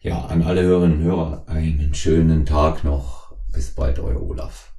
Ja, 0.00 0.26
an 0.26 0.42
alle 0.42 0.62
Hörerinnen 0.62 0.98
und 0.98 1.04
Hörer 1.04 1.48
einen 1.48 1.94
schönen 1.94 2.46
Tag 2.46 2.84
noch. 2.84 3.34
Bis 3.52 3.74
bald, 3.74 3.98
euer 3.98 4.22
Olaf. 4.22 4.72